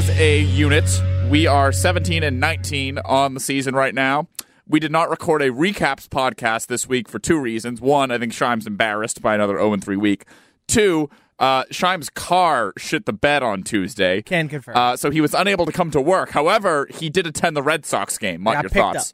as 0.00 0.18
a 0.18 0.40
unit, 0.40 0.88
we 1.28 1.46
are 1.46 1.72
17 1.72 2.22
and 2.22 2.40
19 2.40 3.00
on 3.04 3.34
the 3.34 3.40
season 3.40 3.74
right 3.74 3.94
now. 3.94 4.28
We 4.66 4.80
did 4.80 4.90
not 4.90 5.10
record 5.10 5.42
a 5.42 5.50
recaps 5.50 6.08
podcast 6.08 6.68
this 6.68 6.88
week 6.88 7.06
for 7.06 7.18
two 7.18 7.38
reasons. 7.38 7.82
One, 7.82 8.10
I 8.10 8.16
think 8.16 8.32
Scheim's 8.32 8.66
embarrassed 8.66 9.20
by 9.20 9.34
another 9.34 9.58
0 9.58 9.76
3 9.76 9.96
week. 9.98 10.24
Two, 10.66 11.10
uh, 11.38 11.64
Scheim's 11.70 12.08
car 12.08 12.72
shit 12.78 13.04
the 13.04 13.12
bed 13.12 13.42
on 13.42 13.62
Tuesday. 13.62 14.22
Can 14.22 14.48
confirm. 14.48 14.74
Uh, 14.74 14.96
so 14.96 15.10
he 15.10 15.20
was 15.20 15.34
unable 15.34 15.66
to 15.66 15.72
come 15.72 15.90
to 15.90 16.00
work. 16.00 16.30
However, 16.30 16.88
he 16.94 17.10
did 17.10 17.26
attend 17.26 17.54
the 17.54 17.62
Red 17.62 17.84
Sox 17.84 18.16
game. 18.16 18.40
Mut, 18.40 18.54
your 18.54 18.62
picked 18.62 18.74
thoughts? 18.76 19.12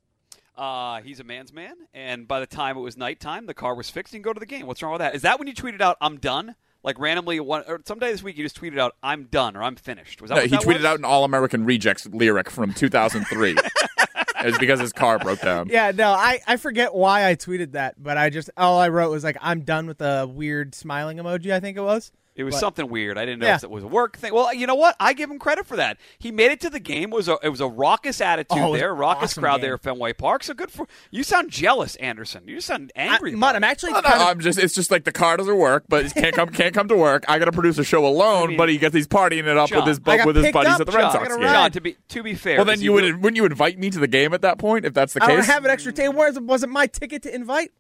Uh, 0.57 1.01
he's 1.03 1.19
a 1.19 1.25
man's 1.25 1.53
man, 1.53 1.75
and 1.95 2.29
by 2.29 2.39
the 2.39 2.47
time 2.47 2.77
it 2.77 2.81
was 2.81 2.97
nighttime, 2.97 3.47
the 3.47 3.55
car 3.55 3.75
was 3.75 3.91
fixed. 3.91 4.15
You 4.15 4.21
can 4.21 4.23
go 4.23 4.33
to 4.33 4.39
the 4.39 4.47
game. 4.47 4.69
What's 4.69 4.85
wrong 4.85 4.93
with 4.93 5.01
that? 5.01 5.17
Is 5.17 5.23
that 5.23 5.41
when 5.41 5.49
you 5.49 5.55
tweeted 5.55 5.81
out, 5.81 5.97
"I'm 6.01 6.19
done"? 6.19 6.55
Like 6.87 7.01
randomly, 7.01 7.41
one 7.41 7.65
or 7.67 7.81
someday 7.85 8.13
this 8.13 8.23
week, 8.23 8.39
you 8.39 8.45
just 8.45 8.59
tweeted 8.59 8.79
out, 8.79 8.95
"I'm 9.03 9.25
done" 9.25 9.57
or 9.57 9.63
"I'm 9.65 9.75
finished." 9.75 10.23
Was 10.23 10.29
that 10.31 10.37
No, 10.37 10.41
what 10.43 10.51
he 10.51 10.57
that 10.57 10.63
tweeted 10.63 10.77
was? 10.77 10.85
out 10.85 10.99
an 11.01 11.05
All 11.05 11.25
American 11.25 11.65
Rejects 11.67 12.07
lyric 12.07 12.49
from 12.49 12.73
2003. 12.73 13.51
it 13.59 14.45
was 14.45 14.57
because 14.59 14.79
his 14.79 14.93
car 14.93 15.19
broke 15.19 15.41
down. 15.41 15.69
Yeah, 15.69 15.91
no, 15.93 16.11
I, 16.13 16.41
I 16.47 16.57
forget 16.57 16.95
why 16.95 17.29
I 17.29 17.35
tweeted 17.35 17.73
that, 17.73 18.01
but 18.01 18.17
I 18.17 18.31
just 18.31 18.51
all 18.57 18.79
I 18.79 18.89
wrote 18.89 19.11
was 19.11 19.25
like 19.25 19.37
I'm 19.41 19.63
done 19.63 19.89
with 19.89 19.99
the 19.99 20.31
weird 20.33 20.77
smiling 20.77 21.17
emoji. 21.19 21.51
I 21.53 21.59
think 21.59 21.77
it 21.77 21.81
was. 21.83 22.13
It 22.37 22.45
was 22.45 22.55
But- 22.55 22.61
something 22.61 22.89
weird. 22.91 23.17
I 23.17 23.25
didn't 23.25 23.41
know 23.41 23.47
Yeah. 23.47 23.55
if 23.57 23.65
it 23.65 23.71
was 23.71 23.83
a 23.83 23.87
work 23.87 24.19
thing. 24.19 24.35
Well, 24.35 24.53
you 24.53 24.67
know 24.67 24.75
what? 24.75 24.95
I 25.01 25.15
give 25.15 25.31
him 25.31 25.39
credit 25.39 25.67
for 25.67 25.77
that. 25.77 25.97
He 26.19 26.31
made 26.31 26.51
it 26.53 26.61
to 26.61 26.69
the 26.71 26.79
game. 26.79 27.11
It 27.13 27.17
was 27.17 27.29
a 27.29 27.39
it 27.43 27.49
was 27.49 27.61
a 27.63 27.67
raucous 27.67 28.21
attitude 28.21 28.59
Oh, 28.63 28.77
there, 28.77 28.93
an 28.93 28.99
raucous 28.99 29.33
awesome 29.33 29.43
crowd 29.43 29.57
game. 29.57 29.61
there 29.63 29.75
at 29.75 29.83
Fenway 29.83 30.13
Park. 30.13 30.45
So 30.45 30.53
good 30.53 30.71
for 30.71 30.87
you. 31.11 31.23
Sound 31.23 31.51
jealous, 31.51 31.97
Andersen. 31.97 32.43
You 32.47 32.61
sound 32.61 32.93
angry. 32.95 33.31
I, 33.31 33.33
about 33.33 33.39
Mut, 33.41 33.55
it. 33.55 33.57
I'm 33.57 33.65
actually 33.65 33.93
No, 33.93 34.01
no, 34.01 34.09
of- 34.11 34.21
I'm 34.21 34.41
just. 34.41 34.59
It's 34.59 34.75
just 34.75 34.91
like 34.91 35.05
the 35.05 35.13
car 35.13 35.39
doesn't 35.39 35.57
work, 35.57 35.85
but 35.89 36.05
he 36.05 36.11
can't 36.11 36.35
come. 36.35 36.51
Can't 36.51 36.75
come 36.75 36.89
to 36.89 36.97
work. 36.97 37.25
I 37.27 37.39
got 37.39 37.47
to 37.47 37.53
produce 37.53 37.79
a 37.79 37.85
show 37.85 38.05
alone, 38.07 38.45
I 38.45 38.47
mean, 38.49 38.57
but 38.59 38.69
he 38.69 38.77
gets 38.79 38.95
he's 38.95 39.09
partying 39.09 39.47
it 39.47 39.57
up 39.57 39.71
John, 39.71 39.79
with 39.79 39.89
his 39.89 40.01
I 40.07 40.19
got 40.19 40.27
with 40.27 40.37
his 40.37 40.53
buddies 40.53 40.75
up, 40.75 40.81
at 40.81 40.87
the 40.87 40.93
Red 40.93 41.01
John. 41.01 41.11
I 41.11 41.13
Sox 41.15 41.29
gotta 41.29 41.41
game. 41.41 41.49
John, 41.51 41.71
to 41.73 41.81
be 41.81 41.97
to 42.09 42.23
be 42.23 42.35
fair, 42.35 42.57
Well, 42.59 42.65
then 42.67 42.81
you 42.83 42.93
would 42.93 43.05
real- 43.05 43.17
wouldn't 43.17 43.37
you 43.37 43.47
invite 43.47 43.79
me 43.79 43.89
to 43.91 43.99
the 43.99 44.07
game 44.09 44.35
at 44.35 44.43
that 44.43 44.59
point 44.59 44.85
if 44.85 44.93
that's 44.93 45.15
the 45.15 45.23
I 45.23 45.29
case? 45.29 45.37
don't 45.37 45.47
have 45.47 45.65
an 45.65 45.71
extra 45.71 45.93
table. 45.93 46.15
Where's 46.15 46.39
was 46.39 46.63
it 46.63 46.69
my 46.69 46.87
ticket 46.87 47.23
to 47.23 47.35
invite? 47.35 47.73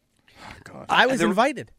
Oh, 0.74 0.84
I 0.88 1.06
was 1.06 1.18
There- 1.20 1.28
invited. 1.28 1.72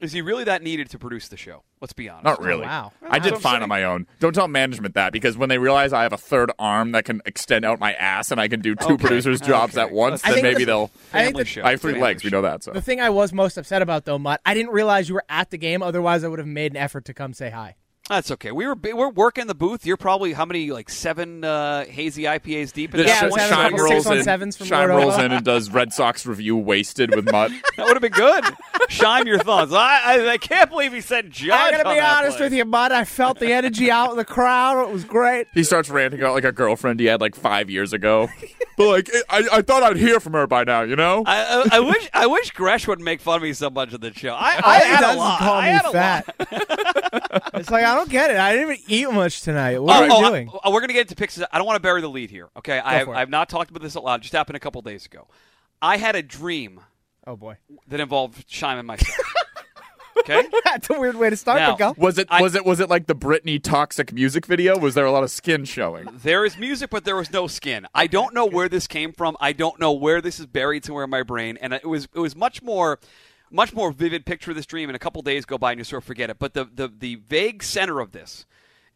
Is 0.00 0.12
he 0.12 0.22
really 0.22 0.44
that 0.44 0.62
needed 0.62 0.88
to 0.90 0.98
produce 0.98 1.26
the 1.26 1.36
show? 1.36 1.64
Let's 1.80 1.92
be 1.92 2.08
honest. 2.08 2.24
Not 2.24 2.40
really. 2.40 2.62
Oh, 2.64 2.68
wow. 2.68 2.92
I 3.08 3.18
did 3.18 3.32
what 3.32 3.42
fine 3.42 3.62
on 3.64 3.68
my 3.68 3.82
own. 3.82 4.06
Don't 4.20 4.32
tell 4.32 4.46
management 4.46 4.94
that 4.94 5.12
because 5.12 5.36
when 5.36 5.48
they 5.48 5.58
realize 5.58 5.92
I 5.92 6.04
have 6.04 6.12
a 6.12 6.16
third 6.16 6.52
arm 6.56 6.92
that 6.92 7.04
can 7.04 7.20
extend 7.26 7.64
out 7.64 7.80
my 7.80 7.94
ass 7.94 8.30
and 8.30 8.40
I 8.40 8.46
can 8.46 8.60
do 8.60 8.76
two 8.76 8.94
Okay. 8.94 8.96
producers' 8.98 9.40
jobs 9.40 9.76
Okay. 9.76 9.82
at 9.86 9.92
once, 9.92 10.24
I 10.24 10.34
then 10.34 10.42
maybe 10.44 10.58
the- 10.60 10.66
they'll. 10.66 10.90
I 11.12 11.24
think 11.24 11.36
the- 11.36 11.44
show. 11.44 11.62
I 11.64 11.70
have 11.72 11.80
three 11.80 11.94
Family 11.94 12.06
legs. 12.06 12.22
We 12.22 12.30
know 12.30 12.42
that. 12.42 12.62
So 12.62 12.70
The 12.72 12.80
thing 12.80 13.00
I 13.00 13.10
was 13.10 13.32
most 13.32 13.56
upset 13.58 13.82
about 13.82 14.04
though, 14.04 14.18
Mut, 14.20 14.40
I 14.46 14.54
didn't 14.54 14.70
realize 14.70 15.08
you 15.08 15.16
were 15.16 15.24
at 15.28 15.50
the 15.50 15.58
game. 15.58 15.82
Otherwise, 15.82 16.22
I 16.22 16.28
would 16.28 16.38
have 16.38 16.46
made 16.48 16.72
an 16.72 16.76
effort 16.76 17.04
to 17.06 17.14
come 17.14 17.32
say 17.34 17.50
hi. 17.50 17.74
That's 18.08 18.30
okay. 18.30 18.52
We 18.52 18.66
were 18.66 18.74
we're 18.74 19.10
working 19.10 19.46
the 19.48 19.54
booth. 19.54 19.84
You're 19.84 19.96
probably 19.98 20.32
how 20.32 20.44
many 20.46 20.70
like 20.70 20.88
seven 20.88 21.44
uh, 21.44 21.84
hazy 21.84 22.22
IPAs 22.22 22.72
deep? 22.72 22.94
At 22.94 22.98
This 22.98 23.06
Yeah, 23.08 23.14
that 23.14 23.22
I 23.22 23.26
was 23.26 23.30
point? 23.32 23.40
having 23.42 23.52
a 23.52 23.56
Shine 23.56 23.70
couple 23.70 23.84
rolls 23.84 24.04
six 24.06 24.26
in. 24.26 24.52
from 24.52 24.66
Shine 24.66 24.88
Lord 24.88 25.02
rolls 25.02 25.18
in 25.18 25.32
and 25.32 25.44
does 25.44 25.70
Red 25.70 25.92
Sox 25.92 26.24
review 26.26 26.56
wasted 26.56 27.14
with 27.14 27.30
Mut. 27.30 27.52
That 27.76 27.84
would 27.86 27.94
have 27.94 28.02
been 28.02 28.10
good. 28.12 28.44
Shine 28.88 29.26
your 29.28 29.38
thoughts. 29.38 29.72
I, 29.72 30.00
I 30.04 30.28
I 30.32 30.36
can't 30.38 30.68
believe 30.68 30.92
he 30.92 31.00
said 31.00 31.30
Judge. 31.30 31.50
I 31.52 31.70
gotta 31.70 31.88
be 31.88 31.94
that 31.96 32.18
honest 32.18 32.38
play. 32.38 32.46
with 32.46 32.52
you, 32.54 32.64
Mut. 32.64 32.90
I 32.90 33.04
felt 33.04 33.38
the 33.38 33.52
energy 33.52 33.88
out 33.90 34.10
in 34.10 34.16
the 34.16 34.24
crowd. 34.24 34.82
It 34.88 34.92
was 34.92 35.04
great. 35.04 35.46
He 35.54 35.62
starts 35.62 35.88
ranting 35.88 36.18
about 36.20 36.34
like 36.34 36.44
a 36.44 36.50
girlfriend 36.50 36.98
he 36.98 37.06
had 37.06 37.20
like 37.20 37.36
five 37.36 37.70
years 37.70 37.92
ago. 37.92 38.28
but 38.76 38.88
like, 38.88 39.10
I, 39.30 39.48
I 39.52 39.62
thought 39.62 39.84
I'd 39.84 39.96
hear 39.96 40.18
from 40.18 40.32
her 40.32 40.46
by 40.48 40.64
now, 40.64 40.82
you 40.82 40.96
know? 40.96 41.22
I, 41.26 41.66
I, 41.70 41.76
I 41.76 41.80
wish 41.80 42.10
I 42.12 42.26
wish 42.26 42.50
Gresh 42.50 42.88
would 42.88 43.00
make 43.00 43.20
fun 43.20 43.36
of 43.36 43.42
me 43.42 43.52
so 43.52 43.70
much 43.70 43.92
of 43.92 44.00
the 44.00 44.12
show. 44.12 44.34
I, 44.34 44.56
I, 44.56 44.74
All 44.74 44.80
he 44.80 44.86
had 44.90 45.00
does 45.00 45.14
a 45.14 45.18
lot. 45.18 45.38
call 45.38 45.54
I 45.54 45.66
me 45.66 45.72
had 45.72 45.84
a 45.86 45.92
fat. 45.92 46.34
lot. 46.40 47.12
it's 47.54 47.70
like 47.70 47.84
I 47.84 47.94
don't 47.94 48.08
get 48.10 48.30
it. 48.30 48.36
I 48.36 48.52
didn't 48.54 48.70
even 48.72 48.82
eat 48.88 49.10
much 49.12 49.42
tonight. 49.42 49.78
What 49.80 49.96
Oh, 49.96 49.98
are 49.98 50.02
we 50.06 50.10
oh, 50.12 50.16
I- 50.18 50.30
doing? 50.30 50.50
oh, 50.64 50.70
we're 50.72 50.80
gonna 50.80 50.92
get 50.92 51.02
into 51.02 51.14
picks. 51.16 51.40
I 51.40 51.58
don't 51.58 51.66
want 51.66 51.76
to 51.76 51.82
bury 51.82 52.00
the 52.00 52.08
lead 52.08 52.30
here. 52.30 52.48
Okay, 52.56 52.78
I 52.78 52.94
have. 52.98 53.08
I 53.08 53.20
have 53.20 53.30
not 53.30 53.48
talked 53.48 53.70
about 53.70 53.82
this 53.82 53.94
a 53.94 54.00
lot. 54.00 54.20
It 54.20 54.22
just 54.22 54.34
happened 54.34 54.56
a 54.56 54.60
couple 54.60 54.80
days 54.82 55.06
ago. 55.06 55.26
I 55.80 55.96
had 55.96 56.16
a 56.16 56.22
dream 56.22 56.80
oh 57.26 57.36
boy, 57.36 57.56
that 57.88 58.00
involved 58.00 58.48
Scheim 58.48 58.78
and 58.78 58.86
myself. 58.86 59.16
okay. 60.18 60.48
that's 60.64 60.90
a 60.90 60.98
weird 60.98 61.14
way 61.16 61.30
to 61.30 61.36
start. 61.36 61.60
Now- 61.60 61.76
but 61.76 61.94
go. 61.96 62.02
Was 62.02 62.18
it 62.18 62.26
I- 62.30 62.42
was 62.42 62.54
it 62.54 62.64
was 62.64 62.80
it 62.80 62.88
like 62.88 63.06
the 63.06 63.14
Britney 63.14 63.62
toxic 63.62 64.12
music 64.12 64.46
video? 64.46 64.78
Was 64.78 64.94
there 64.94 65.04
a 65.06 65.12
lot 65.12 65.22
of 65.22 65.30
skin 65.30 65.64
showing? 65.64 66.08
There 66.22 66.44
is 66.44 66.56
music, 66.58 66.90
but 66.90 67.04
there 67.04 67.16
was 67.16 67.30
no 67.30 67.46
skin. 67.46 67.86
I 67.94 68.06
don't 68.06 68.34
know 68.34 68.46
where 68.46 68.68
this 68.68 68.86
came 68.86 69.12
from. 69.12 69.36
I 69.40 69.52
don't 69.52 69.78
know 69.78 69.92
where 69.92 70.20
this 70.20 70.40
is 70.40 70.46
buried 70.46 70.84
somewhere 70.84 71.04
in 71.04 71.10
my 71.10 71.22
brain, 71.22 71.58
and 71.60 71.72
it 71.72 71.86
was 71.86 72.08
it 72.14 72.18
was 72.20 72.34
much 72.34 72.62
more, 72.62 72.98
much 73.50 73.72
more 73.72 73.92
vivid 73.92 74.26
picture 74.26 74.50
of 74.50 74.56
this 74.56 74.66
dream. 74.66 74.88
And 74.88 74.96
a 74.96 74.98
couple 74.98 75.22
days 75.22 75.44
go 75.44 75.58
by, 75.58 75.72
and 75.72 75.78
you 75.78 75.84
sort 75.84 76.02
of 76.02 76.06
forget 76.06 76.30
it. 76.30 76.38
But 76.38 76.54
the 76.54 76.64
the 76.64 76.88
the 76.88 77.14
vague 77.16 77.62
center 77.62 78.00
of 78.00 78.12
this 78.12 78.46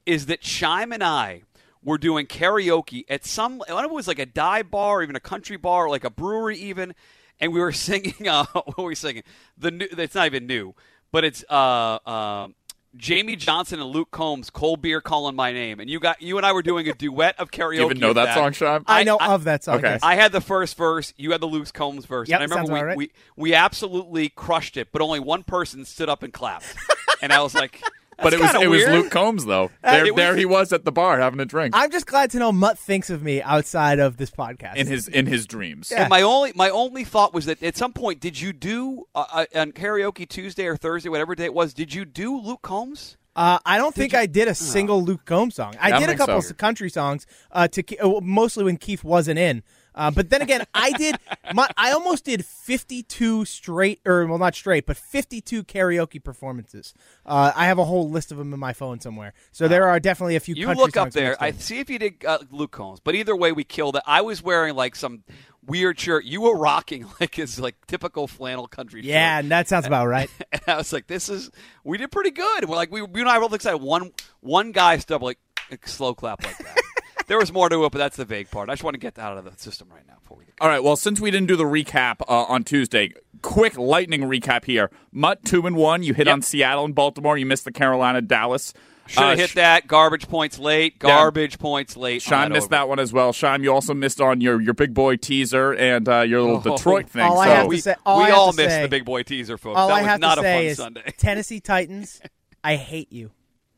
is 0.07 0.27
that 0.27 0.43
Scheim 0.43 0.93
and 0.93 1.03
I 1.03 1.43
were 1.83 1.99
doing 1.99 2.27
karaoke 2.27 3.05
at 3.09 3.25
some. 3.25 3.63
I 3.63 3.71
don't 3.71 3.83
know 3.83 3.89
it 3.89 3.93
was 3.93 4.09
like 4.09 4.19
a 4.19 4.27
dive 4.27 4.71
bar, 4.71 4.99
or 4.99 5.03
even 5.03 5.17
a 5.17 5.21
country 5.21 5.57
bar, 5.57 5.89
like 5.89 6.05
a 6.05 6.11
brewery, 6.11 6.59
even. 6.59 6.95
And 7.41 7.53
we 7.53 7.61
were 7.61 7.73
singing. 7.89 8.29
Uh, 8.29 8.47
what 8.53 8.79
were 8.79 8.85
we 8.85 8.95
singing? 8.95 9.23
The 9.59 9.71
new. 9.71 9.89
It's 9.91 10.15
not 10.15 10.27
even 10.27 10.47
new, 10.47 10.75
but 11.11 11.25
it's 11.25 11.45
uh, 11.49 11.99
uh, 12.07 12.49
Jamie 12.97 13.37
Johnson 13.37 13.81
and 13.81 13.91
Luke 13.91 14.11
Combs, 14.11 14.51
"Cold 14.51 14.83
Beer 14.83 15.01
Calling 15.01 15.35
My 15.35 15.53
Name," 15.53 15.81
and 15.81 15.89
you 15.89 15.99
got 15.99 16.21
you 16.21 16.37
and 16.37 16.45
I 16.45 16.53
were 16.53 16.63
doing 16.63 16.89
a 16.89 16.95
duet 16.95 17.39
of 17.39 17.51
karaoke. 17.51 17.71
Do 17.77 17.77
you 17.77 17.85
even 17.87 17.99
know 17.99 18.11
of 18.11 18.15
that, 18.17 18.35
song, 18.35 18.53
Sean? 18.53 18.85
I 18.87 19.03
know 19.05 19.17
I- 19.17 19.35
of 19.35 19.45
that 19.45 19.65
song. 19.65 19.77
okay. 19.77 19.93
yes. 19.93 20.01
I 20.03 20.15
had 20.15 20.33
the 20.33 20.41
first 20.41 20.77
verse. 20.77 21.15
You 21.17 21.33
had 21.33 21.41
the 21.41 21.47
Luke 21.47 21.73
Combs 21.73 22.05
verse. 22.05 22.29
Yep, 22.29 22.41
and 22.41 22.53
I 22.53 22.57
remember 22.57 22.73
we, 22.75 22.81
right. 22.81 22.97
we 22.97 23.11
we 23.37 23.55
absolutely 23.55 24.29
crushed 24.29 24.77
it, 24.77 24.89
but 24.93 25.01
only 25.01 25.21
one 25.21 25.43
person 25.43 25.85
stood 25.85 26.09
up 26.09 26.23
and 26.23 26.33
clapped, 26.33 26.75
and 27.23 27.33
I 27.33 27.43
was 27.43 27.55
like, 27.55 27.81
but 28.19 28.33
it 28.33 28.41
was 28.41 28.51
kinda 28.51 28.65
it 28.67 28.69
was. 28.69 28.87
Luke 28.87 29.11
Combs 29.11 29.45
though. 29.47 29.71
There, 29.83 30.05
was- 30.05 30.15
there 30.15 30.37
he 30.37 30.45
was 30.45 30.73
at 30.73 30.85
the 30.85 30.93
bar 30.93 31.19
having 31.21 31.41
a 31.41 31.45
drink 31.45 31.75
I'm 31.77 31.91
just 31.91 32.07
glad 32.07 32.31
to 32.33 32.39
know 32.39 32.53
Mut 32.53 32.79
thinks 32.79 33.11
of 33.11 33.23
me 33.23 33.41
outside 33.43 33.99
of 33.99 34.17
this 34.17 34.31
podcast. 34.31 34.77
in 34.77 34.87
his 34.87 35.09
in 35.09 35.27
his 35.27 35.47
dreams. 35.47 35.91
Yeah. 35.91 36.03
And 36.03 36.11
my 36.11 36.23
only 36.23 36.53
my 36.55 36.71
only 36.71 37.05
thought 37.05 37.33
was 37.35 37.47
that 37.47 37.63
at 37.63 37.77
some 37.77 37.93
point, 37.93 38.21
did 38.21 38.41
you 38.41 38.53
do 38.53 39.05
uh, 39.15 39.25
uh, 39.33 39.45
on 39.55 39.73
karaoke 39.73 40.29
Tuesday 40.29 40.67
or 40.67 40.77
Thursday, 40.77 41.09
whatever 41.09 41.35
day 41.35 41.45
it 41.45 41.55
was? 41.55 41.73
Did 41.75 41.95
you 41.95 42.05
do 42.05 42.39
Luke 42.39 42.63
Combs? 42.63 43.17
Uh, 43.35 43.59
I 43.65 43.79
don't 43.79 43.95
think 43.95 44.13
I 44.13 44.27
did 44.27 44.47
a 44.49 44.55
single 44.55 45.03
Luke 45.03 45.25
Combs 45.25 45.55
song. 45.55 45.75
I 45.81 45.89
Yeah, 45.89 45.97
I 45.97 46.01
did 46.01 46.11
a 46.11 46.17
couple 46.17 46.43
so. 46.43 46.51
of 46.51 46.57
country 46.59 46.91
songs, 46.91 47.27
uh, 47.51 47.67
to 47.69 47.97
uh, 47.99 48.21
mostly 48.21 48.65
when 48.65 48.77
Keith 48.77 49.03
wasn't 49.03 49.39
in. 49.39 49.63
Uh, 49.95 50.11
but 50.11 50.31
then 50.31 50.43
again, 50.43 50.65
I 50.75 50.93
did. 50.93 51.17
My, 51.55 51.69
I 51.77 51.93
almost 51.93 52.25
did 52.25 52.45
fifty-two 52.45 53.45
straight, 53.45 54.01
or 54.07 54.27
well, 54.27 54.39
not 54.39 54.55
straight, 54.55 54.87
but 54.87 54.97
fifty-two 54.97 55.65
karaoke 55.65 56.23
performances. 56.23 56.95
Uh, 57.27 57.53
I 57.55 57.67
have 57.67 57.79
a 57.79 57.85
whole 57.85 58.09
list 58.11 58.33
of 58.33 58.39
them 58.39 58.53
in 58.53 58.61
my 58.61 58.73
phone 58.73 59.01
somewhere. 59.01 59.35
So 59.51 59.69
there 59.69 59.89
are 59.89 60.01
definitely 60.01 60.37
a 60.37 60.41
few. 60.41 60.55
You 60.55 60.73
look 60.73 60.97
up 60.97 61.11
there. 61.11 61.37
I 61.41 61.53
see 61.53 61.79
if 61.79 61.91
you 61.91 61.99
did 61.99 62.25
uh, 62.25 62.39
Luke 62.51 62.71
Combs, 62.73 63.01
but 63.01 63.15
either 63.15 63.37
way, 63.37 63.53
we 63.53 63.65
killed 63.65 63.97
it. 63.97 64.03
I 64.07 64.23
was 64.23 64.43
wearing 64.43 64.75
like 64.75 64.97
some 64.97 65.25
weird 65.65 65.99
shirt. 65.99 66.25
You 66.25 66.41
were 66.43 66.57
rocking 66.57 67.07
like 67.21 67.35
his 67.35 67.59
like 67.61 67.87
typical 67.87 68.27
flannel 68.27 68.67
country. 68.67 69.03
yeah, 69.05 69.37
shirt. 69.37 69.45
and 69.45 69.51
that 69.53 69.69
sounds 69.69 69.87
about 69.87 70.07
right. 70.07 70.31
And 70.53 70.63
I 70.67 70.77
was 70.77 70.93
like, 70.93 71.07
"This 71.07 71.29
is 71.29 71.51
we 71.85 71.99
did 71.99 72.11
pretty 72.11 72.31
good." 72.31 72.69
We're 72.69 72.77
like, 72.77 72.93
we 72.93 73.01
you 73.01 73.09
and 73.15 73.29
I 73.29 73.39
were 73.39 73.45
both 73.47 73.55
excited. 73.55 73.79
One 73.79 74.13
one 74.41 74.73
guy 74.73 74.99
stood 74.99 75.17
up 75.17 75.23
like 75.23 75.39
a 75.71 75.79
slow 75.89 76.15
clap 76.15 76.45
like 76.45 76.59
that. 76.59 76.83
There 77.27 77.39
was 77.39 77.53
more 77.53 77.69
to 77.69 77.85
it, 77.85 77.93
but 77.93 77.99
that's 77.99 78.17
the 78.17 78.25
vague 78.25 78.51
part. 78.51 78.69
I 78.69 78.73
just 78.73 78.85
want 78.85 78.95
to 78.95 79.01
get 79.01 79.15
that 79.15 79.23
out 79.23 79.39
of 79.39 79.45
the 79.45 79.53
system 79.61 79.89
right 79.93 80.07
now 80.07 80.15
before 80.21 80.37
we 80.39 80.45
get. 80.45 80.55
All 80.61 80.69
right. 80.69 80.83
Well, 80.83 80.97
since 80.97 81.21
we 81.21 81.31
didn't 81.31 81.49
do 81.49 81.57
the 81.57 81.65
recap 81.65 82.21
uh, 82.23 82.45
on 82.45 82.65
Tuesday, 82.65 83.13
quick 83.43 83.77
lightning 83.79 84.23
recap 84.23 84.65
here. 84.65 84.91
Mut 85.13 85.45
two 85.45 85.67
and 85.67 85.77
one. 85.77 86.03
You 86.03 86.15
hit 86.15 86.27
Yep. 86.27 86.33
on 86.35 86.43
Seattle 86.43 86.85
and 86.85 86.95
Baltimore. 86.95 87.37
You 87.39 87.47
missed 87.47 87.65
the 87.65 87.73
Carolina 87.73 88.21
Dallas. 88.21 88.75
Should 89.09 89.19
have 89.21 89.33
Uh, 89.33 89.37
hit 89.41 89.51
Sh- 89.51 89.55
that. 89.55 89.89
Garbage 89.89 90.29
points 90.29 90.61
late. 90.61 90.99
Garbage 91.01 91.59
points 91.59 91.97
late. 91.97 92.23
Sean 92.23 92.45
on 92.45 92.53
missed 92.53 92.67
over. 92.67 92.71
that 92.77 92.89
one 92.89 92.99
as 93.01 93.13
well. 93.13 93.33
Sean, 93.33 93.63
you 93.65 93.73
also 93.73 93.95
missed 93.95 94.21
on 94.21 94.41
your, 94.41 94.61
your 94.61 94.75
big 94.75 94.95
boy 94.95 95.17
teaser 95.17 95.73
and 95.75 96.09
uh, 96.09 96.21
your 96.21 96.41
little 96.41 96.63
Oh. 96.65 96.77
Detroit 96.77 97.09
thing. 97.11 97.23
All 97.23 97.41
I 97.41 97.49
have 97.49 97.63
to 97.65 97.69
We, 97.69 97.81
say- 97.81 97.97
all 98.07 98.19
we 98.19 98.25
I 98.25 98.29
have 98.29 98.39
all 98.39 98.53
to 98.53 98.57
missed 98.57 98.71
say- 98.77 98.83
the 98.83 98.89
big 98.89 99.05
boy 99.05 99.25
teaser, 99.25 99.59
folks. 99.59 99.77
All 99.77 99.89
that 99.89 99.95
I 99.95 100.01
was 100.03 100.09
have 100.09 100.21
not 100.21 100.35
to 100.37 100.41
a 100.43 100.45
say 100.45 100.55
fun 100.57 100.65
is 100.67 100.77
Sunday. 100.77 101.03
Tennessee 101.19 101.59
Titans. 101.61 102.21
I 102.63 102.77
hate 102.77 103.13
you. 103.13 103.33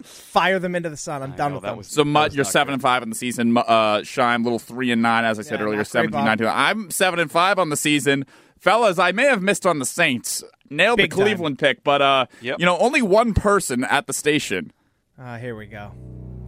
Fire 0.04 0.58
them 0.58 0.74
into 0.74 0.90
the 0.90 0.96
sun. 0.96 1.22
I'm 1.22 1.32
done 1.32 1.50
know, 1.52 1.56
with 1.56 1.62
that 1.62 1.68
them. 1.70 1.78
was- 1.78 1.86
So 1.88 2.04
Mut, 2.04 2.32
you're 2.34 2.44
seven 2.44 2.68
good. 2.68 2.74
and 2.74 2.82
five 2.82 3.02
on 3.02 3.08
the 3.10 3.14
season. 3.16 3.52
Mu- 3.52 3.60
Uh, 3.60 4.00
Scheim, 4.02 4.44
little 4.44 4.58
three 4.58 4.90
and 4.92 5.02
nine, 5.02 5.24
as 5.24 5.38
I 5.38 5.42
said 5.42 5.58
Yeah, 5.60 5.64
earlier, 5.66 5.76
not 5.78 5.86
great, 5.86 5.86
17, 5.88 6.10
Bob. 6.12 6.24
19. 6.26 6.46
I'm 6.48 6.90
seven 6.90 7.18
and 7.20 7.30
five 7.30 7.58
on 7.58 7.70
the 7.70 7.76
season, 7.76 8.24
fellas. 8.58 8.98
I 8.98 9.12
may 9.12 9.24
have 9.24 9.42
missed 9.42 9.66
on 9.66 9.78
the 9.78 9.84
Saints, 9.86 10.44
nailed 10.70 10.98
Big 10.98 11.10
the 11.10 11.16
time. 11.16 11.24
Cleveland 11.26 11.58
pick, 11.58 11.82
but 11.84 12.00
uh, 12.02 12.26
Yep. 12.42 12.60
you 12.60 12.66
know, 12.66 12.78
only 12.78 13.02
one 13.02 13.34
person 13.34 13.84
at 13.84 14.06
the 14.06 14.12
station 14.12 14.72
Uh, 15.20 15.36
here 15.38 15.56
we 15.56 15.66
go. 15.66 15.92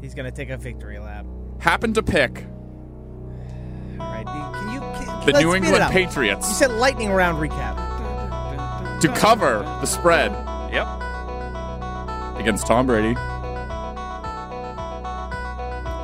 He's 0.01 0.15
gonna 0.15 0.31
take 0.31 0.51
a 0.51 0.57
victory 0.57 0.99
lap. 0.99 1.25
happened 1.61 1.95
to 1.95 2.03
pick 2.03 2.45
All 3.99 4.07
right, 4.13 4.27
can 4.27 4.73
you? 4.75 4.81
Can, 4.81 5.27
the 5.33 5.41
New 5.41 5.55
England. 5.55 5.91
Patriots 5.91 6.49
You 6.49 6.55
said 6.55 6.71
lightning 6.73 7.11
round 7.11 7.39
recap. 7.39 9.01
to 9.01 9.09
cover 9.09 9.61
the 9.81 9.87
spread 9.87 10.33
Yep. 10.73 10.87
against 12.39 12.67
Tom 12.67 12.87
Brady 12.87 13.15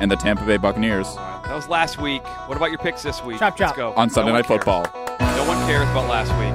and 0.01 0.09
the 0.11 0.15
Tampa 0.15 0.45
Bay 0.45 0.57
Buccaneers 0.57 1.15
That 1.15 1.53
was 1.55 1.67
last 1.69 1.99
week. 2.01 2.23
What 2.47 2.55
about 2.57 2.69
your 2.69 2.79
picks 2.79 3.03
this 3.03 3.23
week? 3.23 3.39
Chop, 3.39 3.55
chop. 3.57 3.67
Let's 3.69 3.77
go. 3.77 3.93
on 3.93 4.09
Sunday 4.09 4.31
No 4.31 4.37
Night 4.37 4.45
cares. 4.47 4.59
Football. 4.59 4.83
No 5.19 5.45
one 5.47 5.57
cares 5.67 5.89
about 5.89 6.09
last 6.09 6.31
week. 6.39 6.53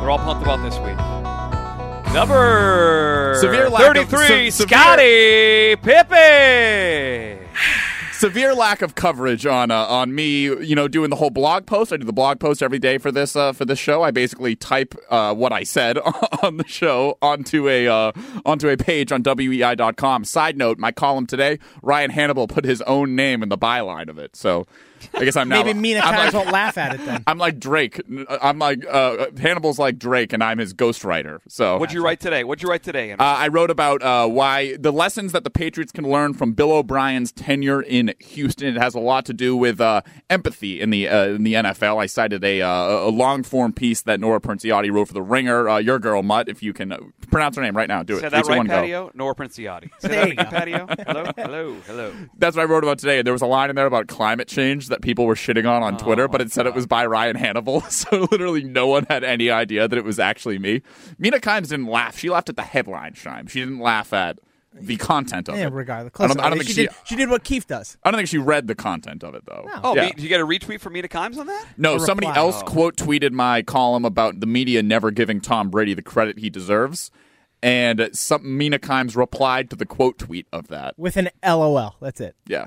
They're 0.00 0.10
all 0.10 0.18
pumped 0.18 0.42
about 0.42 0.62
this 0.62 0.78
week. 0.78 0.96
Number 2.14 3.34
Severe 3.40 3.68
lack 3.68 3.96
of- 3.96 4.08
33, 4.08 4.26
se- 4.26 4.50
severe- 4.50 4.78
Scottie 4.78 5.76
Pippen. 5.76 7.35
Severe 8.18 8.54
lack 8.54 8.80
of 8.80 8.94
coverage 8.94 9.44
on 9.44 9.70
uh, 9.70 9.84
on 9.84 10.14
me. 10.14 10.44
You 10.44 10.74
know, 10.74 10.88
doing 10.88 11.10
the 11.10 11.16
whole 11.16 11.28
blog 11.28 11.66
post. 11.66 11.92
I 11.92 11.98
do 11.98 12.06
the 12.06 12.14
blog 12.14 12.40
post 12.40 12.62
every 12.62 12.78
day 12.78 12.96
for 12.96 13.12
this 13.12 13.36
uh, 13.36 13.52
for 13.52 13.66
this 13.66 13.78
show. 13.78 14.02
I 14.02 14.10
basically 14.10 14.56
type 14.56 14.94
uh, 15.10 15.34
what 15.34 15.52
I 15.52 15.64
said 15.64 15.98
on 16.42 16.56
the 16.56 16.66
show 16.66 17.18
onto 17.20 17.68
a 17.68 17.86
uh, 17.86 18.12
onto 18.46 18.70
a 18.70 18.76
page 18.78 19.12
on 19.12 19.22
weei.com. 19.22 20.24
Side 20.24 20.56
note: 20.56 20.78
my 20.78 20.92
column 20.92 21.26
today, 21.26 21.58
Ryan 21.82 22.10
Hannable 22.10 22.48
put 22.48 22.64
his 22.64 22.80
own 22.82 23.16
name 23.16 23.42
in 23.42 23.50
the 23.50 23.58
byline 23.58 24.08
of 24.08 24.18
it. 24.18 24.34
So 24.34 24.66
I 25.14 25.24
guess 25.24 25.36
I'm 25.36 25.48
now 25.48 25.62
Maybe 25.62 25.78
Mina 25.78 26.00
I'm 26.00 26.14
Kimes 26.14 26.24
like, 26.24 26.34
won't 26.34 26.50
laugh 26.50 26.78
at 26.78 26.94
it 26.94 27.04
then. 27.04 27.22
I'm 27.26 27.38
like 27.38 27.58
Drake. 27.58 28.00
I'm 28.42 28.58
like 28.58 28.84
uh, 28.86 29.26
Hannable's 29.38 29.78
like 29.78 29.98
Drake, 29.98 30.32
and 30.32 30.42
I'm 30.42 30.58
his 30.58 30.74
ghostwriter. 30.74 31.40
So 31.48 31.78
What'd 31.78 31.94
you 31.94 32.04
write 32.04 32.20
today? 32.20 32.44
What'd 32.44 32.62
you 32.62 32.68
write 32.68 32.82
today? 32.82 33.12
Uh, 33.12 33.16
I 33.18 33.48
wrote 33.48 33.70
about 33.70 34.02
uh, 34.02 34.26
why 34.28 34.76
the 34.76 34.92
lessons 34.92 35.32
that 35.32 35.44
the 35.44 35.50
Patriots 35.50 35.92
can 35.92 36.08
learn 36.08 36.34
from 36.34 36.52
Bill 36.52 36.72
O'Brien's 36.72 37.32
tenure 37.32 37.80
in 37.82 38.14
Houston. 38.20 38.76
It 38.76 38.80
has 38.80 38.94
a 38.94 39.00
lot 39.00 39.24
to 39.26 39.32
do 39.32 39.56
with 39.56 39.80
uh, 39.80 40.02
empathy 40.30 40.80
in 40.80 40.90
the 40.90 41.08
uh, 41.08 41.26
in 41.28 41.44
the 41.44 41.54
NFL. 41.54 42.00
I 42.02 42.06
cited 42.06 42.44
a 42.44 42.62
uh, 42.62 42.68
a 42.68 43.10
long 43.10 43.42
form 43.42 43.72
piece 43.72 44.02
that 44.02 44.20
Nora 44.20 44.40
Princiotti 44.40 44.90
wrote 44.90 45.08
for 45.08 45.14
the 45.14 45.22
Ringer. 45.22 45.68
Uh, 45.68 45.78
your 45.78 45.98
girl 45.98 46.22
Mutt, 46.22 46.48
if 46.48 46.62
you 46.62 46.72
can 46.72 46.92
uh, 46.92 46.98
pronounce 47.30 47.56
her 47.56 47.62
name 47.62 47.76
right 47.76 47.88
now, 47.88 48.02
do 48.02 48.16
it. 48.16 48.20
Say 48.20 48.28
Three, 48.28 48.38
that 48.38 48.46
right, 48.46 48.56
one, 48.58 48.66
go. 48.66 48.74
Patio? 48.74 49.10
Nora 49.14 49.34
Princiotti. 49.34 49.90
Say 49.98 50.08
that 50.08 50.26
you 50.26 50.32
again, 50.32 50.44
go. 50.44 50.50
Patio. 50.50 50.86
Hello, 51.06 51.32
hello, 51.36 51.76
hello. 51.86 52.12
That's 52.38 52.56
what 52.56 52.62
I 52.62 52.66
wrote 52.66 52.84
about 52.84 52.98
today. 52.98 53.22
There 53.22 53.32
was 53.32 53.42
a 53.42 53.46
line 53.46 53.70
in 53.70 53.76
there 53.76 53.86
about 53.86 54.06
climate 54.08 54.48
change 54.48 54.88
that 54.88 54.95
people 55.02 55.26
were 55.26 55.34
shitting 55.34 55.68
on 55.68 55.82
on 55.82 55.96
Twitter, 55.98 56.24
oh 56.24 56.28
but 56.28 56.40
it 56.40 56.52
said 56.52 56.66
it 56.66 56.74
was 56.74 56.86
by 56.86 57.06
Ryan 57.06 57.36
Hannable. 57.36 57.82
So 57.90 58.28
literally 58.30 58.62
no 58.64 58.86
one 58.86 59.06
had 59.08 59.24
any 59.24 59.50
idea 59.50 59.88
that 59.88 59.96
it 59.96 60.04
was 60.04 60.18
actually 60.18 60.58
me. 60.58 60.82
Mina 61.18 61.38
Kimes 61.38 61.68
didn't 61.68 61.86
laugh. 61.86 62.18
She 62.18 62.28
laughed 62.30 62.48
at 62.48 62.56
the 62.56 62.62
headline, 62.62 63.12
Scheim. 63.14 63.48
She 63.48 63.60
didn't 63.60 63.80
laugh 63.80 64.12
at 64.12 64.38
the 64.78 64.96
content 64.96 65.48
of 65.48 65.56
Yeah, 65.56 65.68
it. 65.68 65.72
regardless. 65.72 66.12
I 66.18 66.26
don't, 66.26 66.40
I 66.40 66.50
don't 66.50 66.58
think 66.58 66.68
she, 66.68 66.74
she. 66.74 66.82
did, 66.82 66.90
she 67.04 67.16
did 67.16 67.30
what 67.30 67.44
Keith 67.44 67.66
does. 67.66 67.96
I 68.02 68.10
don't 68.10 68.18
think 68.18 68.28
she 68.28 68.36
read 68.38 68.66
the 68.66 68.74
content 68.74 69.22
of 69.24 69.34
it 69.34 69.44
though. 69.46 69.66
Oh, 69.82 69.94
yeah. 69.96 70.08
did 70.10 70.20
you 70.20 70.28
get 70.28 70.40
a 70.40 70.46
retweet 70.46 70.80
from 70.80 70.92
Mina 70.92 71.08
Kimes 71.08 71.38
on 71.38 71.46
that? 71.46 71.64
No, 71.78 71.96
A 71.96 72.00
somebody 72.00 72.26
reply. 72.26 72.42
else 72.42 72.56
Oh. 72.60 72.66
quote 72.66 72.96
tweeted 72.96 73.32
my 73.32 73.62
column 73.62 74.04
about 74.04 74.40
the 74.40 74.46
media 74.46 74.82
never 74.82 75.10
giving 75.10 75.40
Tom 75.40 75.70
Brady 75.70 75.94
the 75.94 76.02
credit 76.02 76.38
he 76.38 76.50
deserves, 76.50 77.10
and 77.62 78.10
some 78.12 78.56
Mina 78.58 78.78
Kimes 78.78 79.16
replied 79.16 79.70
to 79.70 79.76
the 79.76 79.86
quote 79.86 80.18
tweet 80.18 80.46
of 80.52 80.68
that. 80.68 80.98
With 80.98 81.16
an 81.16 81.30
LOL. 81.42 81.96
That's 82.02 82.20
it. 82.20 82.36
Yeah. 82.46 82.66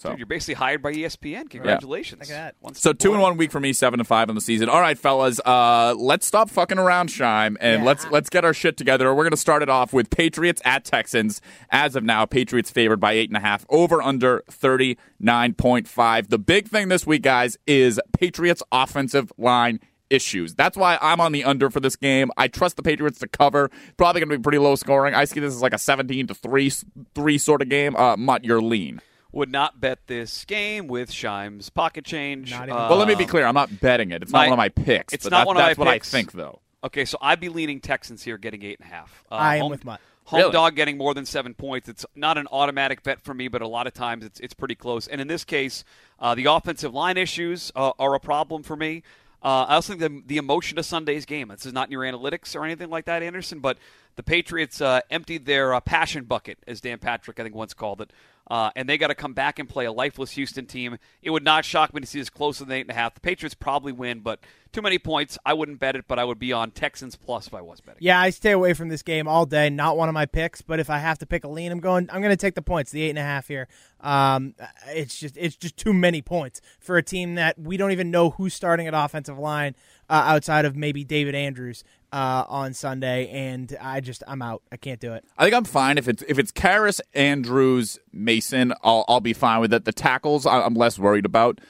So 0.00 0.10
Dude, 0.10 0.18
you're 0.18 0.26
basically 0.26 0.54
hired 0.54 0.82
by 0.82 0.92
ESPN. 0.92 1.50
Congratulations. 1.50 2.20
Look 2.20 2.30
at 2.36 2.42
that. 2.42 2.54
One 2.60 2.74
So 2.74 2.92
two 2.92 3.12
and 3.12 3.20
one 3.20 3.36
week 3.36 3.50
for 3.52 3.60
me, 3.60 3.72
seven 3.72 3.98
to 3.98 4.04
five 4.04 4.28
on 4.28 4.34
the 4.34 4.40
season. 4.40 4.68
All 4.68 4.80
right, 4.80 4.98
fellas, 4.98 5.40
uh, 5.44 5.94
let's 5.98 6.26
stop 6.26 6.48
fucking 6.48 6.78
around, 6.78 7.10
Scheim, 7.10 7.56
and 7.60 7.82
Yeah. 7.82 7.86
let's 7.86 8.06
let's 8.10 8.30
get 8.30 8.44
our 8.44 8.54
shit 8.54 8.76
together. 8.76 9.14
We're 9.14 9.24
gonna 9.24 9.36
start 9.36 9.62
it 9.62 9.68
off 9.68 9.92
with 9.92 10.08
Patriots 10.10 10.62
at 10.64 10.84
Texans. 10.84 11.40
As 11.70 11.96
of 11.96 12.02
now, 12.04 12.24
Patriots 12.24 12.70
favored 12.70 12.98
by 13.00 13.12
eight 13.12 13.28
and 13.28 13.36
a 13.36 13.40
half, 13.40 13.66
over 13.68 14.00
under 14.02 14.42
thirty 14.50 14.96
nine 15.18 15.52
point 15.54 15.86
five. 15.86 16.28
The 16.30 16.38
big 16.38 16.68
thing 16.68 16.88
this 16.88 17.06
week, 17.06 17.22
guys, 17.22 17.56
is 17.66 18.00
Patriots 18.18 18.62
offensive 18.72 19.30
line 19.36 19.80
issues. 20.08 20.54
That's 20.54 20.76
why 20.76 20.98
I'm 21.00 21.20
on 21.20 21.30
the 21.32 21.44
under 21.44 21.70
for 21.70 21.78
this 21.78 21.94
game. 21.94 22.30
I 22.36 22.48
trust 22.48 22.76
the 22.76 22.82
Patriots 22.82 23.20
to 23.20 23.28
cover. 23.28 23.70
Probably 23.96 24.20
going 24.20 24.30
to 24.30 24.38
be 24.38 24.42
pretty 24.42 24.58
low 24.58 24.74
scoring. 24.74 25.14
I 25.14 25.24
see 25.24 25.38
this 25.38 25.54
as 25.54 25.62
like 25.62 25.72
a 25.72 25.78
17 25.78 26.26
to 26.26 26.34
3 26.34 26.70
3 27.14 27.38
sort 27.38 27.62
of 27.62 27.68
game. 27.68 27.94
Uh 27.94 28.16
Mut, 28.16 28.44
you're 28.44 28.60
lean. 28.62 29.00
Would 29.32 29.50
not 29.50 29.80
bet 29.80 30.06
this 30.06 30.44
game 30.44 30.88
with 30.88 31.10
Scheim's 31.10 31.70
pocket 31.70 32.04
change. 32.04 32.50
Not 32.50 32.64
even- 32.64 32.72
Uh, 32.76 32.88
Well, 32.88 32.98
let 32.98 33.06
me 33.08 33.14
be 33.14 33.26
clear. 33.26 33.46
I'm 33.46 33.54
not 33.54 33.80
betting 33.80 34.10
it. 34.10 34.22
It's 34.22 34.32
my- 34.32 34.46
not 34.46 34.50
one 34.50 34.52
of 34.54 34.58
my 34.76 34.82
picks. 34.84 35.14
it's 35.14 35.24
but 35.24 35.30
not 35.30 35.38
that- 35.38 35.46
one 35.46 35.56
of 35.56 35.60
my 35.62 35.68
picks. 35.68 35.76
that's 35.76 35.86
what 35.86 35.92
picks. 35.92 36.14
I 36.14 36.16
think, 36.18 36.32
though. 36.32 36.60
Okay, 36.82 37.04
so 37.04 37.18
I'd 37.20 37.40
be 37.40 37.48
leaning 37.48 37.80
Texans 37.80 38.22
here, 38.24 38.38
getting 38.38 38.62
eight 38.64 38.78
and 38.80 38.90
a 38.90 38.94
half. 38.94 39.22
Uh, 39.30 39.34
I 39.36 39.56
am 39.56 39.62
home, 39.62 39.70
with 39.70 39.84
my 39.84 39.98
Home 40.26 40.38
Really? 40.40 40.52
dog 40.52 40.76
getting 40.76 40.96
more 40.96 41.12
than 41.12 41.26
seven 41.26 41.54
points. 41.54 41.88
It's 41.88 42.06
not 42.14 42.38
an 42.38 42.46
automatic 42.52 43.02
bet 43.02 43.20
for 43.20 43.34
me, 43.34 43.48
but 43.48 43.62
a 43.62 43.66
lot 43.66 43.86
of 43.88 43.92
times 43.94 44.24
it's 44.24 44.38
it's 44.40 44.54
pretty 44.54 44.76
close. 44.76 45.08
And 45.08 45.20
in 45.20 45.26
this 45.26 45.44
case, 45.44 45.82
uh, 46.20 46.34
the 46.36 46.44
offensive 46.46 46.94
line 46.94 47.16
issues 47.16 47.72
uh, 47.74 47.92
are 47.98 48.14
a 48.14 48.20
problem 48.20 48.62
for 48.62 48.76
me. 48.76 49.02
Uh, 49.42 49.64
I 49.68 49.74
also 49.74 49.94
think 49.96 50.00
the, 50.00 50.22
the 50.26 50.36
emotion 50.36 50.78
of 50.78 50.84
Sunday's 50.86 51.24
game. 51.24 51.48
This 51.48 51.66
is 51.66 51.72
not 51.72 51.88
in 51.88 51.92
your 51.92 52.02
analytics 52.02 52.54
or 52.54 52.64
anything 52.64 52.90
like 52.90 53.06
that, 53.06 53.22
Andersen, 53.22 53.58
but 53.58 53.76
the 54.16 54.22
Patriots 54.22 54.80
uh, 54.80 55.00
emptied 55.10 55.46
their 55.46 55.74
uh, 55.74 55.80
passion 55.80 56.24
bucket, 56.24 56.58
as 56.66 56.80
Dan 56.80 56.98
Patrick 56.98 57.40
I 57.40 57.42
think 57.42 57.54
once 57.54 57.74
called 57.74 58.00
it, 58.00 58.12
uh, 58.50 58.70
and 58.74 58.88
they 58.88 58.98
got 58.98 59.06
to 59.06 59.14
come 59.14 59.32
back 59.32 59.60
and 59.60 59.68
play 59.68 59.84
a 59.84 59.92
lifeless 59.92 60.32
Houston 60.32 60.66
team. 60.66 60.98
It 61.22 61.30
would 61.30 61.44
not 61.44 61.64
shock 61.64 61.94
me 61.94 62.00
to 62.00 62.06
see 62.06 62.18
this 62.18 62.28
closer 62.28 62.64
than 62.64 62.76
eight 62.76 62.80
and 62.80 62.90
a 62.90 62.94
half. 62.94 63.14
The 63.14 63.20
Patriots 63.20 63.54
probably 63.54 63.92
win, 63.92 64.20
but 64.20 64.40
too 64.72 64.82
many 64.82 64.98
points. 64.98 65.38
I 65.46 65.54
wouldn't 65.54 65.78
bet 65.78 65.94
it, 65.94 66.06
but 66.08 66.18
I 66.18 66.24
would 66.24 66.40
be 66.40 66.52
on 66.52 66.72
Texans 66.72 67.14
plus 67.14 67.46
if 67.46 67.54
I 67.54 67.60
was 67.60 67.80
betting. 67.80 68.00
Yeah, 68.00 68.20
I 68.20 68.30
stay 68.30 68.50
away 68.50 68.74
from 68.74 68.88
this 68.88 69.02
game 69.02 69.28
all 69.28 69.46
day. 69.46 69.70
Not 69.70 69.96
one 69.96 70.08
of 70.08 70.14
my 70.14 70.26
picks, 70.26 70.62
but 70.62 70.80
if 70.80 70.90
I 70.90 70.98
have 70.98 71.18
to 71.18 71.26
pick 71.26 71.44
a 71.44 71.48
lean, 71.48 71.70
I'm 71.70 71.78
going. 71.78 72.08
I'm 72.12 72.20
going 72.20 72.32
to 72.32 72.36
take 72.36 72.56
the 72.56 72.62
points, 72.62 72.90
the 72.90 73.02
eight 73.02 73.10
and 73.10 73.18
a 73.20 73.22
half 73.22 73.46
here. 73.46 73.68
Um, 74.00 74.54
it's 74.88 75.18
just 75.18 75.36
it's 75.36 75.54
just 75.54 75.76
too 75.76 75.92
many 75.92 76.20
points 76.20 76.60
for 76.80 76.96
a 76.96 77.02
team 77.02 77.36
that 77.36 77.56
we 77.56 77.76
don't 77.76 77.92
even 77.92 78.10
know 78.10 78.30
who's 78.30 78.52
starting 78.52 78.88
at 78.88 78.94
offensive 78.94 79.38
line 79.38 79.76
uh, 80.08 80.24
outside 80.26 80.64
of 80.64 80.74
maybe 80.74 81.04
David 81.04 81.36
Andrews 81.36 81.84
uh, 82.12 82.44
on 82.48 82.74
Sunday, 82.74 83.28
and 83.28 83.76
I 83.80 84.00
just 84.00 84.22
I'm 84.26 84.42
out. 84.42 84.62
I 84.72 84.76
can't 84.76 85.00
do 85.00 85.12
it. 85.12 85.24
I 85.38 85.44
think 85.44 85.54
I'm 85.54 85.64
fine 85.64 85.98
if 85.98 86.08
it's 86.08 86.22
if 86.28 86.38
it's 86.38 86.52
Karras, 86.52 87.00
Andrews, 87.14 87.98
Mason. 88.12 88.72
I'll 88.82 89.04
I'll 89.08 89.20
be 89.20 89.32
fine 89.32 89.60
with 89.60 89.72
it. 89.72 89.84
The 89.84 89.92
tackles 89.92 90.46
I- 90.46 90.62
I'm 90.62 90.74
less 90.74 90.98
worried 90.98 91.24
about. 91.26 91.60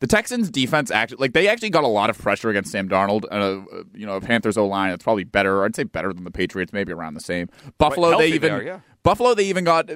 The 0.00 0.06
Texans 0.06 0.50
defense 0.50 0.90
actually 0.90 1.18
like 1.18 1.34
they 1.34 1.46
actually 1.46 1.68
got 1.70 1.84
a 1.84 1.88
lot 1.88 2.08
of 2.08 2.16
pressure 2.18 2.48
against 2.48 2.72
Sam 2.72 2.88
Darnold. 2.88 3.24
Uh, 3.30 3.82
you 3.94 4.06
know, 4.06 4.18
Panthers 4.20 4.56
O 4.56 4.66
line 4.66 4.90
that's 4.90 5.04
probably 5.04 5.24
better. 5.24 5.62
I'd 5.64 5.76
say 5.76 5.84
better 5.84 6.12
than 6.12 6.24
the 6.24 6.30
Patriots, 6.30 6.72
maybe 6.72 6.92
around 6.92 7.14
the 7.14 7.20
same. 7.20 7.50
Buffalo 7.76 8.16
they 8.16 8.28
even 8.28 8.50
they 8.52 8.58
are, 8.58 8.62
yeah. 8.62 8.80
Buffalo 9.02 9.34
they 9.34 9.44
even 9.44 9.64
got. 9.64 9.90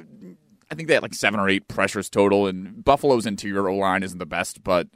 I 0.70 0.74
think 0.74 0.88
they 0.88 0.94
had 0.94 1.02
like 1.02 1.14
seven 1.14 1.40
or 1.40 1.48
eight 1.48 1.68
pressures 1.68 2.08
total, 2.10 2.46
and 2.46 2.84
Buffalo's 2.84 3.26
interior 3.26 3.68
O 3.68 3.76
line 3.76 4.02
isn't 4.02 4.18
the 4.18 4.26
best, 4.26 4.64
but 4.64 4.88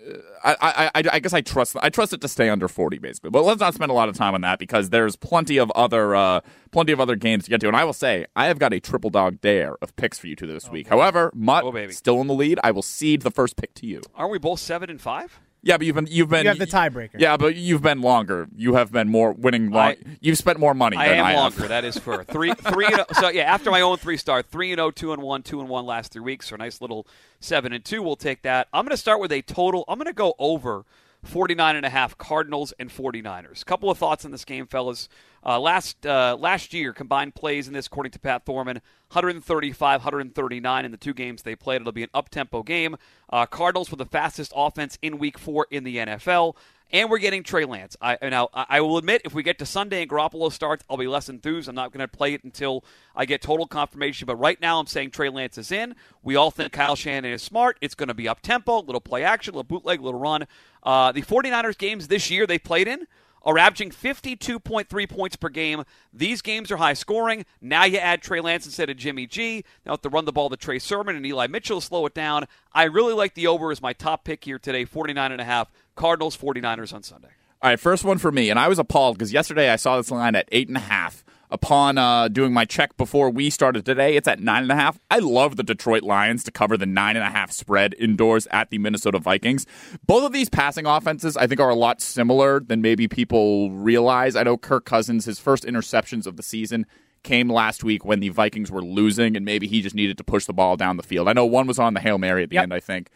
uh, 0.45 0.55
I, 0.61 0.91
I, 0.95 1.03
I, 1.13 1.19
guess 1.21 1.33
I 1.33 1.41
trust 1.41 1.77
I 1.81 1.91
trust 1.91 2.13
it 2.13 2.21
to 2.23 2.29
stay 2.29 2.49
under 2.49 2.69
forty 2.69 2.99
basically. 2.99 3.31
But 3.31 3.45
let's 3.45 3.61
not 3.61 3.75
spend 3.75 3.91
a 3.91 3.95
lot 3.95 4.09
of 4.09 4.17
time 4.17 4.35
on 4.35 4.41
that 4.43 4.59
because 4.59 4.91
there's 4.91 5.17
plenty 5.17 5.59
of 5.59 5.71
other 5.73 6.15
uh, 6.15 6.41
plenty 6.71 6.93
of 6.93 7.01
other 7.01 7.17
games 7.17 7.45
to 7.45 7.51
get 7.51 7.61
to. 7.61 7.69
And 7.69 7.77
I 7.77 7.85
will 7.85 7.93
say 7.93 8.27
I 8.35 8.47
have 8.47 8.59
got 8.59 8.73
a 8.73 8.81
triple 8.81 9.11
dog 9.11 9.41
dare 9.41 9.77
of 9.83 9.95
picks 9.97 10.19
for 10.19 10.27
you 10.27 10.37
two 10.37 10.47
this 10.47 10.69
week. 10.71 10.89
However, 10.89 11.31
Mutt 11.35 11.65
Oh, 11.65 11.91
still 11.91 12.21
in 12.21 12.27
the 12.27 12.35
lead. 12.35 12.59
I 12.65 12.71
will 12.71 12.83
cede 12.83 13.23
the 13.23 13.31
first 13.31 13.57
pick 13.57 13.75
to 13.75 13.87
you. 13.87 14.03
Aren't 14.15 14.33
we 14.33 14.39
both 14.39 14.61
seven 14.61 14.91
and 14.91 15.01
five? 15.01 15.41
Yeah, 15.63 15.77
but 15.77 15.87
you've 15.87 15.97
been 15.97 16.07
you've 16.09 16.29
been 16.29 16.45
You 16.45 16.49
have 16.51 16.59
the 16.59 16.67
tiebreaker. 16.67 17.19
Yeah, 17.19 17.37
but 17.37 17.57
you've 17.57 17.83
been 17.83 18.01
longer. 18.01 18.47
You 18.57 18.75
have 18.75 18.93
been 18.93 19.09
more 19.09 19.33
winning. 19.33 19.71
Long, 19.71 19.89
I- 19.89 19.97
you've 20.21 20.39
spent 20.39 20.59
more 20.59 20.73
money. 20.75 20.97
I 20.97 21.09
than 21.09 21.19
am 21.19 21.25
I 21.27 21.35
longer. 21.35 21.61
Have. 21.61 21.69
That 21.69 21.85
is 21.85 21.99
for 21.99 22.23
three, 22.25 22.53
three. 22.55 22.87
And, 22.87 23.01
oh- 23.01 23.21
so 23.21 23.29
yeah, 23.29 23.43
after 23.43 23.71
my 23.71 23.81
own 23.81 23.97
three 23.97 24.17
star, 24.17 24.43
three 24.43 24.71
and 24.71 24.79
0, 24.79 24.91
2 24.93 25.13
and 25.13 25.23
one, 25.23 25.43
two 25.43 25.61
and 25.61 25.69
one 25.69 25.85
last 25.85 26.13
three 26.13 26.23
weeks. 26.23 26.49
So 26.49 26.55
a 26.55 26.59
nice 26.59 26.81
little 26.81 27.07
seven 27.41 27.73
and 27.73 27.85
two. 27.85 28.03
We'll 28.03 28.17
take 28.17 28.43
that. 28.43 28.69
I'm 28.73 28.85
going 28.85 28.91
to 28.91 28.97
start 28.97 29.21
with 29.21 29.33
a 29.33 29.43
total. 29.43 29.85
I'm 29.89 29.99
going 29.99 30.07
to 30.07 30.13
go 30.13 30.35
over 30.39 30.85
49 31.25 31.77
and 31.77 31.85
a 31.85 31.91
half 31.91 32.17
Cardinals 32.17 32.73
and 32.79 32.91
49ers. 32.91 33.65
Couple 33.65 33.91
of 33.91 33.99
thoughts 33.99 34.25
on 34.25 34.31
this 34.31 34.45
game, 34.45 34.67
fellas. 34.67 35.09
Uh, 35.45 35.59
last 35.59 36.05
uh, 36.07 36.37
last 36.39 36.73
year, 36.73 36.93
combined 36.93 37.35
plays 37.35 37.69
in 37.69 37.75
this, 37.75 37.87
according 37.87 38.13
to 38.13 38.19
Pat 38.19 38.45
Thorman, 38.45 38.77
135, 39.13 40.01
139 40.01 40.85
in 40.85 40.91
the 40.91 40.97
two 40.97 41.15
games 41.15 41.43
they 41.43 41.57
played. 41.57 41.81
It'll 41.81 41.93
be 41.93 42.03
an 42.03 42.11
up 42.13 42.29
tempo 42.29 42.63
game. 42.63 42.97
Uh, 43.31 43.47
Cardinals 43.47 43.91
with 43.91 43.99
the 43.99 44.07
fastest 44.07 44.53
offense 44.55 44.99
in 45.03 45.19
Week 45.19 45.39
Four 45.39 45.67
in 45.71 45.85
the 45.85 45.97
NFL. 45.97 46.55
And 46.91 47.11
we're 47.11 47.19
getting 47.19 47.43
Trey 47.43 47.67
Lance. 47.67 47.97
I 48.01 48.17
now 48.23 48.49
I 48.55 48.81
will 48.81 48.97
admit, 48.97 49.23
if 49.25 49.35
we 49.35 49.43
get 49.43 49.59
to 49.59 49.67
Sunday 49.67 50.01
and 50.03 50.11
Garoppolo 50.11 50.51
starts, 50.51 50.85
I'll 50.89 50.97
be 50.97 51.07
less 51.07 51.29
enthused. 51.29 51.69
I'm 51.69 51.75
not 51.75 51.93
going 51.93 52.01
to 52.01 52.09
play 52.09 52.33
it 52.33 52.45
until 52.45 52.85
I 53.15 53.27
get 53.27 53.43
total 53.43 53.67
confirmation. 53.67 54.25
But 54.25 54.37
right 54.37 54.59
now, 54.61 54.81
I'm 54.81 54.87
saying 54.87 55.11
Trey 55.11 55.29
Lance 55.29 55.59
is 55.59 55.71
in. 55.71 55.95
We 56.23 56.37
all 56.37 56.51
think 56.51 56.73
Kyle 56.73 56.97
Shanahan 56.97 57.35
is 57.35 57.43
smart. 57.43 57.77
It's 57.83 57.95
going 57.95 58.09
to 58.09 58.15
be 58.15 58.27
up 58.27 58.41
tempo, 58.41 58.81
little 58.81 59.03
play 59.03 59.23
action, 59.23 59.53
little 59.53 59.65
bootleg, 59.65 60.01
little 60.01 60.21
run. 60.21 60.47
Uh, 60.83 61.13
the 61.13 61.23
49ers 61.23 61.77
games 61.77 62.09
this 62.09 62.31
year 62.31 62.47
they 62.47 62.59
played 62.59 62.89
in 62.89 63.07
are 63.43 63.59
averaging 63.59 63.91
52.3 63.91 65.09
points 65.09 65.37
per 65.37 65.49
game. 65.49 65.85
These 66.13 66.43
games 66.43 66.71
are 66.71 66.77
high 66.77 66.95
scoring. 66.95 67.45
Now 67.61 67.85
you 67.85 67.99
add 67.99 68.23
Trey 68.23 68.41
Lance 68.41 68.67
instead 68.67 68.91
of 68.91 68.97
Jimmy 68.97 69.27
G. 69.27 69.65
Now 69.85 69.93
have 69.93 70.03
to 70.03 70.09
run 70.09 70.25
the 70.25 70.33
ball 70.33 70.51
to 70.51 70.57
Trey 70.57 70.79
Sermon 70.79 71.17
and 71.17 71.25
Eli 71.25 71.47
Mitchell 71.47 71.81
slow 71.81 72.07
it 72.07 72.15
down. 72.15 72.47
I 72.73 72.85
really 72.85 73.15
like 73.15 73.35
the 73.35 73.47
over 73.47 73.71
as 73.71 73.81
my 73.81 73.93
top 73.93 74.25
pick 74.25 74.45
here 74.45 74.59
today, 74.59 74.85
49 74.85 75.33
and 75.33 75.41
a 75.41 75.45
half. 75.45 75.71
Cardinals 75.99 76.37
49ers 76.37 76.95
on 76.95 77.03
Sunday. 77.03 77.29
All 77.61 77.69
right, 77.71 77.79
first 77.81 78.05
one 78.05 78.19
for 78.19 78.31
me, 78.31 78.51
and 78.51 78.59
I 78.59 78.69
was 78.69 78.79
appalled 78.79 79.19
because 79.19 79.33
yesterday 79.33 79.69
I 79.69 79.77
saw 79.77 79.97
this 79.97 80.11
line 80.13 80.37
at 80.37 80.49
eight 80.53 80.69
and 80.69 80.77
a 80.77 80.81
half. 80.81 81.25
Upon 81.51 81.97
uh, 81.97 82.29
doing 82.29 82.53
my 82.53 82.67
check 82.67 82.95
before 82.99 83.31
we 83.31 83.49
started 83.49 83.87
today, 83.87 84.17
it's 84.17 84.29
at 84.29 84.39
nine 84.39 84.63
and 84.65 84.71
a 84.71 84.75
half. 84.77 85.01
I 85.11 85.19
love 85.19 85.57
the 85.57 85.63
Detroit 85.63 86.03
Lions 86.03 86.45
to 86.45 86.51
cover 86.51 86.77
the 86.77 86.85
nine 86.85 87.17
and 87.17 87.25
a 87.25 87.31
half 87.31 87.51
spread 87.53 87.95
indoors 87.99 88.47
at 88.51 88.69
the 88.69 88.77
Minnesota 88.77 89.19
Vikings. 89.19 89.65
Both 90.07 90.25
of 90.25 90.33
these 90.35 90.51
passing 90.51 90.85
offenses, 90.85 91.39
I 91.39 91.47
think, 91.47 91.59
are 91.59 91.71
a 91.71 91.75
lot 91.75 92.03
similar 92.03 92.61
than 92.61 92.83
maybe 92.83 93.09
people 93.09 93.71
realize. 93.71 94.37
I 94.37 94.43
know 94.43 94.59
Kirk 94.59 94.85
Cousins, 94.85 95.25
his 95.25 95.39
first 95.39 95.65
interceptions 95.65 96.27
of 96.27 96.37
the 96.37 96.43
season 96.43 96.85
came 97.23 97.49
last 97.51 97.83
week 97.83 98.05
when 98.05 98.21
the 98.21 98.29
Vikings 98.29 98.71
were 98.71 98.85
losing, 98.85 99.35
and 99.35 99.45
maybe 99.45 99.67
he 99.67 99.81
just 99.81 99.97
needed 99.97 100.19
to 100.19 100.25
push 100.25 100.45
the 100.45 100.53
ball 100.53 100.77
down 100.77 100.99
the 100.99 101.03
field. 101.03 101.29
I 101.29 101.33
know 101.33 101.47
one 101.47 101.67
was 101.67 101.79
on 101.79 101.95
the 101.95 102.01
Hail 102.01 102.19
Mary 102.19 102.43
at 102.43 102.51
the 102.51 102.55
Yep. 102.57 102.63
end, 102.65 102.75
I 102.75 102.81
think. 102.81 103.09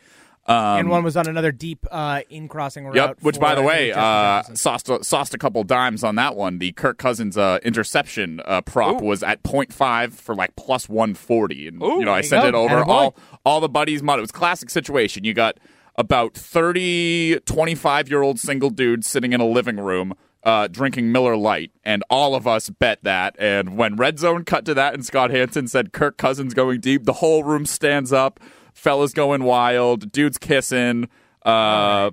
Um, 0.45 0.81
and 0.81 0.91
one 0.91 1.05
was 1.05 1.17
on 1.17 1.29
another 1.29 1.53
deep 1.53 1.87
uh, 1.91 2.23
in 2.29 2.49
crossing 2.49 2.85
route. 2.85 2.97
Yep. 2.97 3.19
Which, 3.23 3.39
by 3.39 3.55
the 3.55 3.63
way, 3.63 3.93
uh, 3.93 4.43
sauced 4.55 4.89
a, 4.89 5.05
sauced 5.05 5.35
a 5.35 5.39
couple 5.39 5.63
dimes 5.63 6.03
on 6.03 6.17
that 6.17 6.35
one. 6.35 6.59
The 6.59 6.73
Kirk 6.73 6.99
Cousins 6.99 7.39
uh, 7.39 7.61
interception 7.63 8.41
uh, 8.45 8.61
prop 8.63 9.01
Ooh. 9.01 9.05
was 9.05 9.23
at 9.23 9.45
0.5 9.45 10.13
for 10.13 10.35
like 10.35 10.57
plus 10.57 10.89
140, 10.89 11.69
and 11.69 11.83
Ooh, 11.83 11.99
you 12.01 12.05
know 12.05 12.13
I 12.13 12.23
sent 12.23 12.45
it 12.45 12.55
over 12.55 12.83
all 12.83 13.15
all 13.45 13.61
the 13.61 13.69
buddies. 13.69 14.03
Mod. 14.03 14.19
It 14.19 14.23
was 14.23 14.33
classic 14.33 14.69
situation. 14.71 15.23
You 15.23 15.33
got 15.33 15.59
about 15.95 16.35
30 16.35 17.39
25 17.47 18.09
year 18.09 18.23
old 18.23 18.41
single 18.41 18.71
dudes 18.71 19.09
sitting 19.09 19.33
in 19.33 19.41
a 19.41 19.47
living 19.47 19.77
room. 19.77 20.15
Uh, 20.45 20.67
drinking 20.67 21.13
Miller 21.13 21.37
Lite, 21.37 21.71
and 21.85 22.03
all 22.11 22.35
of 22.35 22.49
us 22.49 22.69
bet 22.69 22.99
that. 23.05 23.37
And 23.39 23.77
when 23.77 23.95
Red 23.95 24.19
Zone 24.19 24.43
cut 24.45 24.65
to 24.65 24.75
that, 24.75 24.93
and 24.93 25.07
Scott 25.07 25.31
Hanson 25.31 25.69
said 25.69 25.93
Kirk 25.93 26.17
Cousins 26.17 26.53
going 26.53 26.81
deep, 26.81 27.05
the 27.05 27.13
whole 27.13 27.45
room 27.45 27.65
stands 27.65 28.13
up, 28.13 28.41
fellas 28.73 29.13
going 29.13 29.45
wild, 29.45 30.13
dudes 30.13 30.39
kissing. 30.39 31.09
Uh, 31.45 32.11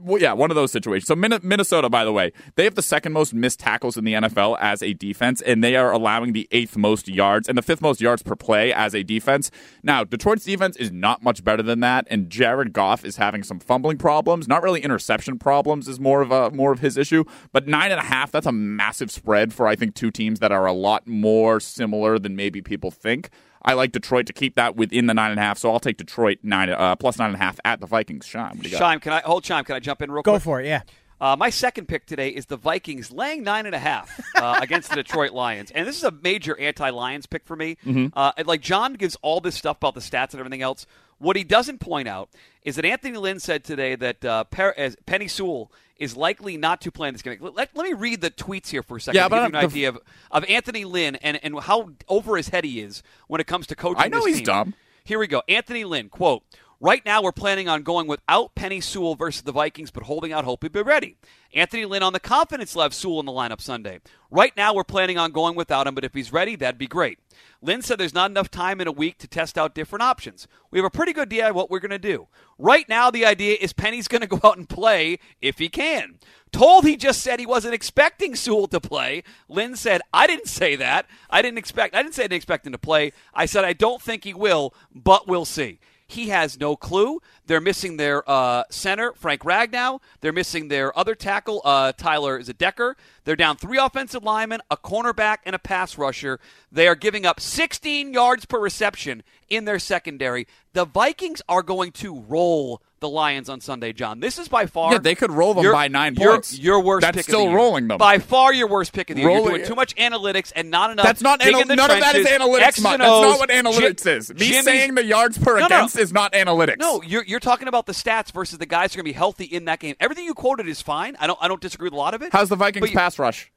well, 0.00 0.20
yeah, 0.20 0.32
one 0.32 0.50
of 0.50 0.54
those 0.54 0.72
situations. 0.72 1.06
So 1.06 1.14
Min- 1.14 1.38
Minnesota, 1.42 1.88
by 1.88 2.04
the 2.04 2.12
way, 2.12 2.32
they 2.54 2.64
have 2.64 2.74
the 2.74 2.82
second 2.82 3.12
most 3.12 3.34
missed 3.34 3.60
tackles 3.60 3.96
in 3.96 4.04
the 4.04 4.14
NFL 4.14 4.56
as 4.60 4.82
a 4.82 4.94
defense, 4.94 5.40
and 5.42 5.62
they 5.62 5.76
are 5.76 5.92
allowing 5.92 6.32
the 6.32 6.48
eighth 6.50 6.76
most 6.76 7.08
yards 7.08 7.48
and 7.48 7.58
the 7.58 7.62
fifth 7.62 7.82
most 7.82 8.00
yards 8.00 8.22
per 8.22 8.34
play 8.34 8.72
as 8.72 8.94
a 8.94 9.02
defense. 9.02 9.50
Now, 9.82 10.04
Detroit's 10.04 10.44
defense 10.44 10.76
is 10.76 10.90
not 10.90 11.22
much 11.22 11.44
better 11.44 11.62
than 11.62 11.80
that, 11.80 12.06
and 12.10 12.30
Jared 12.30 12.72
Goff 12.72 13.04
is 13.04 13.16
having 13.16 13.42
some 13.42 13.60
fumbling 13.60 13.98
problems. 13.98 14.48
Not 14.48 14.62
really 14.62 14.80
interception 14.80 15.38
problems 15.38 15.88
is 15.88 16.00
more 16.00 16.22
of 16.22 16.30
a 16.30 16.50
more 16.50 16.72
of 16.72 16.80
his 16.80 16.96
issue, 16.96 17.24
but 17.52 17.66
nine 17.66 17.90
and 17.90 18.00
a 18.00 18.04
half. 18.04 18.30
That's 18.30 18.46
a 18.46 18.52
massive 18.52 19.10
spread 19.10 19.52
for 19.52 19.66
I 19.66 19.76
think 19.76 19.94
two 19.94 20.10
teams 20.10 20.40
that 20.40 20.52
are 20.52 20.66
a 20.66 20.72
lot 20.72 21.06
more 21.06 21.60
similar 21.60 22.18
than 22.18 22.36
maybe 22.36 22.62
people 22.62 22.90
think. 22.90 23.30
I 23.64 23.74
like 23.74 23.92
Detroit 23.92 24.26
to 24.26 24.32
keep 24.32 24.56
that 24.56 24.76
within 24.76 25.06
the 25.06 25.14
nine 25.14 25.30
and 25.30 25.38
a 25.38 25.42
half, 25.42 25.58
so 25.58 25.72
I'll 25.72 25.80
take 25.80 25.96
Detroit 25.96 26.38
nine 26.42 26.68
uh, 26.70 26.96
plus 26.96 27.18
nine 27.18 27.28
and 27.28 27.36
a 27.36 27.38
half 27.38 27.58
at 27.64 27.80
the 27.80 27.86
Vikings. 27.86 28.26
Scheim. 28.26 28.50
What 28.50 28.60
do 28.62 28.68
you 28.68 28.70
got? 28.72 28.78
Chime, 28.78 29.00
can 29.00 29.12
I 29.12 29.20
hold 29.20 29.44
Chime? 29.44 29.64
Can 29.64 29.76
I 29.76 29.80
jump 29.80 30.02
in 30.02 30.10
real 30.10 30.22
Go 30.22 30.32
quick? 30.32 30.42
for 30.42 30.60
it, 30.60 30.66
yeah. 30.66 30.82
Uh, 31.20 31.36
my 31.36 31.50
second 31.50 31.86
pick 31.86 32.04
today 32.04 32.30
is 32.30 32.46
the 32.46 32.56
Vikings 32.56 33.12
laying 33.12 33.44
nine 33.44 33.64
and 33.64 33.76
a 33.76 33.78
half 33.78 34.20
uh, 34.34 34.58
against 34.62 34.90
the 34.90 34.96
Detroit 34.96 35.30
Lions, 35.30 35.70
and 35.70 35.86
this 35.86 35.96
is 35.96 36.02
a 36.02 36.10
major 36.10 36.58
anti-Lions 36.58 37.26
pick 37.26 37.44
for 37.46 37.54
me. 37.54 37.76
Uh, 38.14 38.32
like 38.44 38.60
John 38.60 38.94
gives 38.94 39.16
all 39.22 39.40
this 39.40 39.54
stuff 39.54 39.76
about 39.76 39.94
the 39.94 40.00
stats 40.00 40.32
and 40.32 40.40
everything 40.40 40.62
else. 40.62 40.84
What 41.22 41.36
he 41.36 41.44
doesn't 41.44 41.78
point 41.78 42.08
out 42.08 42.30
is 42.64 42.76
that 42.76 42.84
Anthony 42.84 43.16
Lynn 43.16 43.38
said 43.40 43.64
today 43.64 43.94
that 43.94 44.24
uh, 44.24 44.44
per- 44.44 44.74
as 44.76 44.96
Penei 45.06 45.30
Sewell 45.30 45.70
is 45.96 46.16
likely 46.16 46.56
not 46.56 46.80
to 46.80 46.90
play 46.90 47.06
in 47.08 47.14
this 47.14 47.22
game. 47.22 47.38
Let, 47.40 47.54
let, 47.54 47.76
let 47.76 47.86
me 47.86 47.92
read 47.94 48.20
the 48.20 48.30
tweets 48.30 48.70
here 48.70 48.82
for 48.82 48.96
a 48.96 49.00
second 49.00 49.16
Yeah, 49.16 49.28
to 49.28 49.34
give 49.34 49.42
you 49.42 49.46
an 49.58 49.64
idea 49.64 49.88
of, 49.90 49.98
of 50.32 50.44
Anthony 50.48 50.84
Lynn 50.84 51.14
and, 51.16 51.38
and 51.44 51.60
how 51.60 51.90
over 52.08 52.36
his 52.36 52.48
head 52.48 52.64
he 52.64 52.80
is 52.80 53.04
when 53.28 53.40
it 53.40 53.46
comes 53.46 53.68
to 53.68 53.76
coaching. 53.76 54.02
I 54.02 54.08
know 54.08 54.18
this 54.18 54.26
he's 54.26 54.36
team. 54.38 54.44
dumb. 54.46 54.74
Here 55.04 55.18
we 55.18 55.26
go. 55.28 55.42
Anthony 55.48 55.84
Lynn, 55.84 56.08
quote, 56.08 56.42
Right 56.84 57.06
now, 57.06 57.22
we're 57.22 57.30
planning 57.30 57.68
on 57.68 57.84
going 57.84 58.08
without 58.08 58.56
Penei 58.56 58.82
Sewell 58.82 59.14
versus 59.14 59.42
the 59.42 59.52
Vikings, 59.52 59.92
but 59.92 60.02
holding 60.02 60.32
out 60.32 60.44
hope 60.44 60.64
he'd 60.64 60.72
be 60.72 60.82
ready. 60.82 61.16
Anthony 61.54 61.84
Lynn 61.84 62.02
on 62.02 62.12
the 62.12 62.18
confidence 62.18 62.74
left 62.74 62.96
Sewell 62.96 63.20
in 63.20 63.26
the 63.26 63.30
lineup 63.30 63.60
Sunday. 63.60 64.00
Right 64.32 64.52
now, 64.56 64.74
we're 64.74 64.82
planning 64.82 65.16
on 65.16 65.30
going 65.30 65.54
without 65.54 65.86
him, 65.86 65.94
but 65.94 66.04
if 66.04 66.12
he's 66.12 66.32
ready, 66.32 66.56
that'd 66.56 66.78
be 66.78 66.88
great. 66.88 67.20
Lynn 67.60 67.82
said 67.82 67.98
there's 67.98 68.12
not 68.12 68.32
enough 68.32 68.50
time 68.50 68.80
in 68.80 68.88
a 68.88 68.92
week 68.92 69.18
to 69.18 69.28
test 69.28 69.56
out 69.56 69.76
different 69.76 70.02
options. 70.02 70.48
We 70.72 70.78
have 70.80 70.84
a 70.84 70.90
pretty 70.90 71.12
good 71.12 71.28
idea 71.28 71.52
what 71.52 71.70
we're 71.70 71.78
going 71.78 71.90
to 71.90 72.00
do. 72.00 72.26
Right 72.58 72.88
now, 72.88 73.12
the 73.12 73.26
idea 73.26 73.58
is 73.60 73.72
Penei's 73.72 74.08
going 74.08 74.22
to 74.22 74.26
go 74.26 74.40
out 74.42 74.58
and 74.58 74.68
play 74.68 75.20
if 75.40 75.58
he 75.58 75.68
can. 75.68 76.18
Told 76.50 76.84
he 76.84 76.96
just 76.96 77.20
said 77.20 77.38
he 77.38 77.46
wasn't 77.46 77.74
expecting 77.74 78.34
Sewell 78.34 78.66
to 78.66 78.80
play. 78.80 79.22
Lynn 79.48 79.76
said, 79.76 80.00
I 80.12 80.26
didn't 80.26 80.48
say 80.48 80.74
that. 80.74 81.06
I 81.30 81.42
didn't 81.42 81.58
expect 81.58 81.94
I 81.94 82.02
didn't 82.02 82.14
say 82.14 82.24
I 82.24 82.26
didn't 82.26 82.38
expect 82.38 82.66
him 82.66 82.72
to 82.72 82.78
play. 82.78 83.12
I 83.32 83.46
said 83.46 83.64
I 83.64 83.72
don't 83.72 84.02
think 84.02 84.24
he 84.24 84.34
will, 84.34 84.74
but 84.92 85.28
we'll 85.28 85.44
see. 85.44 85.78
He 86.12 86.28
has 86.28 86.60
no 86.60 86.76
clue. 86.76 87.22
They're 87.46 87.60
missing 87.60 87.96
their 87.96 88.28
uh, 88.28 88.64
center, 88.68 89.14
Frank 89.14 89.42
Ragnow. 89.42 90.00
They're 90.20 90.32
missing 90.32 90.68
their 90.68 90.96
other 90.96 91.14
tackle, 91.14 91.62
uh, 91.64 91.92
Taylor 91.92 92.42
Decker. 92.42 92.96
They're 93.24 93.34
down 93.34 93.56
three 93.56 93.78
offensive 93.78 94.22
linemen, 94.22 94.60
a 94.70 94.76
cornerback, 94.76 95.38
and 95.46 95.54
a 95.54 95.58
pass 95.58 95.96
rusher. 95.96 96.38
They 96.70 96.86
are 96.86 96.94
giving 96.94 97.24
up 97.24 97.40
16 97.40 98.12
yards 98.12 98.44
per 98.44 98.60
reception 98.60 99.22
in 99.48 99.64
their 99.64 99.78
secondary. 99.78 100.46
The 100.74 100.84
Vikings 100.84 101.40
are 101.48 101.62
going 101.62 101.92
to 101.92 102.20
roll 102.20 102.82
the 103.02 103.08
Lions 103.10 103.50
on 103.50 103.60
Sunday, 103.60 103.92
John. 103.92 104.20
This 104.20 104.38
is 104.38 104.48
by 104.48 104.64
far 104.64 104.92
Yeah, 104.92 104.98
they 104.98 105.14
could 105.14 105.30
roll 105.30 105.52
them 105.52 105.64
your- 105.64 105.74
by 105.74 105.88
nine 105.88 106.14
your- 106.14 106.32
points. 106.32 106.58
Your 106.58 106.80
worst 106.80 107.02
That's 107.02 107.16
pick 107.16 107.24
still 107.24 107.40
of 107.40 107.44
the 107.46 107.50
year. 107.50 107.58
rolling 107.58 107.88
them. 107.88 107.98
By 107.98 108.18
far 108.18 108.54
your 108.54 108.68
worst 108.68 108.94
pick 108.94 109.10
of 109.10 109.16
the 109.16 109.20
year. 109.22 109.28
Rolling- 109.28 109.44
You're 109.50 109.58
doing 109.58 109.68
too 109.68 109.74
much 109.74 109.94
analytics 109.96 110.50
and 110.56 110.70
not 110.70 110.90
enough. 110.90 111.04
That's 111.04 111.20
not 111.20 111.44
anal- 111.44 111.66
none 111.66 111.78
of 111.90 112.00
that 112.00 112.14
is 112.16 112.26
analytics. 112.26 112.60
X's 112.62 112.82
That's 112.82 112.98
not 112.98 113.38
what 113.38 113.50
analytics 113.50 114.04
Jim- 114.04 114.16
is. 114.18 114.30
Me 114.32 114.46
Jimmy's- 114.46 114.64
saying 114.64 114.94
the 114.94 115.04
yards 115.04 115.36
per 115.36 115.54
No, 115.60 115.66
no. 115.66 115.66
against 115.66 115.98
is 115.98 116.12
not 116.12 116.32
analytics. 116.32 116.78
No, 116.78 117.02
you're, 117.02 117.24
you're 117.24 117.40
talking 117.40 117.68
about 117.68 117.84
the 117.84 117.92
stats 117.92 118.32
versus 118.32 118.56
the 118.58 118.64
guys 118.66 118.94
who 118.94 119.00
are 119.00 119.02
going 119.02 119.12
to 119.12 119.14
be 119.14 119.18
healthy 119.18 119.44
in 119.44 119.66
that 119.66 119.80
game. 119.80 119.96
Everything 120.00 120.24
you 120.24 120.32
quoted 120.34 120.66
is 120.68 120.80
fine. 120.80 121.16
I 121.20 121.26
don't 121.26 121.38
I 121.42 121.48
don't 121.48 121.60
disagree 121.60 121.86
with 121.86 121.92
a 121.94 121.96
lot 121.96 122.14
of 122.14 122.22
it. 122.22 122.30
How's 122.32 122.48
the 122.48 122.56
Vikings 122.56 122.88
you- 122.90 122.96
pass 122.96 123.18
rush? 123.18 123.50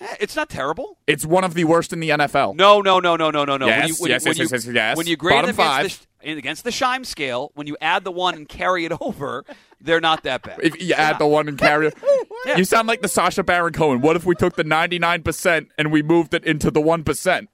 Eh, 0.00 0.06
It's 0.20 0.34
not 0.34 0.48
terrible. 0.48 0.98
It's 1.06 1.24
one 1.24 1.44
of 1.44 1.54
the 1.54 1.64
worst 1.64 1.92
in 1.92 2.00
the 2.00 2.10
NFL. 2.10 2.54
No, 2.56 2.80
no, 2.80 2.98
no, 3.00 3.16
no, 3.16 3.30
no, 3.30 3.44
no, 3.44 3.56
no. 3.56 3.66
when 3.66 3.78
Yes, 3.78 3.88
you, 3.90 3.94
when 4.00 4.10
yes, 4.10 4.24
when 4.24 4.30
yes, 4.32 4.38
you, 4.38 4.42
yes, 4.56 4.66
yes, 4.66 4.74
yes. 4.74 4.96
When 4.96 5.06
you 5.06 5.16
grade 5.16 5.36
Bottom 5.42 5.54
them 5.56 5.66
against 5.66 5.98
five. 5.98 6.00
the, 6.00 6.06
against 6.26 6.64
the 6.64 6.70
Scheim 6.70 7.04
scale, 7.06 7.50
when 7.54 7.66
you 7.66 7.76
add 7.80 8.04
the 8.04 8.10
one 8.12 8.34
and 8.34 8.48
carry 8.48 8.84
it 8.84 8.92
over, 9.00 9.44
they're 9.80 10.00
not 10.00 10.22
that 10.24 10.42
bad. 10.42 10.60
If 10.62 10.80
you 10.82 10.94
add 10.94 11.18
the 11.18 11.26
one 11.26 11.48
and 11.48 11.58
carry 11.58 11.88
it. 11.88 11.94
Yeah. 12.46 12.58
You 12.58 12.64
sound 12.64 12.88
like 12.88 13.00
the 13.00 13.08
Sacha 13.08 13.42
Baron 13.42 13.72
Cohen. 13.72 14.02
What 14.02 14.16
if 14.16 14.26
we 14.26 14.34
took 14.34 14.54
the 14.54 14.64
99% 14.64 15.66
and 15.78 15.90
we 15.90 16.02
moved 16.02 16.34
it 16.34 16.44
into 16.44 16.70
the 16.70 16.80
1%? 16.80 17.48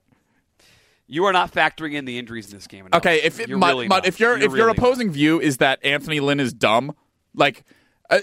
You 1.07 1.23
are 1.25 1.31
not 1.31 1.53
factoring 1.53 1.93
in 1.93 2.03
the 2.03 2.19
injuries 2.19 2.47
in 2.51 2.57
this 2.57 2.67
game. 2.67 2.85
Enough. 2.87 2.97
Okay, 2.99 3.21
if 3.21 3.39
it, 3.39 3.47
You're 3.47 3.57
Mut, 3.57 3.69
really 3.69 3.87
not. 3.87 4.05
if 4.05 4.19
your 4.19 4.33
if 4.35 4.41
your 4.43 4.51
really 4.51 4.67
not. 4.67 4.77
opposing 4.77 5.09
view 5.11 5.39
is 5.39 5.57
that 5.57 5.79
Anthony 5.85 6.19
Lynn 6.19 6.41
is 6.41 6.51
dumb, 6.53 6.93
like 7.33 7.63
uh, 8.09 8.19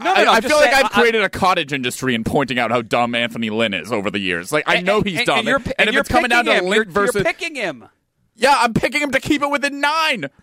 No, 0.00 0.12
I, 0.12 0.18
no, 0.18 0.24
no, 0.24 0.32
I 0.32 0.40
feel 0.40 0.50
just 0.50 0.60
like 0.64 0.74
I've 0.74 0.84
I- 0.86 0.88
created 0.88 1.22
a 1.22 1.28
cottage 1.28 1.72
industry 1.72 2.16
in 2.16 2.24
pointing 2.24 2.58
out 2.58 2.72
how 2.72 2.82
dumb 2.82 3.14
Anthony 3.14 3.50
Lynn 3.50 3.72
is 3.74 3.92
over 3.92 4.10
the 4.10 4.18
years. 4.20 4.50
Like 4.52 4.64
I 4.66 4.80
know 4.80 4.98
and- 4.98 5.06
he's 5.06 5.18
and, 5.18 5.26
dumb, 5.26 5.46
And, 5.46 5.56
and, 5.64 5.74
and 5.78 5.88
if 5.88 5.92
you're 5.94 6.00
it's 6.00 6.08
coming 6.10 6.28
down 6.28 6.44
to 6.46 6.54
him. 6.54 6.64
Lynn 6.64 6.72
You're, 6.74 6.84
versus 6.86 7.14
you're 7.16 7.24
picking 7.24 7.54
him. 7.54 7.88
Yeah, 8.40 8.56
I'm 8.58 8.74
picking 8.74 9.00
him 9.02 9.12
to 9.12 9.20
keep 9.20 9.42
it 9.42 9.50
within 9.50 9.80
nine. 9.80 10.26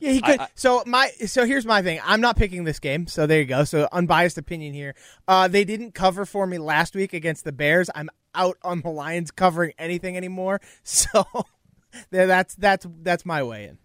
Yeah, 0.00 0.10
he 0.10 0.20
could. 0.20 0.40
I- 0.40 0.48
so 0.56 0.82
my 0.86 1.08
so 1.26 1.46
here's 1.46 1.64
my 1.64 1.82
thing. 1.82 2.00
I'm 2.04 2.20
not 2.20 2.36
picking 2.36 2.64
this 2.64 2.80
game. 2.80 3.06
So 3.06 3.28
there 3.28 3.38
you 3.38 3.44
go. 3.44 3.62
So 3.62 3.88
unbiased 3.92 4.36
opinion 4.36 4.74
here. 4.74 4.96
Uh, 5.28 5.46
they 5.46 5.62
didn't 5.64 5.94
cover 5.94 6.26
for 6.26 6.48
me 6.48 6.58
last 6.58 6.96
week 6.96 7.12
against 7.12 7.44
the 7.44 7.52
Bears. 7.52 7.88
I'm 7.94 8.10
out 8.34 8.56
on 8.62 8.80
the 8.80 8.88
Lions 8.90 9.30
covering 9.30 9.72
anything 9.78 10.16
anymore. 10.16 10.60
So 10.82 11.24
there, 12.10 12.26
that's 12.26 12.56
that's 12.56 12.86
that's 13.02 13.24
my 13.24 13.42
way 13.44 13.66
in. 13.66 13.78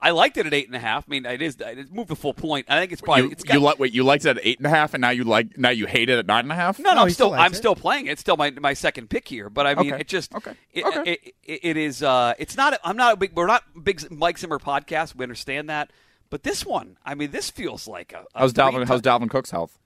I 0.00 0.10
liked 0.10 0.36
it 0.36 0.46
at 0.46 0.54
eight 0.54 0.66
and 0.68 0.76
a 0.76 0.78
half. 0.78 1.04
I 1.08 1.10
mean, 1.10 1.26
it 1.26 1.42
is 1.42 1.56
it 1.58 1.92
moved 1.92 2.08
the 2.08 2.14
full 2.16 2.32
point. 2.34 2.66
I 2.68 2.78
think 2.78 2.92
it's 2.92 3.00
probably 3.00 3.24
You, 3.24 3.30
it's 3.32 3.42
got, 3.42 3.54
you 3.54 3.60
like 3.60 3.78
wait, 3.80 3.92
you 3.92 4.04
liked 4.04 4.24
it 4.24 4.36
at 4.36 4.38
eight 4.44 4.58
and 4.58 4.66
a 4.66 4.70
half, 4.70 4.94
and 4.94 5.00
now 5.00 5.10
you 5.10 5.24
like 5.24 5.58
now 5.58 5.70
you 5.70 5.86
hate 5.86 6.08
it 6.08 6.18
at 6.18 6.26
nine 6.26 6.44
and 6.44 6.52
a 6.52 6.54
half. 6.54 6.78
No, 6.78 6.90
no, 6.90 6.94
No, 6.94 7.02
I'm 7.02 7.10
still, 7.10 7.28
still 7.30 7.40
I'm 7.40 7.52
it. 7.52 7.56
still 7.56 7.74
playing 7.74 8.06
it. 8.06 8.12
It's 8.12 8.20
still 8.20 8.36
my 8.36 8.50
my 8.52 8.74
second 8.74 9.10
pick 9.10 9.26
here, 9.26 9.50
but 9.50 9.66
I 9.66 9.74
mean, 9.74 9.92
Okay. 9.94 10.00
it 10.02 10.08
just 10.08 10.34
Okay. 10.34 10.52
It, 10.72 10.84
Okay. 10.84 11.10
It, 11.12 11.34
it, 11.42 11.60
it 11.62 11.76
is. 11.76 12.02
Uh, 12.02 12.34
it's 12.38 12.56
not. 12.56 12.78
I'm 12.84 12.96
not 12.96 13.14
a 13.14 13.16
big. 13.16 13.32
We're 13.34 13.46
not 13.46 13.64
big 13.82 14.08
Mike 14.10 14.38
Zimmer 14.38 14.58
podcast. 14.60 15.16
We 15.16 15.24
understand 15.24 15.68
that, 15.68 15.90
but 16.30 16.44
this 16.44 16.64
one, 16.64 16.96
I 17.04 17.14
mean, 17.16 17.30
this 17.32 17.50
feels 17.50 17.88
like 17.88 18.12
a. 18.12 18.24
a 18.34 18.38
How's 18.40 18.52
Dalvin? 18.52 18.86
How's 18.86 19.02
Dalvin 19.02 19.28
Cook's 19.30 19.50
health? 19.50 19.78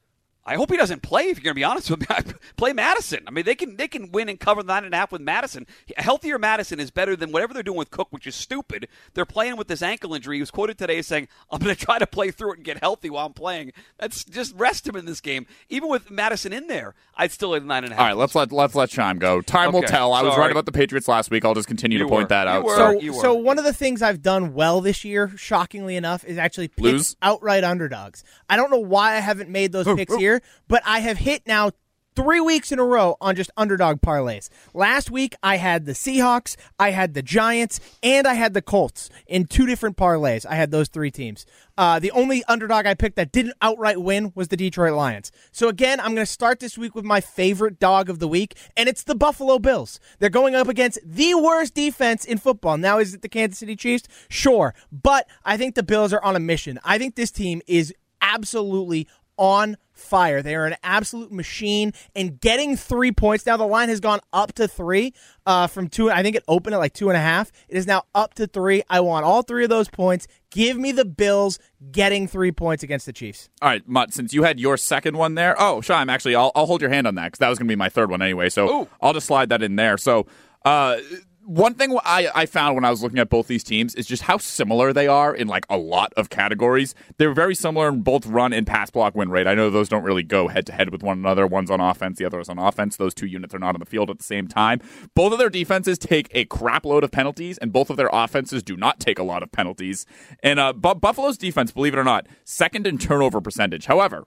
I 0.45 0.57
hope 0.57 0.71
he 0.73 0.77
doesn't 0.77 1.03
play. 1.03 1.25
If 1.29 1.39
you're 1.39 1.45
going 1.45 1.55
to 1.55 1.61
be 1.61 1.65
honest 1.65 1.89
with 1.89 2.01
me, 2.01 2.07
play 2.57 2.73
Mattison. 2.73 3.21
I 3.29 3.31
mean, 3.31 3.45
they 3.45 3.55
can 3.55 3.77
they 3.77 3.87
can 3.87 4.11
win 4.11 4.29
and 4.29 4.41
cover 4.41 4.63
nine 4.65 4.85
and 4.85 4.93
a 4.93 4.97
half 4.97 5.13
with 5.13 5.21
Mattison. 5.21 5.69
A 5.97 6.03
healthier 6.03 6.37
Mattison 6.37 6.81
is 6.81 6.91
better 6.91 7.15
than 7.15 7.31
whatever 7.31 7.55
they're 7.55 7.63
doing 7.63 7.79
with 7.79 7.91
Cook, 7.93 8.09
which 8.11 8.27
is 8.27 8.35
stupid. 8.35 8.89
They're 9.15 9.25
playing 9.25 9.57
with 9.57 9.69
this 9.69 9.83
ankle 9.83 10.15
injury. 10.15 10.39
He 10.39 10.43
was 10.43 10.51
quoted 10.51 10.79
today 10.79 10.99
as 10.99 11.07
saying, 11.07 11.29
"I'm 11.51 11.61
going 11.61 11.75
to 11.77 11.81
try 11.81 12.01
to 12.01 12.09
play 12.09 12.33
through 12.33 12.55
it 12.55 12.57
and 12.57 12.65
get 12.65 12.79
healthy 12.81 13.09
while 13.09 13.27
I'm 13.27 13.33
playing." 13.35 13.73
That's 14.01 14.25
just 14.25 14.55
rest 14.57 14.89
him 14.89 14.97
in 14.97 15.05
this 15.05 15.21
game. 15.21 15.47
Even 15.69 15.89
with 15.89 16.11
Mattison 16.11 16.53
in 16.53 16.67
there, 16.67 16.95
I'd 17.17 17.31
still 17.31 17.55
hit 17.55 17.65
nine 17.65 17.85
and 17.85 17.93
a 17.93 17.97
half. 17.97 18.01
All 18.03 18.09
right, 18.09 18.17
let's 18.17 18.35
let 18.35 18.51
let's 18.51 18.75
let 18.75 18.91
Chime 18.91 19.19
go. 19.21 19.43
Time 19.43 19.71
will 19.73 19.79
Okay, 19.79 19.89
tell. 19.89 20.13
I 20.13 20.23
was 20.23 20.33
sorry. 20.33 20.43
right 20.43 20.51
about 20.51 20.67
the 20.67 20.73
Patriots 20.73 21.07
last 21.07 21.31
week. 21.31 21.45
I'll 21.45 21.55
just 21.55 21.69
continue 21.69 21.99
You 21.99 22.05
to 22.05 22.11
point 22.11 22.31
that 22.31 22.45
You 22.49 22.51
out. 22.55 22.65
were. 22.65 22.75
So, 22.77 22.93
So, 22.95 23.01
you 23.01 23.13
so 23.15 23.35
were. 23.37 23.43
one 23.43 23.59
of 23.61 23.65
the 23.65 23.73
things 23.73 24.03
I've 24.03 24.23
done 24.23 24.55
well 24.55 24.81
this 24.81 25.05
year, 25.05 25.31
shockingly 25.37 25.95
enough, 25.95 26.25
is 26.25 26.37
actually 26.37 26.67
pick 26.67 26.83
Lose? 26.85 27.17
outright 27.23 27.63
underdogs. 27.63 28.25
I 28.51 28.57
don't 28.57 28.73
know 28.73 28.79
why 28.79 29.13
I 29.15 29.21
haven't 29.21 29.49
made 29.51 29.71
those 29.71 29.87
picks 29.97 30.17
here, 30.17 30.32
but 30.69 30.83
I 30.87 31.01
have 31.01 31.19
hit 31.19 31.47
now 31.47 31.73
three 32.15 32.41
weeks 32.41 32.71
in 32.71 32.79
a 32.79 32.85
row 32.85 33.17
on 33.21 33.35
just 33.35 33.51
underdog 33.57 34.01
parlays. 34.01 34.49
Last 34.75 35.11
week 35.11 35.35
I 35.43 35.57
had 35.57 35.87
the 35.87 35.93
Seahawks, 35.93 36.57
I 36.79 36.91
had 36.91 37.15
the 37.15 37.23
Giants, 37.23 37.81
and 38.03 38.27
I 38.27 38.35
had 38.35 38.55
the 38.55 38.63
Colts 38.63 39.09
in 39.27 39.47
two 39.47 39.67
different 39.67 39.97
parlays. 39.97 40.45
I 40.47 40.55
had 40.55 40.71
those 40.71 40.89
three 40.89 41.11
teams. 41.11 41.47
Uh, 41.79 41.99
the 41.99 42.11
only 42.11 42.45
underdog 42.45 42.87
I 42.87 42.95
picked 42.95 43.17
that 43.17 43.33
didn't 43.33 43.55
outright 43.63 44.01
win 44.01 44.33
was 44.35 44.49
the 44.49 44.57
Detroit 44.57 44.93
Lions. 44.93 45.33
So 45.53 45.69
again, 45.69 46.01
I'm 46.01 46.15
going 46.15 46.27
to 46.27 46.27
start 46.27 46.61
this 46.61 46.77
week 46.77 46.95
with 46.95 47.05
my 47.05 47.21
favorite 47.21 47.81
dog 47.81 48.11
of 48.11 48.19
the 48.19 48.29
week, 48.29 48.57
and 48.77 48.89
it's 48.89 49.05
the 49.05 49.15
Buffalo 49.15 49.59
Bills. 49.59 49.99
They're 50.19 50.29
going 50.29 50.55
up 50.55 50.69
against 50.69 50.99
the 51.05 51.35
worst 51.35 51.75
defense 51.75 52.25
in 52.25 52.39
football. 52.39 52.77
Now, 52.77 52.99
is 52.99 53.15
it 53.15 53.23
the 53.23 53.29
Kansas 53.29 53.59
City 53.59 53.75
Chiefs? 53.75 54.07
Sure, 54.29 54.75
but 54.91 55.27
I 55.45 55.57
think 55.57 55.75
the 55.75 55.83
Bills 55.83 56.13
are 56.13 56.23
on 56.23 56.37
a 56.37 56.41
mission. 56.41 56.79
I 56.85 56.99
think 56.99 57.15
this 57.15 57.31
team 57.31 57.63
is 57.67 57.95
absolutely 58.21 59.09
on 59.37 59.77
fire. 59.93 60.43
They 60.43 60.55
are 60.55 60.67
an 60.67 60.77
absolute 60.83 61.33
machine 61.33 61.93
and 62.15 62.41
getting 62.41 62.77
three 62.77 63.13
points. 63.13 63.47
Now 63.47 63.57
the 63.57 63.67
line 63.67 63.89
has 63.89 64.01
gone 64.01 64.21
up 64.33 64.53
to 64.55 64.67
three 64.67 65.15
uh, 65.47 65.67
from 65.67 65.89
two. 65.89 66.11
I 66.11 66.23
think 66.23 66.37
it 66.37 66.45
opened 66.49 66.75
at 66.75 66.79
like 66.79 66.93
two 66.93 67.09
and 67.09 67.17
a 67.17 67.21
half. 67.21 67.53
It 67.69 67.77
is 67.77 67.87
now 67.87 68.05
up 68.15 68.35
to 68.35 68.47
three. 68.47 68.83
I 68.89 69.01
want 69.01 69.25
all 69.25 69.43
three 69.43 69.65
of 69.65 69.71
those 69.71 69.89
points. 69.89 70.27
Give 70.51 70.77
me 70.77 70.93
the 70.93 71.05
Bills 71.05 71.59
getting 71.91 72.27
three 72.27 72.53
points 72.53 72.83
against 72.83 73.07
the 73.07 73.13
Chiefs. 73.13 73.49
All 73.61 73.69
right, 73.69 73.87
Mut, 73.89 74.13
since 74.13 74.35
you 74.35 74.43
had 74.43 74.61
your 74.61 74.77
second 74.77 75.17
one 75.17 75.35
there. 75.35 75.61
Oh, 75.61 75.81
Scheim, 75.81 76.11
actually, 76.11 76.35
I'll, 76.35 76.53
I'll 76.55 76.67
hold 76.67 76.81
your 76.81 76.91
hand 76.91 77.07
on 77.07 77.15
that 77.15 77.27
because 77.27 77.39
that 77.39 77.49
was 77.49 77.59
going 77.59 77.69
to 77.69 77.73
be 77.73 77.77
my 77.77 77.89
third 77.89 78.11
one 78.11 78.23
anyway. 78.23 78.49
So 78.49 78.83
Ooh. 78.83 78.89
I'll 79.01 79.15
just 79.15 79.27
slide 79.27 79.49
that 79.51 79.63
in 79.63 79.77
there. 79.77 79.97
So, 79.97 80.27
uh, 80.65 80.99
one 81.45 81.75
thing 81.75 81.97
I, 82.05 82.29
I 82.35 82.47
found 82.47 82.75
when 82.75 82.85
I 82.85 82.91
was 82.91 83.03
looking 83.03 83.19
at 83.19 83.29
both 83.29 83.47
these 83.47 83.65
teams 83.65 83.95
is 83.95 84.07
just 84.07 84.23
how 84.23 84.39
similar 84.39 84.93
they 84.93 85.07
are 85.07 85.35
in 85.35 85.49
like 85.49 85.67
a 85.69 85.77
lot 85.77 86.13
of 86.17 86.31
categories. 86.31 86.95
They're 87.19 87.35
very 87.35 87.55
similar 87.55 87.89
in 87.89 88.03
both 88.03 88.27
run 88.27 88.53
and 88.53 88.67
pass 88.67 88.91
block 88.91 89.15
win 89.15 89.31
rate. 89.31 89.47
I 89.47 89.55
know 89.55 89.71
those 89.71 89.89
don't 89.89 90.05
really 90.05 90.23
go 90.23 90.49
head 90.49 90.67
to 90.67 90.73
head 90.73 90.91
with 90.91 91.03
one 91.03 91.19
another. 91.19 91.47
One's 91.47 91.71
on 91.71 91.81
offense, 91.81 92.19
the 92.19 92.25
other 92.25 92.41
is 92.41 92.49
on 92.49 92.59
offense. 92.59 92.97
Those 92.97 93.15
two 93.15 93.27
units 93.27 93.55
are 93.55 93.59
not 93.59 93.75
on 93.75 93.81
the 93.81 93.87
field 93.87 94.11
at 94.11 94.19
the 94.19 94.25
same 94.25 94.47
time. 94.47 94.81
Both 95.15 95.33
of 95.33 95.39
their 95.39 95.51
defenses 95.51 95.99
take 95.99 96.29
a 96.33 96.45
crap 96.45 96.85
load 96.85 97.05
of 97.05 97.11
penalties, 97.11 97.59
and 97.59 97.73
both 97.73 97.91
of 97.91 97.97
their 97.97 98.11
offenses 98.13 98.63
do 98.63 98.77
not 98.77 99.01
take 99.01 99.19
a 99.19 99.25
lot 99.25 99.43
of 99.43 99.51
penalties. 99.53 100.07
And 100.43 100.61
uh, 100.61 100.73
Bu- 100.73 100.95
Buffalo's 100.95 101.39
defense, 101.39 101.73
believe 101.73 101.95
it 101.95 101.99
or 101.99 102.05
not, 102.05 102.27
second 102.45 102.87
in 102.87 102.99
turnover 102.99 103.41
percentage. 103.41 103.87
However, 103.87 104.27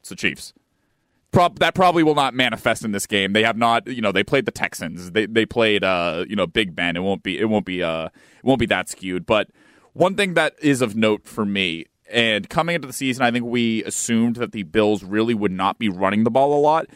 it's 0.00 0.08
the 0.08 0.16
Chiefs. 0.16 0.52
Prob- 1.36 1.58
that 1.58 1.74
probably 1.74 2.02
will 2.02 2.14
not 2.14 2.32
manifest 2.32 2.82
in 2.82 2.92
this 2.92 3.06
game. 3.06 3.34
They 3.34 3.42
have 3.42 3.58
not, 3.58 3.86
you 3.88 4.00
know, 4.00 4.10
they 4.10 4.24
played 4.24 4.46
the 4.46 4.50
Texans. 4.50 5.10
They 5.10 5.26
they 5.26 5.44
played, 5.44 5.84
uh, 5.84 6.24
you 6.26 6.34
know, 6.34 6.46
Big 6.46 6.74
Ben. 6.74 6.96
It 6.96 7.00
won't 7.00 7.22
be 7.22 7.38
it 7.38 7.44
won't 7.44 7.66
be 7.66 7.82
uh 7.82 8.06
it 8.06 8.44
won't 8.44 8.58
be 8.58 8.64
that 8.64 8.88
skewed. 8.88 9.26
But 9.26 9.50
one 9.92 10.14
thing 10.14 10.32
that 10.32 10.54
is 10.62 10.80
of 10.80 10.96
note 10.96 11.26
for 11.26 11.44
me, 11.44 11.84
and 12.10 12.48
coming 12.48 12.74
into 12.74 12.86
the 12.86 12.94
season, 12.94 13.22
I 13.22 13.30
think 13.30 13.44
we 13.44 13.84
assumed 13.84 14.36
that 14.36 14.52
the 14.52 14.62
Bills 14.62 15.04
really 15.04 15.34
would 15.34 15.52
not 15.52 15.78
be 15.78 15.90
running 15.90 16.24
the 16.24 16.30
ball 16.30 16.58
a 16.58 16.60
lot. 16.60 16.86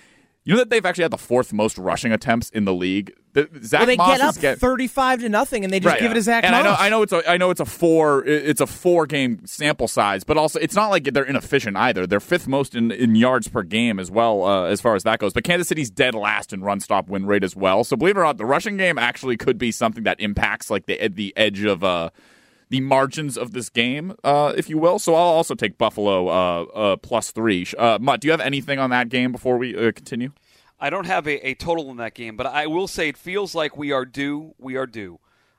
You 0.44 0.54
know 0.54 0.60
that 0.60 0.70
they've 0.70 0.86
actually 0.86 1.04
had 1.04 1.12
the 1.12 1.18
fourth 1.18 1.52
most 1.52 1.76
rushing 1.76 2.10
attempts 2.10 2.48
in 2.48 2.64
the 2.64 2.72
league. 2.72 3.12
The, 3.32 3.48
Zach 3.62 3.80
Well, 3.80 3.86
they 3.86 3.96
Moss 3.96 4.18
get 4.18 4.20
up 4.26 4.38
get- 4.40 4.58
thirty-five 4.58 5.20
to 5.20 5.28
nothing, 5.28 5.62
and 5.62 5.72
they 5.72 5.78
just 5.78 5.92
Right, 5.92 6.00
give 6.00 6.10
it 6.10 6.14
to 6.14 6.22
Zach 6.22 6.42
and 6.44 6.54
I 6.54 6.62
know, 6.62 6.70
Moss. 6.70 6.80
I 6.80 6.88
know 6.88 7.02
it's 7.02 7.12
a, 7.12 7.30
I 7.30 7.36
know 7.36 7.50
it's 7.50 7.60
a 7.60 7.64
four, 7.64 8.24
it's 8.26 8.60
a 8.60 8.66
four 8.66 9.06
game 9.06 9.46
sample 9.46 9.86
size, 9.86 10.24
but 10.24 10.36
also 10.36 10.58
it's 10.58 10.74
not 10.74 10.88
like 10.88 11.04
they're 11.04 11.22
inefficient 11.22 11.76
either. 11.76 12.08
They're 12.08 12.18
fifth 12.18 12.48
most 12.48 12.74
in, 12.74 12.90
in 12.90 13.14
yards 13.14 13.46
per 13.46 13.62
game 13.62 14.00
as 14.00 14.10
well, 14.10 14.42
uh, 14.44 14.64
as 14.64 14.80
far 14.80 14.96
as 14.96 15.04
that 15.04 15.20
goes. 15.20 15.32
But 15.32 15.44
Kansas 15.44 15.68
City's 15.68 15.90
dead 15.90 16.14
last 16.16 16.52
in 16.52 16.62
run 16.62 16.80
stop 16.80 17.08
win 17.08 17.24
rate 17.24 17.44
as 17.44 17.54
well. 17.54 17.84
So 17.84 17.96
believe 17.96 18.16
it 18.16 18.20
or 18.20 18.24
not, 18.24 18.36
the 18.36 18.46
rushing 18.46 18.76
game 18.76 18.98
actually 18.98 19.36
could 19.36 19.58
be 19.58 19.70
something 19.70 20.02
that 20.02 20.18
impacts 20.20 20.68
like 20.68 20.86
the 20.86 21.08
the 21.08 21.32
edge 21.36 21.62
of 21.62 21.84
uh 21.84 22.10
the 22.68 22.80
margins 22.80 23.36
of 23.36 23.52
this 23.52 23.68
game, 23.68 24.14
uh, 24.22 24.52
if 24.56 24.68
you 24.70 24.78
will. 24.78 24.98
So 25.00 25.14
I'll 25.14 25.22
also 25.22 25.54
take 25.56 25.76
Buffalo 25.76 26.28
uh, 26.28 26.62
uh, 26.62 26.96
plus 26.96 27.32
three. 27.32 27.66
Uh, 27.76 27.98
Mut, 28.00 28.20
do 28.20 28.28
you 28.28 28.32
have 28.32 28.40
anything 28.40 28.78
on 28.78 28.90
that 28.90 29.08
game 29.08 29.32
before 29.32 29.58
we 29.58 29.76
uh, 29.76 29.90
continue? 29.90 30.30
I 30.80 30.90
don't 30.90 31.06
have 31.06 31.26
a, 31.26 31.48
a 31.50 31.54
total 31.54 31.90
in 31.90 31.98
that 31.98 32.14
game, 32.14 32.36
but 32.36 32.46
I 32.46 32.66
will 32.66 32.88
say 32.88 33.08
it 33.08 33.16
feels 33.16 33.54
like 33.54 33.76
we 33.76 33.92
are 33.92 34.04
due. 34.04 34.54
We 34.58 34.76
are 34.76 34.86
due 34.86 35.18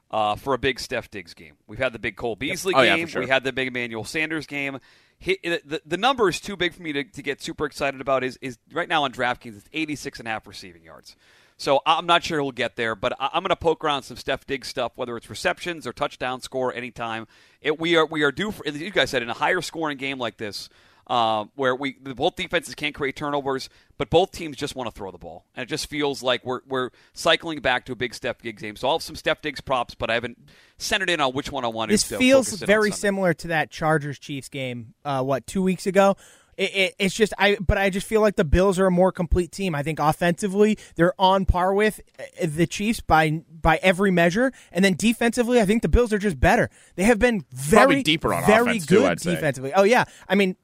uh, 0.09 0.35
for 0.35 0.53
a 0.53 0.57
big 0.57 0.79
Steph 0.79 1.09
Diggs 1.11 1.33
game. 1.33 1.53
We've 1.67 1.79
had 1.79 1.93
the 1.93 1.99
big 1.99 2.15
Cole 2.15 2.35
Beasley 2.35 2.73
Oh, 2.75 2.83
game. 2.83 3.05
for 3.07 3.11
sure. 3.13 3.21
We 3.21 3.27
had 3.29 3.43
the 3.43 3.53
big 3.53 3.67
Emmanuel 3.69 4.03
Sanders 4.03 4.45
game. 4.47 4.79
Hi 5.23 5.37
the, 5.43 5.81
the 5.85 5.97
number 5.97 6.27
is 6.29 6.39
too 6.39 6.57
big 6.57 6.73
for 6.73 6.81
me 6.81 6.93
to, 6.93 7.03
to 7.03 7.21
get 7.21 7.43
super 7.43 7.65
excited 7.67 8.01
about. 8.01 8.23
Is 8.23 8.39
is 8.41 8.57
right 8.73 8.89
now 8.89 9.03
on 9.03 9.11
DraftKings 9.11 9.55
it's 9.57 9.69
86 9.71 10.17
and 10.19 10.27
a 10.27 10.31
half 10.31 10.47
receiving 10.47 10.83
yards. 10.83 11.15
So 11.57 11.79
I'm 11.85 12.07
not 12.07 12.23
sure 12.23 12.41
he'll 12.41 12.51
get 12.51 12.75
there, 12.75 12.95
but 12.95 13.13
I- 13.19 13.29
I'm 13.33 13.43
going 13.43 13.49
to 13.49 13.55
poke 13.55 13.83
around 13.85 14.01
some 14.01 14.17
Steph 14.17 14.47
Diggs 14.47 14.67
stuff, 14.67 14.93
whether 14.95 15.15
it's 15.15 15.29
receptions 15.29 15.85
or 15.85 15.93
touchdown 15.93 16.41
score 16.41 16.73
anytime. 16.73 17.27
It, 17.61 17.79
we 17.79 17.95
are 17.97 18.05
we 18.07 18.23
are 18.23 18.31
due 18.31 18.49
for, 18.49 18.67
you 18.67 18.89
guys 18.89 19.11
said, 19.11 19.21
in 19.21 19.29
a 19.29 19.33
higher 19.35 19.61
scoring 19.61 19.97
game 19.99 20.17
like 20.17 20.37
this, 20.37 20.69
uh, 21.07 21.45
where 21.55 21.75
we 21.75 21.93
both 21.93 22.35
defenses 22.35 22.75
can't 22.75 22.95
create 22.95 23.15
turnovers, 23.15 23.69
but 23.97 24.09
both 24.09 24.31
teams 24.31 24.55
just 24.57 24.75
want 24.75 24.87
to 24.89 24.97
throw 24.97 25.11
the 25.11 25.17
ball, 25.17 25.45
and 25.55 25.63
it 25.63 25.67
just 25.67 25.87
feels 25.87 26.23
like 26.23 26.45
we're 26.45 26.61
we're 26.67 26.89
cycling 27.13 27.59
back 27.59 27.85
to 27.85 27.91
a 27.91 27.95
big 27.95 28.13
Steph 28.13 28.39
Diggs 28.41 28.61
game. 28.61 28.75
So 28.75 28.87
I'll 28.87 28.95
have 28.95 29.03
some 29.03 29.15
Steph 29.15 29.41
Diggs 29.41 29.61
props, 29.61 29.95
but 29.95 30.09
I 30.09 30.13
haven't 30.15 30.37
centered 30.77 31.09
in 31.09 31.19
on 31.19 31.33
which 31.33 31.51
one 31.51 31.65
I 31.65 31.69
wanted. 31.69 31.93
This 31.93 32.07
to 32.09 32.17
feels 32.17 32.47
focus 32.47 32.61
in 32.61 32.65
on 32.65 32.67
very 32.67 32.91
similar 32.91 33.33
to 33.35 33.47
that 33.49 33.71
Chargers 33.71 34.19
Chiefs 34.19 34.49
game. 34.49 34.93
Uh, 35.03 35.23
what 35.23 35.45
two 35.47 35.61
weeks 35.63 35.85
ago? 35.85 36.15
It, 36.57 36.75
it, 36.75 36.95
it's 36.99 37.15
just 37.15 37.33
I, 37.39 37.57
but 37.59 37.77
I 37.77 37.89
just 37.89 38.05
feel 38.05 38.21
like 38.21 38.35
the 38.35 38.43
Bills 38.43 38.77
are 38.77 38.85
a 38.85 38.91
more 38.91 39.11
complete 39.11 39.51
team. 39.51 39.73
I 39.73 39.83
think 39.83 39.99
offensively 39.99 40.77
they're 40.95 41.13
on 41.17 41.45
par 41.45 41.73
with 41.73 42.01
uh, 42.19 42.45
the 42.45 42.67
Chiefs 42.67 42.99
by 42.99 43.41
by 43.49 43.79
every 43.81 44.11
measure, 44.11 44.51
and 44.71 44.83
then 44.83 44.95
defensively, 44.95 45.61
I 45.61 45.65
think 45.65 45.81
the 45.81 45.89
Bills 45.89 46.11
are 46.13 46.19
just 46.19 46.39
better. 46.39 46.69
They 46.95 47.03
have 47.03 47.19
been 47.19 47.45
very 47.51 47.79
Probably 47.85 48.03
deeper 48.03 48.33
on 48.33 48.45
very 48.45 48.71
offense, 48.71 48.85
too, 48.85 48.95
good 48.95 49.11
I'd 49.11 49.21
say. 49.21 49.35
defensively. 49.35 49.73
Oh 49.73 49.83
yeah, 49.83 50.03
I 50.27 50.35
mean. 50.35 50.55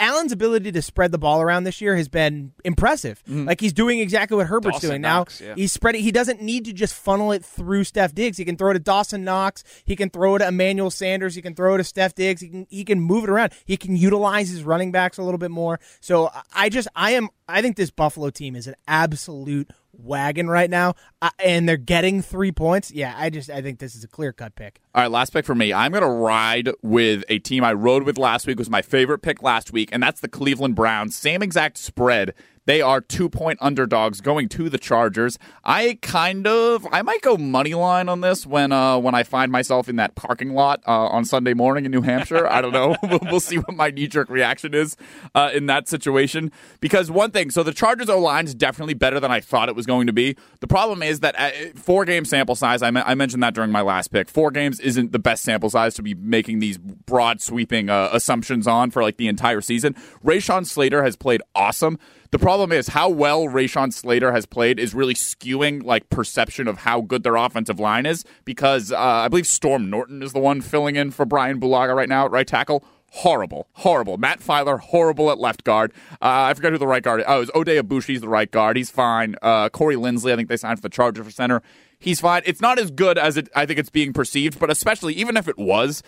Allen's 0.00 0.32
ability 0.32 0.70
to 0.72 0.82
spread 0.82 1.10
the 1.10 1.18
ball 1.18 1.42
around 1.42 1.64
this 1.64 1.80
year 1.80 1.96
has 1.96 2.08
been 2.08 2.52
impressive. 2.64 3.22
Mm-hmm. 3.24 3.46
Like 3.46 3.60
he's 3.60 3.72
doing 3.72 3.98
exactly 3.98 4.36
what 4.36 4.46
Herbert's 4.46 4.76
Dawson 4.76 4.90
doing 4.90 5.02
Knox, 5.02 5.40
now. 5.40 5.48
yeah. 5.48 5.54
He's 5.56 5.72
spreading. 5.72 6.02
He 6.02 6.12
doesn't 6.12 6.40
need 6.40 6.66
to 6.66 6.72
just 6.72 6.94
funnel 6.94 7.32
it 7.32 7.44
through 7.44 7.84
Steph 7.84 8.14
Diggs. 8.14 8.38
He 8.38 8.44
can 8.44 8.56
throw 8.56 8.70
it 8.70 8.74
to 8.74 8.80
Dawson 8.80 9.24
Knox. 9.24 9.64
He 9.84 9.96
can 9.96 10.10
throw 10.10 10.36
it 10.36 10.38
to 10.40 10.48
Emmanuel 10.48 10.90
Sanders. 10.90 11.34
He 11.34 11.42
can 11.42 11.54
throw 11.54 11.74
it 11.74 11.78
to 11.78 11.84
Steph 11.84 12.14
Diggs. 12.14 12.40
He 12.40 12.48
can 12.48 12.66
he 12.70 12.84
can 12.84 13.00
move 13.00 13.24
it 13.24 13.30
around. 13.30 13.52
He 13.64 13.76
can 13.76 13.96
utilize 13.96 14.50
his 14.50 14.62
running 14.62 14.92
backs 14.92 15.18
a 15.18 15.22
little 15.22 15.38
bit 15.38 15.50
more. 15.50 15.80
So 16.00 16.30
I 16.54 16.68
just 16.68 16.88
I 16.94 17.12
am 17.12 17.28
I 17.48 17.62
think 17.62 17.76
this 17.76 17.90
Buffalo 17.90 18.30
team 18.30 18.54
is 18.54 18.66
an 18.66 18.74
absolute 18.86 19.70
wagon 19.98 20.48
right 20.48 20.70
now, 20.70 20.94
uh, 21.20 21.30
and 21.44 21.68
they're 21.68 21.76
getting 21.76 22.22
three 22.22 22.52
points. 22.52 22.90
Yeah, 22.90 23.14
I 23.16 23.30
just 23.30 23.50
I 23.50 23.60
think 23.60 23.78
this 23.78 23.94
is 23.94 24.04
a 24.04 24.08
clear 24.08 24.32
cut 24.32 24.54
pick. 24.54 24.80
All 24.94 25.02
right, 25.02 25.10
last 25.10 25.32
pick 25.32 25.44
for 25.44 25.54
me. 25.54 25.72
I'm 25.72 25.92
to 25.92 26.08
ride 26.08 26.70
with 26.82 27.24
a 27.28 27.38
team 27.38 27.64
I 27.64 27.72
rode 27.72 28.04
with 28.04 28.18
last 28.18 28.46
week. 28.46 28.58
was 28.58 28.70
my 28.70 28.82
favorite 28.82 29.20
pick 29.20 29.42
last 29.42 29.72
week, 29.72 29.90
and 29.92 30.02
that's 30.02 30.20
the 30.20 30.28
Cleveland 30.28 30.74
Browns. 30.74 31.16
Same 31.16 31.42
exact 31.42 31.78
spread. 31.78 32.34
They 32.68 32.82
are 32.82 33.00
two 33.00 33.30
point 33.30 33.58
underdogs 33.62 34.20
going 34.20 34.50
to 34.50 34.68
the 34.68 34.76
Chargers. 34.76 35.38
I 35.64 35.98
kind 36.02 36.46
of, 36.46 36.86
I 36.92 37.00
might 37.00 37.22
go 37.22 37.38
money 37.38 37.72
line 37.72 38.10
on 38.10 38.20
this 38.20 38.46
when 38.46 38.72
uh, 38.72 38.98
when 38.98 39.14
I 39.14 39.22
find 39.22 39.50
myself 39.50 39.88
in 39.88 39.96
that 39.96 40.16
parking 40.16 40.52
lot 40.52 40.82
uh, 40.86 41.06
on 41.06 41.24
Sunday 41.24 41.54
morning 41.54 41.86
in 41.86 41.90
New 41.90 42.02
Hampshire. 42.02 42.46
I 42.46 42.60
don't 42.60 42.72
know. 42.72 42.94
we'll, 43.22 43.40
see 43.40 43.56
what 43.56 43.74
my 43.74 43.88
knee 43.88 44.06
jerk 44.06 44.28
reaction 44.28 44.74
is 44.74 44.98
uh, 45.34 45.50
in 45.54 45.64
that 45.64 45.88
situation. 45.88 46.52
Because 46.80 47.10
one 47.10 47.30
thing, 47.30 47.50
so 47.50 47.62
the 47.62 47.72
Chargers 47.72 48.10
O 48.10 48.18
line 48.18 48.44
is 48.44 48.54
definitely 48.54 48.92
better 48.92 49.18
than 49.18 49.30
I 49.30 49.40
thought 49.40 49.70
it 49.70 49.74
was 49.74 49.86
going 49.86 50.06
to 50.06 50.12
be. 50.12 50.36
The 50.60 50.66
problem 50.66 51.02
is 51.02 51.20
that 51.20 51.36
uh, 51.38 51.50
four 51.74 52.04
game 52.04 52.26
sample 52.26 52.54
size. 52.54 52.82
I, 52.82 52.88
I 52.88 53.14
mentioned 53.14 53.42
that 53.44 53.54
during 53.54 53.72
my 53.72 53.80
last 53.80 54.08
pick. 54.08 54.28
Four 54.28 54.50
games 54.50 54.78
isn't 54.80 55.12
the 55.12 55.18
best 55.18 55.42
sample 55.42 55.70
size 55.70 55.94
to 55.94 56.02
be 56.02 56.12
making 56.12 56.58
these 56.58 56.76
broad 56.76 57.40
sweeping 57.40 57.88
uh, 57.88 58.10
assumptions 58.12 58.66
on 58.66 58.90
for 58.90 59.02
like 59.02 59.16
the 59.16 59.28
entire 59.28 59.62
season. 59.62 59.94
Rashawn 60.22 60.66
Slater 60.66 61.02
has 61.02 61.16
played 61.16 61.40
awesome. 61.54 61.98
The 62.30 62.38
problem 62.38 62.72
is 62.72 62.88
how 62.88 63.08
well 63.08 63.46
Rashawn 63.46 63.90
Slater 63.90 64.32
has 64.32 64.44
played 64.44 64.78
is 64.78 64.92
really 64.92 65.14
skewing 65.14 65.82
like 65.82 66.10
perception 66.10 66.68
of 66.68 66.78
how 66.78 67.00
good 67.00 67.22
their 67.22 67.36
offensive 67.36 67.80
line 67.80 68.04
is 68.04 68.22
because 68.44 68.92
uh, 68.92 68.98
I 68.98 69.28
believe 69.28 69.46
Storm 69.46 69.88
Norton 69.88 70.22
is 70.22 70.34
the 70.34 70.38
one 70.38 70.60
filling 70.60 70.96
in 70.96 71.10
for 71.10 71.24
Brian 71.24 71.58
Bulaga 71.58 71.96
right 71.96 72.08
now 72.08 72.26
at 72.26 72.30
right 72.30 72.46
tackle. 72.46 72.84
Horrible, 73.10 73.68
horrible. 73.72 74.18
Matt 74.18 74.40
Feiler, 74.40 74.78
horrible 74.78 75.30
at 75.30 75.38
left 75.38 75.64
guard. 75.64 75.92
Uh, 76.20 76.50
I 76.50 76.52
forgot 76.52 76.72
who 76.72 76.78
the 76.78 76.86
right 76.86 77.02
guard. 77.02 77.20
Is. 77.20 77.26
Oh, 77.26 77.36
it 77.36 77.40
was 77.40 77.50
Ode 77.54 77.66
the 77.66 78.28
right 78.28 78.50
guard. 78.50 78.76
He's 78.76 78.90
fine. 78.90 79.34
Uh, 79.40 79.70
Corey 79.70 79.96
Linsley, 79.96 80.30
I 80.30 80.36
think 80.36 80.50
they 80.50 80.58
signed 80.58 80.78
for 80.78 80.82
the 80.82 80.90
Chargers 80.90 81.24
for 81.24 81.30
center. 81.30 81.62
He's 81.98 82.20
fine. 82.20 82.42
It's 82.44 82.60
not 82.60 82.78
as 82.78 82.90
good 82.90 83.16
as 83.16 83.38
it. 83.38 83.48
I 83.56 83.64
think 83.64 83.78
it's 83.78 83.88
being 83.88 84.12
perceived, 84.12 84.58
but 84.58 84.70
especially 84.70 85.14
even 85.14 85.38
if 85.38 85.48
it 85.48 85.56
was, 85.56 86.02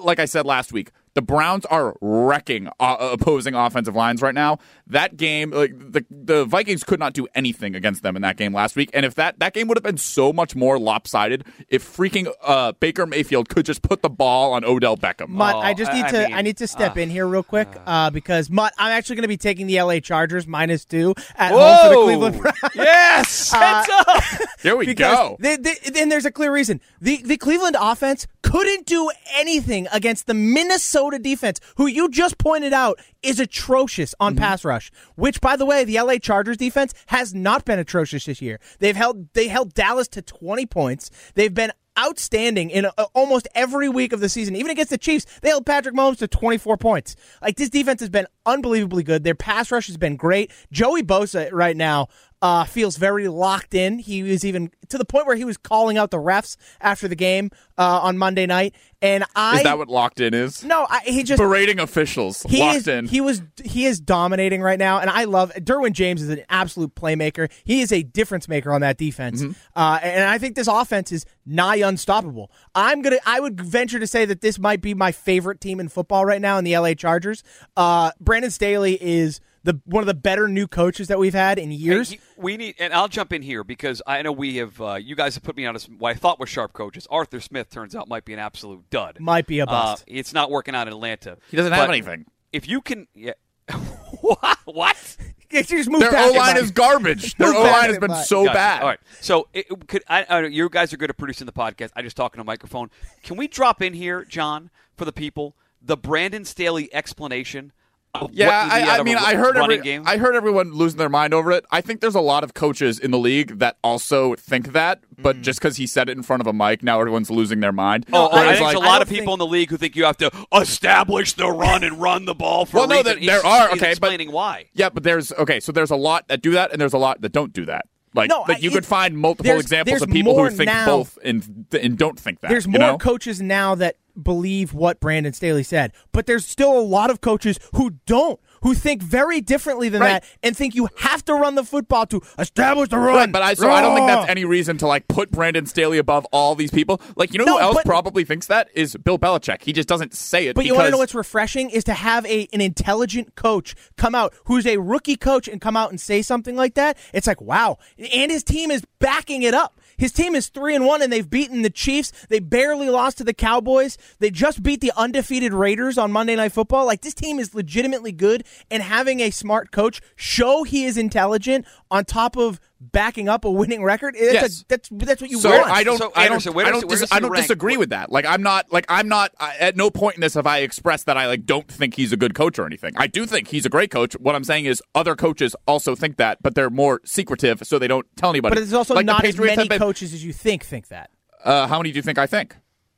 like 0.00 0.18
I 0.18 0.24
said 0.24 0.46
last 0.46 0.72
week, 0.72 0.92
the 1.14 1.22
Browns 1.22 1.64
are 1.66 1.96
wrecking 2.00 2.68
uh, 2.78 2.96
opposing 3.12 3.54
offensive 3.54 3.96
lines 3.96 4.22
right 4.22 4.34
now. 4.34 4.58
That 4.86 5.16
game, 5.16 5.50
like 5.50 5.72
the 5.76 6.04
the 6.10 6.44
Vikings 6.44 6.84
could 6.84 7.00
not 7.00 7.12
do 7.12 7.26
anything 7.34 7.74
against 7.74 8.02
them 8.02 8.16
in 8.16 8.22
that 8.22 8.36
game 8.36 8.52
last 8.54 8.76
week. 8.76 8.90
And 8.94 9.04
if 9.04 9.14
that 9.16 9.38
that 9.40 9.52
game 9.54 9.68
would 9.68 9.76
have 9.76 9.82
been 9.84 9.96
so 9.98 10.32
much 10.32 10.54
more 10.54 10.78
lopsided 10.78 11.44
if 11.68 11.84
freaking 11.84 12.30
uh, 12.42 12.72
Baker 12.72 13.06
Mayfield 13.06 13.48
could 13.48 13.66
just 13.66 13.82
put 13.82 14.02
the 14.02 14.08
ball 14.10 14.52
on 14.52 14.64
Odell 14.64 14.96
Beckham. 14.96 15.28
Mut, 15.28 15.56
Oh, 15.56 15.58
I 15.60 15.74
just 15.74 15.92
need 15.92 16.04
I 16.04 16.10
to 16.12 16.26
I, 16.26 16.36
mean, 16.36 16.44
need 16.44 16.56
to 16.58 16.66
step 16.66 16.96
in 16.96 17.10
here 17.10 17.26
real 17.26 17.42
quick 17.42 17.68
uh, 17.86 18.10
because 18.10 18.48
Mut, 18.50 18.72
I'm 18.78 18.92
actually 18.92 19.16
going 19.16 19.22
to 19.22 19.28
be 19.28 19.36
taking 19.36 19.66
the 19.66 19.82
LA 19.82 19.98
Chargers 20.00 20.46
minus 20.46 20.84
two 20.84 21.14
at 21.36 21.50
home 21.52 21.90
for 21.92 21.96
the 21.96 22.04
Cleveland 22.04 22.40
Browns. 22.40 22.74
yes, 22.74 23.50
heads 23.52 23.88
up. 24.06 24.22
Here 24.62 24.76
we 24.76 24.94
go. 24.94 25.36
They, 25.40 25.56
they, 25.56 25.74
then 25.92 26.08
there's 26.08 26.24
a 26.24 26.30
clear 26.30 26.52
reason. 26.52 26.80
The 27.00 27.20
the 27.22 27.36
Cleveland 27.36 27.76
offense 27.80 28.26
couldn't 28.42 28.86
do 28.86 29.10
anything 29.34 29.86
against 29.92 30.26
the 30.26 30.34
Minnesota 30.34 30.99
defense, 31.18 31.60
who 31.76 31.86
you 31.86 32.08
just 32.08 32.38
pointed 32.38 32.72
out 32.72 32.98
is 33.22 33.40
atrocious 33.40 34.14
on 34.20 34.36
pass 34.36 34.64
rush. 34.64 34.90
Which, 35.14 35.40
by 35.40 35.56
the 35.56 35.66
way, 35.66 35.84
the 35.84 36.00
LA 36.00 36.18
Chargers 36.18 36.56
defense 36.56 36.92
has 37.06 37.34
not 37.34 37.64
been 37.64 37.78
atrocious 37.78 38.26
this 38.26 38.42
year. 38.42 38.60
They've 38.78 38.96
held 38.96 39.32
they 39.32 39.48
held 39.48 39.74
Dallas 39.74 40.08
to 40.08 40.22
20 40.22 40.66
points. 40.66 41.10
They've 41.34 41.52
been 41.52 41.72
outstanding 41.98 42.70
in 42.70 42.86
uh, 42.86 42.90
almost 43.14 43.48
every 43.54 43.88
week 43.88 44.12
of 44.12 44.20
the 44.20 44.28
season. 44.28 44.56
Even 44.56 44.70
against 44.70 44.90
the 44.90 44.98
Chiefs, 44.98 45.26
they 45.42 45.48
held 45.48 45.66
Patrick 45.66 45.94
Mahomes 45.94 46.18
to 46.18 46.28
24 46.28 46.76
points. 46.76 47.16
Like 47.42 47.56
this 47.56 47.68
defense 47.68 48.00
has 48.00 48.08
been 48.08 48.26
unbelievably 48.46 49.02
good. 49.02 49.24
Their 49.24 49.34
pass 49.34 49.70
rush 49.70 49.86
has 49.88 49.96
been 49.96 50.16
great. 50.16 50.50
Joey 50.72 51.02
Bosa 51.02 51.50
right 51.52 51.76
now 51.76 52.08
Uh, 52.42 52.64
feels 52.64 52.96
very 52.96 53.28
locked 53.28 53.74
in. 53.74 53.98
He 53.98 54.22
was 54.22 54.46
even 54.46 54.70
to 54.88 54.96
the 54.96 55.04
point 55.04 55.26
where 55.26 55.36
he 55.36 55.44
was 55.44 55.58
calling 55.58 55.98
out 55.98 56.10
the 56.10 56.16
refs 56.16 56.56
after 56.80 57.06
the 57.06 57.14
game 57.14 57.50
uh, 57.76 58.00
on 58.02 58.16
Monday 58.16 58.46
night. 58.46 58.74
And 59.02 59.24
I 59.36 59.58
Is 59.58 59.62
that 59.64 59.76
what 59.76 59.88
locked 59.88 60.20
in 60.20 60.32
is? 60.32 60.64
no, 60.64 60.86
I, 60.88 61.00
he 61.04 61.22
just 61.22 61.38
Berating 61.38 61.78
officials. 61.78 62.42
he 62.48 62.60
locked 62.60 62.76
is, 62.78 62.88
in. 62.88 63.06
He 63.08 63.20
was 63.20 63.42
he 63.62 63.84
is 63.84 64.00
dominating 64.00 64.62
right 64.62 64.78
now, 64.78 65.00
and 65.00 65.10
I 65.10 65.24
love 65.24 65.52
Derwin 65.54 65.92
James 65.92 66.22
is 66.22 66.30
an 66.30 66.42
absolute 66.48 66.94
playmaker. 66.94 67.50
He 67.64 67.82
is 67.82 67.92
a 67.92 68.02
difference 68.02 68.48
maker 68.48 68.72
on 68.72 68.80
that 68.80 68.96
defense, 68.96 69.42
Mm-hmm. 69.42 69.52
uh, 69.76 69.98
and 70.02 70.24
I 70.24 70.38
think 70.38 70.54
this 70.56 70.66
offense 70.66 71.12
is 71.12 71.26
nigh 71.44 71.76
unstoppable. 71.86 72.50
I'm 72.74 73.02
gonna 73.02 73.18
I 73.26 73.40
would 73.40 73.60
venture 73.60 73.98
to 74.00 74.06
say 74.06 74.24
that 74.24 74.40
this 74.40 74.58
might 74.58 74.80
be 74.80 74.94
my 74.94 75.12
favorite 75.12 75.60
team 75.60 75.78
in 75.80 75.88
football 75.88 76.24
right 76.24 76.40
now 76.40 76.56
in 76.56 76.64
the 76.64 76.76
LA 76.78 76.94
Chargers. 76.94 77.42
Uh, 77.76 78.12
Brandon 78.20 78.50
Staley 78.50 78.94
is 79.02 79.40
the 79.62 79.80
one 79.84 80.02
of 80.02 80.06
the 80.06 80.14
better 80.14 80.48
new 80.48 80.66
coaches 80.66 81.08
that 81.08 81.18
we've 81.18 81.34
had 81.34 81.58
in 81.58 81.70
years. 81.70 82.10
Hey, 82.12 82.20
we 82.36 82.56
need, 82.56 82.76
and 82.78 82.92
I'll 82.94 83.08
jump 83.08 83.32
in 83.32 83.42
here 83.42 83.62
because 83.64 84.00
I 84.06 84.22
know 84.22 84.32
we 84.32 84.56
have. 84.56 84.80
Uh, 84.80 84.94
you 84.94 85.14
guys 85.14 85.34
have 85.34 85.42
put 85.42 85.56
me 85.56 85.66
on 85.66 85.74
as 85.76 85.88
what 85.88 86.10
I 86.10 86.14
thought 86.14 86.38
were 86.40 86.46
sharp 86.46 86.72
coaches. 86.72 87.06
Arthur 87.10 87.40
Smith 87.40 87.70
turns 87.70 87.94
out 87.94 88.08
might 88.08 88.24
be 88.24 88.32
an 88.32 88.38
absolute 88.38 88.88
dud. 88.90 89.18
Might 89.20 89.46
be 89.46 89.58
a 89.60 89.64
Uh, 89.64 89.66
bust. 89.66 90.04
it's 90.06 90.32
not 90.32 90.50
working 90.50 90.74
out 90.74 90.86
in 90.86 90.92
Atlanta. 90.94 91.36
he 91.50 91.56
doesn't 91.56 91.72
have 91.72 91.88
anything. 91.88 92.24
If 92.52 92.68
you 92.68 92.80
can, 92.80 93.06
yeah. 93.14 93.32
what? 94.20 94.58
what? 94.64 95.16
just 95.50 95.90
move 95.90 96.00
Their 96.00 96.16
O 96.16 96.30
line 96.32 96.56
is 96.56 96.70
garbage. 96.70 97.34
Their 97.36 97.48
Move 97.48 97.56
O 97.56 97.62
line 97.62 97.88
has 97.90 97.98
been 97.98 98.10
Mike. 98.10 98.24
so 98.26 98.44
Gotcha. 98.44 98.54
bad. 98.56 98.82
All 98.82 98.88
right. 98.88 99.00
So 99.20 99.48
it, 99.52 99.66
could 99.88 100.02
I, 100.08 100.24
I, 100.24 100.46
you 100.46 100.68
guys 100.68 100.92
are 100.92 100.96
good 100.96 101.10
at 101.10 101.16
producing 101.18 101.46
the 101.46 101.52
podcast. 101.52 101.90
I 101.96 102.02
just 102.02 102.16
talk 102.16 102.34
in 102.34 102.40
a 102.40 102.44
microphone. 102.44 102.90
Can 103.22 103.36
we 103.36 103.48
drop 103.48 103.82
in 103.82 103.92
here, 103.94 104.24
John, 104.24 104.70
for 104.96 105.04
the 105.04 105.12
people, 105.12 105.56
the 105.82 105.96
Brandon 105.96 106.44
Staley 106.44 106.92
explanation? 106.94 107.72
Of 108.12 108.30
Yeah, 108.32 108.66
what 108.66 108.74
you 108.74 108.80
need 108.80 108.88
out 108.88 108.96
I, 108.96 108.98
I 108.98 109.02
mean, 109.04 109.16
a 109.16 109.20
I 109.20 109.34
heard 109.36 109.56
every, 109.56 109.78
game. 109.80 110.02
I 110.04 110.16
heard 110.16 110.34
everyone 110.34 110.72
losing 110.72 110.98
their 110.98 111.08
mind 111.08 111.32
over 111.32 111.52
it. 111.52 111.64
I 111.70 111.80
think 111.80 112.00
there's 112.00 112.16
a 112.16 112.20
lot 112.20 112.42
of 112.42 112.54
coaches 112.54 112.98
in 112.98 113.12
the 113.12 113.18
league 113.18 113.60
that 113.60 113.76
also 113.84 114.34
think 114.34 114.72
that, 114.72 115.04
but 115.16 115.36
mm. 115.36 115.42
just 115.42 115.60
because 115.60 115.76
he 115.76 115.86
said 115.86 116.08
it 116.08 116.16
in 116.16 116.24
front 116.24 116.40
of 116.40 116.48
a 116.48 116.52
mic, 116.52 116.82
now 116.82 116.98
everyone's 117.00 117.30
losing 117.30 117.60
their 117.60 117.70
mind. 117.72 118.06
Oh, 118.12 118.28
oh, 118.32 118.36
I 118.36 118.48
think 118.56 118.60
like, 118.62 118.72
there's 118.74 118.82
a 118.82 118.86
I 118.86 118.90
lot 118.92 119.02
of 119.02 119.08
people 119.08 119.26
think- 119.26 119.32
in 119.34 119.38
the 119.38 119.46
league 119.46 119.70
who 119.70 119.76
think 119.76 119.94
you 119.94 120.04
have 120.06 120.16
to 120.18 120.30
establish 120.52 121.34
the 121.34 121.48
run 121.48 121.84
and 121.84 122.00
run 122.00 122.24
the 122.24 122.34
ball 122.34 122.64
for 122.66 122.78
Well, 122.78 122.84
a 122.84 122.88
no, 122.88 122.94
reason. 122.96 123.04
there- 123.04 123.18
He's- 123.18 123.42
there 123.42 123.46
are, 123.46 123.68
he's 123.68 123.76
okay, 123.78 123.80
but- 123.80 123.90
explaining 123.90 124.32
why. 124.32 124.66
yeah, 124.74 124.88
but 124.88 125.02
there's 125.04 125.30
okay, 125.32 125.60
so 125.60 125.70
there's 125.70 125.90
a 125.92 125.96
lot 125.96 126.26
that 126.28 126.42
do 126.42 126.50
that, 126.52 126.72
and 126.72 126.80
there's 126.80 126.92
a 126.94 126.98
lot 126.98 127.20
that 127.20 127.30
don't 127.32 127.52
do 127.52 127.64
that. 127.66 127.86
Like, 128.12 128.28
No, 128.28 128.40
like 128.48 128.56
I- 128.56 128.60
you 128.60 128.72
could 128.72 128.84
find 128.84 129.16
multiple 129.16 129.44
there's- 129.44 129.62
examples 129.62 129.92
there's 129.92 130.02
of 130.02 130.10
people 130.10 130.36
who 130.36 130.50
think 130.50 130.66
now- 130.66 130.84
both 130.84 131.16
and 131.24 131.66
and 131.80 131.96
don't 131.96 132.18
think 132.18 132.40
that. 132.40 132.48
There's 132.50 132.66
you 132.66 132.72
more 132.72 132.80
know? 132.80 132.98
coaches 132.98 133.40
now 133.40 133.76
that 133.76 133.98
believe 134.20 134.72
what 134.74 135.00
Brandon 135.00 135.32
Staley 135.32 135.62
said, 135.62 135.92
but 136.12 136.26
there's 136.26 136.46
still 136.46 136.78
a 136.78 136.80
lot 136.80 137.10
of 137.10 137.20
coaches 137.20 137.58
who 137.74 137.90
don't, 138.06 138.38
who 138.62 138.74
think 138.74 139.02
very 139.02 139.40
differently 139.40 139.88
than 139.88 140.00
Right. 140.02 140.22
that, 140.22 140.24
and 140.42 140.56
think 140.56 140.74
you 140.74 140.88
have 140.98 141.24
to 141.24 141.34
run 141.34 141.54
the 141.54 141.64
football 141.64 142.06
to 142.06 142.20
establish 142.38 142.88
the 142.90 142.98
run. 142.98 143.16
Right, 143.16 143.32
but 143.32 143.42
I 143.42 143.54
so 143.54 143.70
I 143.70 143.80
don't 143.80 143.94
think 143.94 144.06
that's 144.06 144.28
any 144.28 144.44
reason 144.44 144.76
to 144.78 144.86
like 144.86 145.08
put 145.08 145.30
Brandon 145.30 145.66
Staley 145.66 145.98
above 145.98 146.26
all 146.32 146.54
these 146.54 146.70
people. 146.70 147.00
Like 147.16 147.32
you 147.32 147.38
know 147.38 147.44
No, 147.44 147.56
who 147.56 147.60
else 147.62 147.74
but- 147.76 147.86
probably 147.86 148.24
thinks 148.24 148.46
that 148.48 148.68
is 148.74 148.96
Bill 148.96 149.18
Belichick. 149.18 149.62
He 149.62 149.72
just 149.72 149.88
doesn't 149.88 150.14
say 150.14 150.46
it. 150.48 150.54
But 150.56 150.64
you 150.66 150.72
want 150.72 150.80
want 150.80 150.86
to 150.88 150.90
know 150.92 150.98
what's 150.98 151.14
refreshing 151.14 151.70
is 151.70 151.84
to 151.84 151.94
have 151.94 152.24
a 152.26 152.48
an 152.52 152.60
intelligent 152.60 153.34
coach 153.34 153.74
come 153.96 154.14
out 154.14 154.34
who's 154.44 154.66
a 154.66 154.76
rookie 154.78 155.16
coach 155.16 155.48
and 155.48 155.60
come 155.60 155.76
out 155.76 155.90
and 155.90 156.00
say 156.00 156.22
something 156.22 156.56
like 156.56 156.74
that. 156.74 156.98
It's 157.14 157.26
like 157.26 157.40
wow, 157.40 157.78
and 157.98 158.30
his 158.30 158.42
team 158.44 158.70
is 158.70 158.82
backing 158.98 159.42
it 159.42 159.54
up. 159.54 159.78
His 160.00 160.12
team 160.12 160.34
is 160.34 160.48
three 160.48 160.74
and 160.74 160.86
one, 160.86 161.02
and 161.02 161.12
they've 161.12 161.28
beaten 161.28 161.60
the 161.60 161.68
Chiefs. 161.68 162.10
They 162.30 162.38
barely 162.38 162.88
lost 162.88 163.18
to 163.18 163.24
the 163.24 163.34
Cowboys. 163.34 163.98
They 164.18 164.30
just 164.30 164.62
beat 164.62 164.80
the 164.80 164.92
undefeated 164.96 165.52
Raiders 165.52 165.98
on 165.98 166.10
Monday 166.10 166.34
Night 166.36 166.52
Football. 166.52 166.86
Like 166.86 167.02
this 167.02 167.12
team 167.12 167.38
is 167.38 167.54
legitimately 167.54 168.12
good, 168.12 168.44
and 168.70 168.82
having 168.82 169.20
a 169.20 169.30
smart 169.30 169.72
coach 169.72 170.00
show 170.16 170.64
he 170.64 170.86
is 170.86 170.96
intelligent 170.96 171.66
on 171.90 172.06
top 172.06 172.38
of 172.38 172.58
backing 172.80 173.28
up 173.28 173.44
a 173.44 173.50
winning 173.50 173.82
record. 173.82 174.14
That's 174.18 174.32
Yes. 174.32 174.60
a, 174.62 174.64
that's 174.68 174.88
that's 174.90 175.20
what 175.20 175.30
you 175.30 175.38
So 175.38 175.50
want. 175.50 175.70
I 175.70 175.84
don't, 175.84 175.98
So, 175.98 176.12
I 176.16 176.24
don't, 176.24 176.32
Andersen, 176.32 176.54
where 176.54 176.66
I 176.66 176.70
don't, 176.70 176.80
where 176.86 176.96
dis- 176.98 177.00
does 177.08 177.12
I 177.12 177.20
don't 177.20 177.34
disagree 177.36 177.76
with 177.76 177.90
that. 177.90 178.10
Like 178.10 178.24
I'm 178.26 178.42
not, 178.42 178.72
like 178.72 178.86
I'm 178.88 179.06
not. 179.08 179.32
I, 179.38 179.54
at 179.58 179.76
no 179.76 179.90
point 179.90 180.16
in 180.16 180.22
this 180.22 180.34
have 180.34 180.46
I 180.46 180.58
expressed 180.58 181.06
that 181.06 181.16
I 181.18 181.26
like 181.26 181.44
don't 181.44 181.68
think 181.68 181.94
he's 181.94 182.12
a 182.12 182.16
good 182.16 182.34
coach 182.34 182.58
or 182.58 182.64
anything. 182.66 182.94
I 182.96 183.06
do 183.06 183.26
think 183.26 183.48
he's 183.48 183.66
a 183.66 183.68
great 183.68 183.90
coach. 183.90 184.14
What 184.14 184.34
I'm 184.34 184.44
saying 184.44 184.64
is 184.64 184.82
other 184.94 185.14
coaches 185.14 185.54
also 185.66 185.94
think 185.94 186.16
that, 186.16 186.38
but 186.42 186.54
they're 186.54 186.70
more 186.70 187.00
secretive, 187.04 187.60
so 187.64 187.78
they 187.78 187.88
don't 187.88 188.06
tell 188.16 188.30
anybody. 188.30 188.54
but 188.54 188.60
there's 188.60 188.72
also 188.72 188.94
Like 188.94 189.04
the 189.06 189.12
not 189.12 189.24
as 189.24 189.32
Patriots 189.34 189.56
many 189.56 189.68
been- 189.68 189.78
coaches 189.78 190.14
as 190.14 190.24
you 190.24 190.32
think 190.32 190.64
think 190.64 190.88
that. 190.88 191.10
Uh, 191.44 191.66
how 191.66 191.78
many 191.78 191.90
do 191.92 191.96
you 191.96 192.02
think 192.02 192.18
I 192.18 192.26
think? 192.26 192.56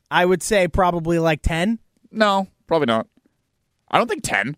I 0.09 0.25
would 0.25 0.43
say 0.43 0.67
probably 0.67 1.19
like 1.19 1.41
ten. 1.41 1.79
No, 2.11 2.47
probably 2.67 2.85
not. 2.85 3.07
I 3.91 3.97
don't 3.97 4.07
think 4.07 4.23
ten. 4.23 4.55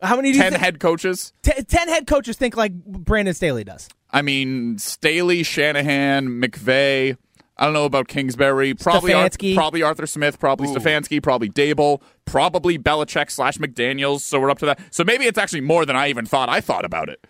How 0.00 0.16
many 0.16 0.32
do 0.32 0.36
you 0.38 0.42
Ten 0.42 0.52
think? 0.52 0.62
head 0.62 0.80
coaches. 0.80 1.32
T- 1.42 1.62
ten 1.64 1.88
head 1.88 2.06
coaches 2.06 2.36
think 2.36 2.56
like 2.56 2.72
Brandon 2.84 3.34
Staley 3.34 3.64
does. 3.64 3.88
I 4.10 4.22
mean, 4.22 4.78
Staley, 4.78 5.42
Shanahan, 5.42 6.28
McVay. 6.28 7.16
I 7.56 7.64
don't 7.64 7.74
know 7.74 7.84
about 7.84 8.06
Kingsbury. 8.06 8.74
Probably, 8.74 9.12
Ar- 9.12 9.28
probably 9.54 9.82
Arthur 9.82 10.06
Smith. 10.06 10.38
Probably 10.38 10.68
Stefanski. 10.68 11.20
Probably 11.20 11.50
Daboll. 11.50 12.00
Probably 12.24 12.78
Belichick 12.78 13.32
slash 13.32 13.58
McDaniels. 13.58 14.20
So 14.20 14.38
we're 14.38 14.50
up 14.50 14.60
to 14.60 14.66
that. 14.66 14.80
So 14.92 15.02
maybe 15.02 15.24
it's 15.24 15.38
actually 15.38 15.62
more 15.62 15.84
than 15.84 15.96
I 15.96 16.08
even 16.08 16.24
thought. 16.24 16.48
I 16.48 16.60
thought 16.60 16.84
about 16.84 17.08
it 17.08 17.26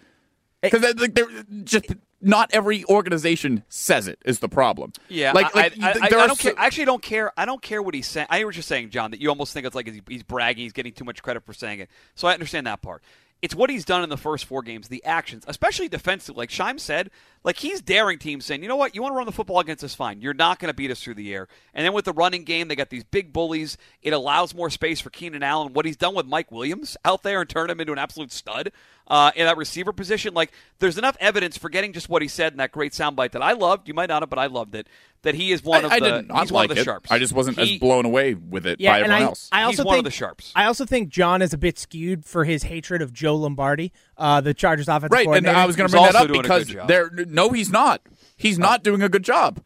because 0.61 0.83
like, 0.97 1.15
they're 1.15 1.29
just 1.65 1.87
not 2.21 2.51
every 2.53 2.85
organization 2.87 3.63
says 3.69 4.09
it 4.09 4.19
is 4.25 4.41
the 4.41 4.49
problem. 4.49 4.93
Yeah, 5.09 5.33
like, 5.33 5.55
I, 5.55 5.61
like 5.61 5.83
I, 5.83 5.91
I, 5.91 6.09
there 6.09 6.19
I 6.19 6.25
are 6.25 6.29
don't 6.29 6.39
so- 6.39 6.51
care. 6.51 6.61
I 6.61 6.67
actually 6.67 6.87
don't 6.87 7.03
care. 7.03 7.33
I 7.37 7.45
don't 7.45 7.63
care 7.63 7.81
what 7.83 7.95
he's 7.95 8.07
saying. 8.07 8.27
I 8.31 8.39
hear 8.39 8.47
what 8.47 8.57
you're 8.57 8.63
saying, 8.63 8.91
John. 8.91 9.11
That 9.13 9.21
you 9.21 9.29
almost 9.29 9.53
think 9.53 9.67
it's 9.67 9.75
like 9.75 9.89
he's, 10.09 10.23
bragging. 10.23 10.65
He's 10.65 10.73
getting 10.73 10.93
too 10.93 11.05
much 11.05 11.23
credit 11.23 11.45
for 11.45 11.53
saying 11.53 11.81
it. 11.81 11.91
So 12.15 12.29
I 12.29 12.35
understand 12.35 12.67
that 12.67 12.83
part. 12.83 13.03
It's 13.41 13.55
what 13.55 13.71
he's 13.71 13.85
done 13.85 14.03
in 14.03 14.09
the 14.09 14.17
first 14.17 14.47
four 14.47 14.63
games, 14.63 14.89
the 14.89 15.05
actions, 15.05 15.45
especially 15.47 15.89
defensive. 15.89 16.37
Like 16.37 16.51
Scheim 16.51 16.81
said, 16.81 17.11
like 17.45 17.57
he's 17.59 17.81
daring 17.81 18.19
teams, 18.19 18.45
saying, 18.45 18.63
"You 18.63 18.69
know 18.69 18.77
what? 18.77 18.95
You 18.95 19.03
want 19.03 19.13
to 19.13 19.17
run 19.17 19.27
the 19.27 19.33
football 19.33 19.61
against 19.61 19.85
us? 19.85 19.95
Fine. 19.95 20.21
You're 20.21 20.35
not 20.35 20.59
going 20.59 20.69
to 20.71 20.75
beat 20.75 20.91
us 20.91 21.03
through 21.03 21.15
the 21.15 21.33
air." 21.35 21.49
And 21.75 21.85
then 21.85 21.93
with 21.93 22.05
the 22.05 22.13
running 22.13 22.45
game, 22.45 22.69
they 22.69 22.77
got 22.77 22.91
these 22.91 23.05
big 23.05 23.33
bullies. 23.33 23.77
It 24.03 24.13
allows 24.13 24.55
more 24.55 24.71
space 24.71 25.01
for 25.01 25.11
Keenan 25.11 25.43
Allen. 25.43 25.73
What 25.73 25.87
he's 25.87 25.97
done 25.97 26.15
with 26.15 26.27
Mike 26.27 26.51
Williams 26.53 26.97
out 27.05 27.23
there 27.23 27.41
and 27.41 27.49
turned 27.49 27.71
him 27.71 27.81
into 27.81 27.93
an 27.93 27.99
absolute 27.99 28.33
stud 28.33 28.73
uh, 29.07 29.31
in 29.37 29.47
that 29.47 29.57
receiver 29.57 29.93
position. 29.93 30.35
Like 30.35 30.53
there's 30.79 30.99
enough 30.99 31.17
evidence 31.21 31.57
for 31.57 31.69
getting 31.69 31.93
just 31.93 32.09
what 32.09 32.23
he 32.23 32.29
said 32.29 32.53
in 32.53 32.59
that 32.59 32.73
great 32.73 32.93
soundbite 32.93 33.33
that 33.33 33.43
I 33.43 33.53
loved. 33.53 33.89
You 33.89 33.95
might 33.95 34.09
not 34.09 34.23
have, 34.23 34.31
but 34.31 34.39
I 34.39 34.47
loved 34.47 34.75
it. 34.75 34.87
That 35.23 35.35
he 35.35 35.51
is 35.51 35.65
one 35.65 35.83
I, 35.85 35.87
of 35.87 35.93
I 35.93 35.99
the 36.01 36.23
not 36.23 36.43
he's 36.43 36.53
one 36.53 36.63
like 36.63 36.71
of 36.71 36.77
the 36.77 36.83
it. 36.83 36.85
sharps. 36.85 37.11
I 37.11 37.19
just 37.19 37.33
wasn't 37.33 37.59
He- 37.59 37.75
as 37.75 37.81
blown 37.81 38.05
away 38.05 38.35
with 38.35 38.67
it 38.67 38.81
Yeah, 38.81 38.93
by 38.93 39.01
everyone 39.01 39.23
I, 39.23 39.25
else. 39.25 39.49
I 39.51 39.63
also 39.63 39.83
He's 39.83 39.85
one 39.85 39.95
of 39.95 39.97
think 39.97 40.05
the 40.05 40.11
sharps. 40.13 40.53
I 40.55 40.65
also 40.67 40.87
think 40.87 41.09
John 41.09 41.43
is 41.43 41.53
a 41.53 41.59
bit 41.59 41.77
skewed 41.77 42.25
for 42.25 42.45
his 42.45 42.63
hatred 42.63 43.03
of 43.03 43.13
Joe 43.13 43.35
Lombardi, 43.35 43.93
uh, 44.17 44.41
the 44.41 44.55
Chargers 44.55 44.87
offensive 44.87 45.11
Right, 45.11 45.27
and. 45.27 45.49
I 45.49 45.67
was 45.67 45.75
going 45.75 45.89
to 45.89 45.93
bring 45.93 46.05
that 46.05 46.15
up 46.15 46.29
because 46.31 46.67
good 46.67 46.75
job. 46.75 46.89
there. 46.89 47.11
No, 47.29 47.51
he's 47.51 47.71
not. 47.71 48.03
He's 48.37 48.59
oh. 48.59 48.63
not 48.63 48.83
doing 48.83 49.03
a 49.03 49.09
good 49.09 49.25
job. 49.25 49.61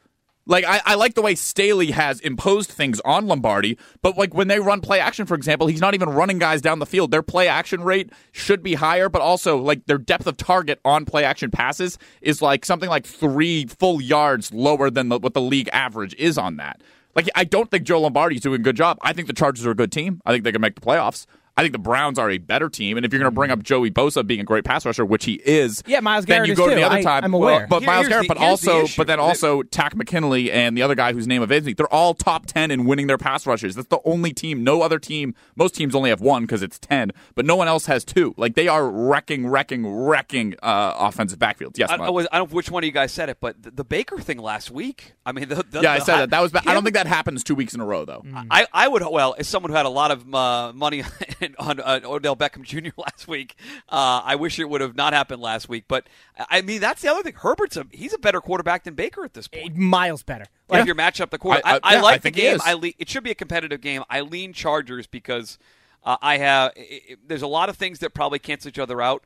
Like 0.45 0.65
I, 0.65 0.81
I 0.85 0.95
like 0.97 1.15
the 1.15 1.23
way 1.23 1.37
Staley 1.37 1.93
has 1.93 2.19
imposed 2.21 2.71
things 2.71 3.01
on 3.05 3.29
Lombardi, 3.29 3.79
but 4.01 4.19
like 4.19 4.35
when 4.35 4.49
they 4.49 4.59
run 4.59 4.81
play 4.81 4.99
action, 4.99 5.25
for 5.25 5.35
example, 5.35 5.69
he's 5.69 5.81
not 5.81 5.95
even 5.95 6.09
running 6.09 6.39
guys 6.39 6.61
down 6.61 6.81
the 6.81 6.87
field. 6.87 7.13
Their 7.13 7.23
play 7.23 7.47
action 7.47 7.85
rate 7.85 8.11
should 8.33 8.61
be 8.63 8.75
higher, 8.75 9.09
but 9.09 9.23
also 9.23 9.59
like 9.59 9.87
their 9.87 9.99
depth 9.99 10.27
of 10.27 10.37
target 10.37 10.81
on 10.85 11.05
play 11.05 11.25
action 11.25 11.53
passes 11.53 11.97
is 12.21 12.43
like 12.43 12.65
something 12.65 12.89
like 12.89 13.07
three 13.07 13.67
full 13.67 14.01
yards 14.01 14.53
lower 14.53 14.91
than 14.91 15.11
the, 15.11 15.19
what 15.19 15.35
the 15.35 15.41
league 15.41 15.69
average 15.73 16.15
is 16.17 16.37
on 16.37 16.57
that. 16.57 16.83
Like 17.15 17.29
I 17.37 17.45
don't 17.45 17.71
think 17.71 17.85
Joe 17.85 18.01
Lombardi's 18.01 18.41
doing 18.41 18.61
a 18.61 18.65
good 18.65 18.77
job. 18.77 18.99
I 19.03 19.13
think 19.13 19.29
the 19.29 19.35
Chargers 19.35 19.65
are 19.65 19.71
a 19.71 19.77
good 19.77 19.93
team. 19.93 20.21
I 20.27 20.33
think 20.33 20.43
they 20.43 20.53
can 20.53 20.61
make 20.61 20.75
the 20.75 20.81
playoffs. 20.81 21.27
I 21.57 21.61
think 21.63 21.73
the 21.73 21.79
Browns 21.79 22.19
are 22.19 22.31
a 22.31 22.39
better 22.39 22.71
team, 22.71 22.97
and 22.97 23.05
if 23.05 23.13
you're 23.13 23.19
going 23.21 23.31
to 23.31 23.35
bring 23.35 23.51
up 23.51 23.63
Joey 23.63 23.91
Bosa 23.91 24.27
being 24.27 24.41
a 24.41 24.45
great 24.45 24.65
pass 24.65 24.87
rusher, 24.87 25.05
which 25.05 25.27
he 25.27 25.35
is, 25.35 25.83
Yeah, 25.87 26.01
Myles 26.01 26.25
then 26.25 26.37
Garrett 26.39 26.47
you 26.49 26.53
is 26.55 26.59
go 26.59 26.67
to 26.67 26.71
too. 26.75 26.81
the 26.81 26.87
other 26.87 26.97
I- 26.97 27.03
time. 27.03 27.25
I'm 27.25 27.33
Well, 27.33 27.43
aware. 27.43 27.67
but 27.69 27.81
Here- 27.81 27.87
Myles 27.87 28.09
Garrett, 28.09 28.25
the- 28.25 28.29
but 28.35 28.39
here's 28.39 28.61
the 28.63 28.71
also, 28.73 28.95
but 28.97 29.07
then 29.07 29.21
also 29.21 29.63
Takk 29.63 29.95
McKinley 29.95 30.51
and 30.51 30.75
the 30.77 30.81
other 30.83 30.95
guy 30.95 31.13
whose 31.13 31.27
name 31.27 31.43
evades 31.43 31.67
me. 31.67 31.75
They're 31.75 31.93
all 31.93 32.15
top 32.15 32.47
ten 32.47 32.71
in 32.71 32.87
winning 32.87 33.07
their 33.07 33.19
pass 33.19 33.47
rushes. 33.47 33.75
That's 33.75 33.89
the 33.89 34.01
only 34.07 34.33
team. 34.33 34.65
No 34.65 34.81
other 34.81 34.99
team. 34.99 35.35
Most 35.55 35.75
teams 35.75 35.95
only 35.95 36.09
have 36.09 36.23
one 36.23 36.45
because 36.45 36.63
it's 36.63 36.79
ten, 36.79 37.11
but 37.35 37.45
no 37.45 37.55
one 37.57 37.69
else 37.69 37.85
has 37.85 38.03
two. 38.05 38.35
Like 38.39 38.55
they 38.55 38.67
are 38.69 38.89
wrecking, 38.91 39.47
wrecking, 39.47 39.87
wrecking 39.87 40.55
uh, 40.63 40.95
offensive 40.99 41.39
backfields. 41.39 41.77
Yes, 41.77 41.91
I, 41.91 41.97
I, 41.97 42.09
was, 42.09 42.27
I 42.33 42.39
don't 42.39 42.51
know 42.51 42.57
which 42.57 42.71
one 42.71 42.83
of 42.83 42.87
you 42.87 42.93
guys 42.93 43.13
said 43.13 43.29
it, 43.29 43.39
but 43.41 43.63
the, 43.63 43.71
the 43.73 43.85
Baker 43.85 44.19
thing 44.19 44.39
last 44.39 44.71
week. 44.71 45.13
I 45.27 45.33
mean, 45.33 45.49
the, 45.51 45.57
the, 45.71 45.83
yeah, 45.83 45.93
I 45.93 45.99
said 45.99 46.17
that. 46.17 46.31
That 46.31 46.41
was. 46.41 46.51
Bad. 46.51 46.63
I 46.67 46.73
don't 46.73 46.83
think 46.83 46.95
that 46.95 47.07
happens 47.07 47.45
two 47.45 47.55
weeks 47.55 47.75
in 47.75 47.81
a 47.81 47.85
row 47.85 48.07
though. 48.07 48.25
I, 48.51 48.67
I 48.73 48.89
would 48.89 49.03
well 49.11 49.35
as 49.39 49.49
someone 49.49 49.71
who 49.71 49.77
had 49.77 49.85
a 49.87 49.91
lot 49.91 50.11
of 50.11 50.35
uh, 50.35 50.73
money 50.75 51.03
on 51.59 51.81
uh, 51.81 52.01
Odell 52.05 52.37
Beckham 52.37 52.63
Jr. 52.63 52.91
last 52.97 53.27
week. 53.29 53.57
Uh, 53.89 54.23
I 54.25 54.37
wish 54.37 54.59
it 54.59 54.69
would 54.69 54.81
have 54.81 54.97
not 54.97 55.13
happened 55.13 55.43
last 55.43 55.69
week. 55.69 55.85
But 55.89 56.07
I 56.51 56.63
mean, 56.63 56.81
that's 56.81 57.03
the 57.03 57.09
other 57.09 57.23
thing. 57.23 57.35
Herbert's 57.35 57.77
a 57.77 57.87
he's 57.91 58.13
a 58.15 58.19
better 58.19 58.41
quarterback 58.41 58.85
than 58.85 58.95
Baker 58.95 59.25
at 59.25 59.35
this 59.35 59.49
point. 59.49 59.77
miles 59.77 60.23
better. 60.23 60.47
Like 60.69 60.79
Like, 60.79 60.81
if 60.83 60.87
you 60.87 60.95
match 60.95 61.21
up 61.21 61.31
the 61.31 61.39
quarter, 61.39 61.61
I- 61.65 61.73
I, 61.73 61.75
I- 61.75 61.81
I 61.83 61.93
yeah, 61.95 62.01
like 62.03 62.15
I 62.17 62.19
the 62.19 62.31
game. 62.31 62.59
I 62.65 62.73
le- 62.75 62.93
it 62.99 63.09
should 63.09 63.25
be 63.25 63.31
a 63.31 63.35
competitive 63.35 63.81
game. 63.81 64.03
I 64.09 64.21
lean 64.23 64.53
Chargers 64.53 65.07
because 65.07 65.59
uh, 66.05 66.17
I 66.23 66.39
have. 66.39 66.73
i 66.77 66.81
i 66.81 67.17
there's 67.27 67.43
a 67.43 67.47
lot 67.47 67.69
of 67.69 67.77
things 67.77 67.99
that 68.01 68.15
probably 68.15 68.39
cancel 68.39 68.69
each 68.69 68.79
other 68.79 69.01
out. 69.03 69.23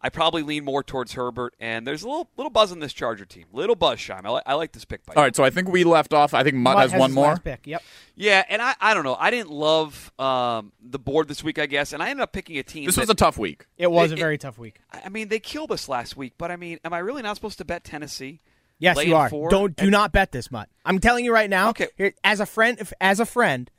I 0.00 0.10
probably 0.10 0.42
lean 0.42 0.64
more 0.64 0.82
towards 0.82 1.14
Herbert, 1.14 1.54
and 1.58 1.86
there's 1.86 2.02
a 2.02 2.06
little 2.06 2.28
little 2.36 2.50
buzz 2.50 2.72
in 2.72 2.78
this 2.80 2.92
Charger 2.92 3.24
team. 3.24 3.46
Little 3.52 3.74
buzz, 3.74 3.98
Scheim. 3.98 4.26
I, 4.26 4.30
li- 4.30 4.42
I 4.44 4.54
like 4.54 4.72
this 4.72 4.84
pick 4.84 5.04
by 5.06 5.14
you. 5.14 5.16
All 5.16 5.22
right, 5.22 5.34
so 5.34 5.42
I 5.42 5.48
think 5.50 5.68
we 5.68 5.82
left 5.84 6.12
off. 6.12 6.34
I 6.34 6.42
think 6.42 6.56
Mut, 6.56 6.74
Mut 6.76 6.90
has, 6.90 7.00
one 7.00 7.12
more. 7.12 7.38
pick. 7.38 7.66
Yep. 7.66 7.82
Yeah, 8.14 8.44
and 8.50 8.60
I, 8.60 8.74
I 8.80 8.92
don't 8.92 9.04
know. 9.04 9.16
I 9.18 9.30
didn't 9.30 9.50
love 9.50 10.12
um, 10.18 10.72
the 10.82 10.98
board 10.98 11.28
this 11.28 11.42
week, 11.42 11.58
I 11.58 11.66
guess, 11.66 11.92
and 11.94 12.02
I 12.02 12.10
ended 12.10 12.22
up 12.22 12.32
picking 12.32 12.58
a 12.58 12.62
team. 12.62 12.84
This 12.84 12.96
that, 12.96 13.02
was 13.02 13.10
a 13.10 13.14
tough 13.14 13.38
week. 13.38 13.66
It 13.78 13.90
was 13.90 14.12
It- 14.12 14.18
a 14.18 14.20
very 14.20 14.36
tough 14.36 14.58
week. 14.58 14.80
I 14.92 15.08
mean, 15.08 15.28
they 15.28 15.38
killed 15.40 15.72
us 15.72 15.88
last 15.88 16.16
week, 16.18 16.34
but 16.36 16.50
I 16.50 16.56
mean, 16.56 16.80
am 16.84 16.92
I 16.92 16.98
really 16.98 17.22
not 17.22 17.36
supposed 17.36 17.58
to 17.58 17.64
bet 17.64 17.82
Tennessee? 17.84 18.40
Yes, 18.78 19.02
you 19.04 19.14
are. 19.14 19.30
four? 19.30 19.48
Don't 19.48 19.74
do 19.74 19.88
not 19.90 20.12
bet 20.12 20.32
this 20.32 20.50
mutt. 20.50 20.68
I'm 20.84 20.98
telling 20.98 21.24
you 21.24 21.32
right 21.32 21.48
now. 21.48 21.70
Okay. 21.70 21.88
Here, 21.96 22.12
as 22.24 22.40
a 22.40 22.46
friend, 22.46 22.76
if, 22.80 22.92
as 23.00 23.20
a 23.20 23.24
friend, 23.24 23.70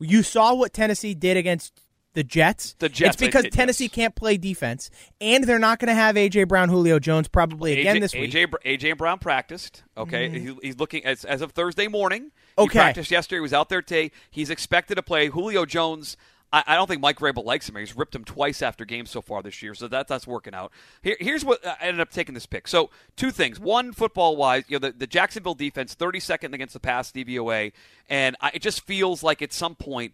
you 0.00 0.22
saw 0.22 0.52
what 0.54 0.72
Tennessee 0.74 1.14
did 1.14 1.36
against 1.36 1.80
the 2.14 2.24
Jets. 2.24 2.74
The 2.78 2.88
Jets, 2.88 3.14
It's 3.14 3.20
because 3.20 3.44
did, 3.44 3.52
Tennessee 3.52 3.84
yes. 3.84 3.92
can't 3.92 4.14
play 4.14 4.36
defense, 4.36 4.90
and 5.20 5.44
they're 5.44 5.58
not 5.58 5.78
going 5.78 5.88
to 5.88 5.94
have 5.94 6.16
AJ 6.16 6.48
Brown, 6.48 6.68
Julio 6.68 6.98
Jones 6.98 7.28
probably 7.28 7.80
again 7.80 7.96
AJ, 7.96 8.00
this 8.00 8.14
week. 8.14 8.30
AJ, 8.32 8.52
AJ 8.64 8.98
Brown 8.98 9.18
practiced. 9.18 9.82
Okay, 9.96 10.28
mm-hmm. 10.28 10.46
he, 10.60 10.66
he's 10.68 10.78
looking 10.78 11.04
as, 11.04 11.24
as 11.24 11.40
of 11.42 11.52
Thursday 11.52 11.88
morning. 11.88 12.30
He 12.56 12.62
Okay. 12.64 12.78
practiced 12.78 13.10
yesterday. 13.10 13.38
He 13.38 13.42
was 13.42 13.54
out 13.54 13.68
there 13.68 13.82
today. 13.82 14.10
He's 14.30 14.50
expected 14.50 14.96
to 14.96 15.02
play. 15.02 15.28
Julio 15.28 15.64
Jones. 15.64 16.16
I, 16.52 16.62
I 16.66 16.74
don't 16.74 16.86
think 16.86 17.00
Mike 17.00 17.18
Vrabel 17.18 17.44
likes 17.44 17.66
him. 17.68 17.76
He's 17.76 17.96
ripped 17.96 18.14
him 18.14 18.24
twice 18.24 18.60
after 18.60 18.84
games 18.84 19.10
so 19.10 19.22
far 19.22 19.42
this 19.42 19.62
year, 19.62 19.74
so 19.74 19.88
that 19.88 20.06
that's 20.06 20.26
working 20.26 20.52
out. 20.54 20.70
Here, 21.02 21.16
here's 21.18 21.46
what 21.46 21.66
I 21.66 21.76
ended 21.80 22.00
up 22.00 22.10
taking 22.10 22.34
this 22.34 22.44
pick. 22.44 22.68
So 22.68 22.90
two 23.16 23.30
things. 23.30 23.58
One, 23.58 23.94
football 23.94 24.36
wise, 24.36 24.64
you 24.68 24.78
know, 24.78 24.88
the, 24.88 24.92
the 24.92 25.06
Jacksonville 25.06 25.54
defense, 25.54 25.94
32nd 25.94 26.52
against 26.52 26.74
the 26.74 26.80
pass 26.80 27.10
DVOA, 27.10 27.72
and 28.10 28.36
I, 28.42 28.50
it 28.52 28.60
just 28.60 28.82
feels 28.82 29.22
like 29.22 29.40
at 29.40 29.54
some 29.54 29.74
point 29.74 30.12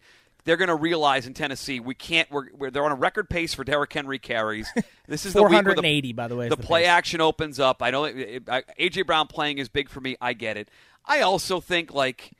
they're 0.48 0.56
going 0.56 0.68
to 0.68 0.74
realize 0.74 1.26
in 1.26 1.34
Tennessee 1.34 1.78
we 1.78 1.94
can't. 1.94 2.30
We're, 2.30 2.46
we're 2.56 2.70
they're 2.70 2.84
on 2.86 2.90
a 2.90 2.94
record 2.94 3.28
pace 3.28 3.52
for 3.52 3.64
Derrick 3.64 3.92
Henry 3.92 4.18
carries. 4.18 4.66
This 5.06 5.24
is 5.24 5.32
the 5.32 5.42
week 5.42 5.52
where 5.52 5.62
the- 5.62 5.80
480, 5.80 6.12
by 6.12 6.28
the 6.28 6.36
way. 6.36 6.50
the 6.50 6.56
the 6.56 6.62
play 6.62 6.82
pace. 6.82 6.90
action 6.90 7.22
opens 7.22 7.58
up. 7.58 7.82
I 7.82 7.90
know 7.90 8.04
it, 8.04 8.18
it, 8.18 8.42
I, 8.46 8.62
AJ 8.78 9.06
Brown 9.06 9.26
playing 9.26 9.56
is 9.56 9.70
big 9.70 9.88
for 9.88 10.02
me. 10.02 10.18
I 10.20 10.34
get 10.34 10.58
it. 10.58 10.68
I 11.06 11.22
also 11.22 11.60
think 11.60 11.94
like 11.94 12.32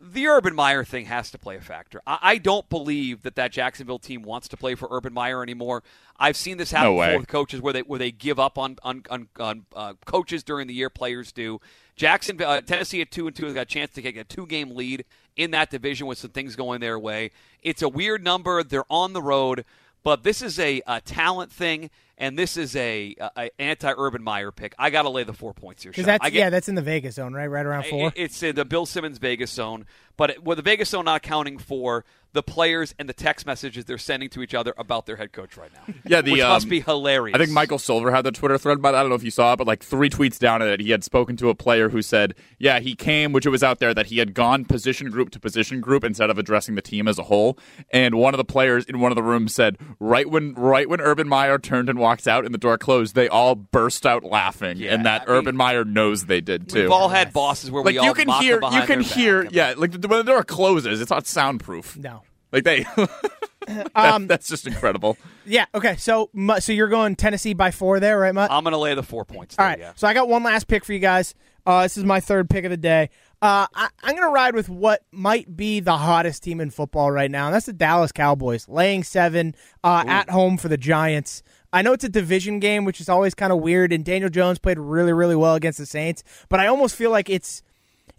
the 0.00 0.26
Urban 0.26 0.54
Meyer 0.54 0.84
thing 0.84 1.04
has 1.04 1.30
to 1.32 1.38
play 1.38 1.56
a 1.56 1.60
factor. 1.60 2.00
I, 2.06 2.18
I 2.22 2.38
don't 2.38 2.66
believe 2.70 3.24
that 3.24 3.34
that 3.34 3.52
Jacksonville 3.52 3.98
team 3.98 4.22
wants 4.22 4.48
to 4.48 4.56
play 4.56 4.74
for 4.74 4.88
Urban 4.90 5.12
Meyer 5.12 5.42
anymore. 5.42 5.82
I've 6.18 6.36
seen 6.36 6.56
this 6.56 6.70
happen 6.70 6.96
No 6.96 7.02
before 7.02 7.18
with 7.18 7.28
coaches 7.28 7.60
where 7.60 7.74
they 7.74 7.82
where 7.82 7.98
they 7.98 8.10
give 8.10 8.38
up 8.38 8.56
on 8.56 8.76
on, 8.82 9.02
on, 9.10 9.28
on 9.38 9.66
uh, 9.76 9.92
coaches 10.06 10.42
during 10.42 10.66
the 10.66 10.74
year. 10.74 10.88
Players 10.88 11.30
do. 11.30 11.60
Jackson, 11.94 12.40
uh, 12.40 12.62
Tennessee 12.62 13.02
at 13.02 13.10
two 13.10 13.26
and 13.26 13.36
two 13.36 13.44
has 13.44 13.54
got 13.54 13.62
a 13.62 13.66
chance 13.66 13.90
to 13.92 14.00
get 14.00 14.16
a 14.16 14.24
two 14.24 14.46
game 14.46 14.74
lead 14.74 15.04
in 15.38 15.52
that 15.52 15.70
division 15.70 16.06
with 16.06 16.18
some 16.18 16.30
things 16.30 16.56
going 16.56 16.80
their 16.80 16.98
way. 16.98 17.30
It's 17.62 17.80
a 17.80 17.88
weird 17.88 18.22
number. 18.22 18.62
They're 18.62 18.84
on 18.90 19.14
the 19.14 19.22
road, 19.22 19.64
but 20.02 20.24
this 20.24 20.42
is 20.42 20.58
a, 20.58 20.82
a 20.86 21.00
talent 21.00 21.50
thing, 21.50 21.88
and 22.18 22.38
this 22.38 22.56
is 22.56 22.76
a, 22.76 23.14
a 23.36 23.50
anti 23.58 23.92
Urban 23.96 24.22
Meyer 24.22 24.50
pick. 24.52 24.74
I 24.78 24.90
got 24.90 25.02
to 25.02 25.08
lay 25.08 25.24
the 25.24 25.32
four 25.32 25.54
points 25.54 25.82
here. 25.82 25.92
Because 25.92 26.04
that's 26.06 26.24
I 26.24 26.30
get, 26.30 26.38
yeah, 26.38 26.50
that's 26.50 26.68
in 26.68 26.74
the 26.74 26.82
Vegas 26.82 27.14
zone, 27.14 27.32
right? 27.32 27.46
Right 27.46 27.64
around 27.64 27.86
four. 27.86 28.08
it- 28.08 28.14
It's 28.16 28.42
in 28.42 28.54
the 28.56 28.64
Bill 28.64 28.84
Simmons 28.84 29.18
Vegas 29.18 29.50
zone, 29.50 29.86
but 30.16 30.30
it, 30.30 30.44
with 30.44 30.56
the 30.58 30.62
Vegas 30.62 30.90
zone 30.90 31.04
not 31.06 31.16
accounting 31.24 31.58
for 31.58 32.04
the 32.34 32.42
players 32.42 32.94
and 32.98 33.08
the 33.08 33.14
text 33.14 33.46
messages 33.46 33.86
they're 33.86 33.96
sending 33.96 34.28
to 34.28 34.42
each 34.42 34.54
other 34.54 34.74
about 34.76 35.06
their 35.06 35.16
head 35.16 35.32
coach 35.32 35.56
right 35.56 35.70
now. 35.72 35.94
Yeah, 36.04 36.20
the, 36.20 36.32
which 36.32 36.42
must 36.42 36.66
um, 36.66 36.70
be 36.70 36.80
hilarious. 36.80 37.34
I 37.34 37.38
think 37.38 37.50
Michael 37.50 37.78
Silver 37.78 38.10
had 38.10 38.22
the 38.22 38.32
Twitter 38.32 38.58
thread, 38.58 38.80
but 38.82 38.94
I 38.94 39.00
don't 39.00 39.08
know 39.08 39.14
if 39.14 39.22
you 39.22 39.30
saw 39.30 39.54
it, 39.54 39.56
but 39.56 39.66
like 39.66 39.82
three 39.82 40.10
tweets 40.10 40.38
down 40.38 40.60
at 40.62 40.68
it, 40.68 40.80
he 40.80 40.90
had 40.90 41.02
spoken 41.04 41.36
to 41.38 41.48
a 41.48 41.54
player 41.54 41.88
who 41.88 42.02
said, 42.02 42.34
yeah, 42.58 42.80
he 42.80 42.94
came, 42.94 43.32
which 43.32 43.46
it 43.46 43.50
was 43.50 43.62
out 43.62 43.78
there, 43.78 43.92
that 43.94 44.06
he 44.06 44.18
had 44.18 44.34
gone 44.34 44.64
position 44.66 45.10
group 45.10 45.30
to 45.30 45.40
position 45.40 45.80
group 45.80 46.04
instead 46.04 46.28
of 46.30 46.38
addressing 46.38 46.74
the 46.74 46.82
team 46.82 47.08
as 47.08 47.18
a 47.18 47.24
whole. 47.24 47.58
And 47.90 48.14
one 48.16 48.34
of 48.34 48.38
the 48.38 48.44
players 48.44 48.84
in 48.84 49.00
one 49.00 49.10
of 49.10 49.16
the 49.16 49.22
rooms 49.22 49.54
said, 49.54 49.78
right 49.98 50.28
when 50.28 50.54
right 50.54 50.88
when 50.88 51.00
Urban 51.00 51.28
Meyer 51.28 51.58
turned 51.58 51.88
and 51.88 51.98
walked 51.98 52.07
out 52.26 52.44
and 52.44 52.54
the 52.54 52.58
door 52.58 52.78
closed, 52.78 53.14
they 53.14 53.28
all 53.28 53.54
burst 53.54 54.06
out 54.06 54.24
laughing, 54.24 54.78
Yeah, 54.78 54.94
and 54.94 55.04
that 55.06 55.22
I 55.22 55.26
mean- 55.26 55.36
Urban 55.36 55.56
Meyer 55.56 55.84
knows 55.84 56.24
they 56.26 56.40
did 56.40 56.68
too. 56.68 56.82
We've 56.82 56.90
all 56.90 57.08
had 57.08 57.32
bosses 57.32 57.70
where 57.70 57.82
like 57.84 57.92
we 57.92 57.98
all 57.98 58.06
you 58.06 58.14
can 58.14 58.28
hear, 58.28 58.54
you 58.54 58.60
can 58.60 58.86
their 58.86 58.96
back. 58.98 59.06
hear, 59.06 59.46
yeah, 59.50 59.74
like 59.76 59.92
the, 60.00 60.08
when 60.08 60.18
the 60.24 60.30
door 60.32 60.42
closes, 60.44 61.00
it's 61.00 61.10
not 61.10 61.26
soundproof. 61.26 61.96
no. 61.96 62.22
Like 62.50 62.64
they, 62.64 62.86
that- 63.66 63.90
Um, 63.94 64.26
that's 64.26 64.48
just 64.48 64.66
incredible. 64.66 65.18
Yeah. 65.44 65.66
Okay. 65.74 65.96
So, 65.96 66.30
so 66.60 66.72
you're 66.72 66.88
going 66.88 67.14
Tennessee 67.16 67.52
by 67.54 67.70
four 67.70 68.00
there, 68.00 68.18
right, 68.18 68.34
Mut? 68.34 68.50
I'm 68.50 68.64
going 68.64 68.72
to 68.72 68.78
lay 68.78 68.94
the 68.94 69.02
four 69.02 69.24
points. 69.26 69.56
All 69.58 69.64
There, 69.64 69.70
right. 69.72 69.78
yeah. 69.78 69.92
So 69.96 70.08
I 70.08 70.14
got 70.14 70.28
one 70.28 70.42
last 70.42 70.66
pick 70.66 70.84
for 70.84 70.92
you 70.94 70.98
guys. 70.98 71.34
Uh, 71.66 71.82
this 71.82 71.98
is 71.98 72.04
my 72.04 72.20
third 72.20 72.48
pick 72.48 72.64
of 72.64 72.70
the 72.70 72.78
day. 72.78 73.10
Uh, 73.42 73.66
I, 73.74 73.88
I'm 74.02 74.16
going 74.16 74.26
to 74.26 74.32
ride 74.32 74.54
with 74.54 74.68
what 74.70 75.02
might 75.12 75.54
be 75.54 75.80
the 75.80 75.96
hottest 75.98 76.42
team 76.42 76.60
in 76.60 76.70
football 76.70 77.10
right 77.10 77.30
now, 77.30 77.46
and 77.46 77.54
that's 77.54 77.66
the 77.66 77.72
Dallas 77.74 78.10
Cowboys, 78.10 78.66
laying 78.68 79.04
seven 79.04 79.54
uh, 79.84 80.04
at 80.06 80.30
home 80.30 80.56
for 80.56 80.68
the 80.68 80.78
Giants. 80.78 81.42
I 81.72 81.82
know 81.82 81.92
it's 81.92 82.04
a 82.04 82.08
division 82.08 82.60
game, 82.60 82.84
which 82.84 83.00
is 83.00 83.08
always 83.08 83.34
kind 83.34 83.52
of 83.52 83.58
weird, 83.58 83.92
and 83.92 84.04
Daniel 84.04 84.30
Jones 84.30 84.58
played 84.58 84.78
really, 84.78 85.12
really 85.12 85.36
well 85.36 85.54
against 85.54 85.78
the 85.78 85.86
Saints, 85.86 86.24
but 86.48 86.60
I 86.60 86.66
almost 86.66 86.96
feel 86.96 87.10
like 87.10 87.28
it's 87.28 87.62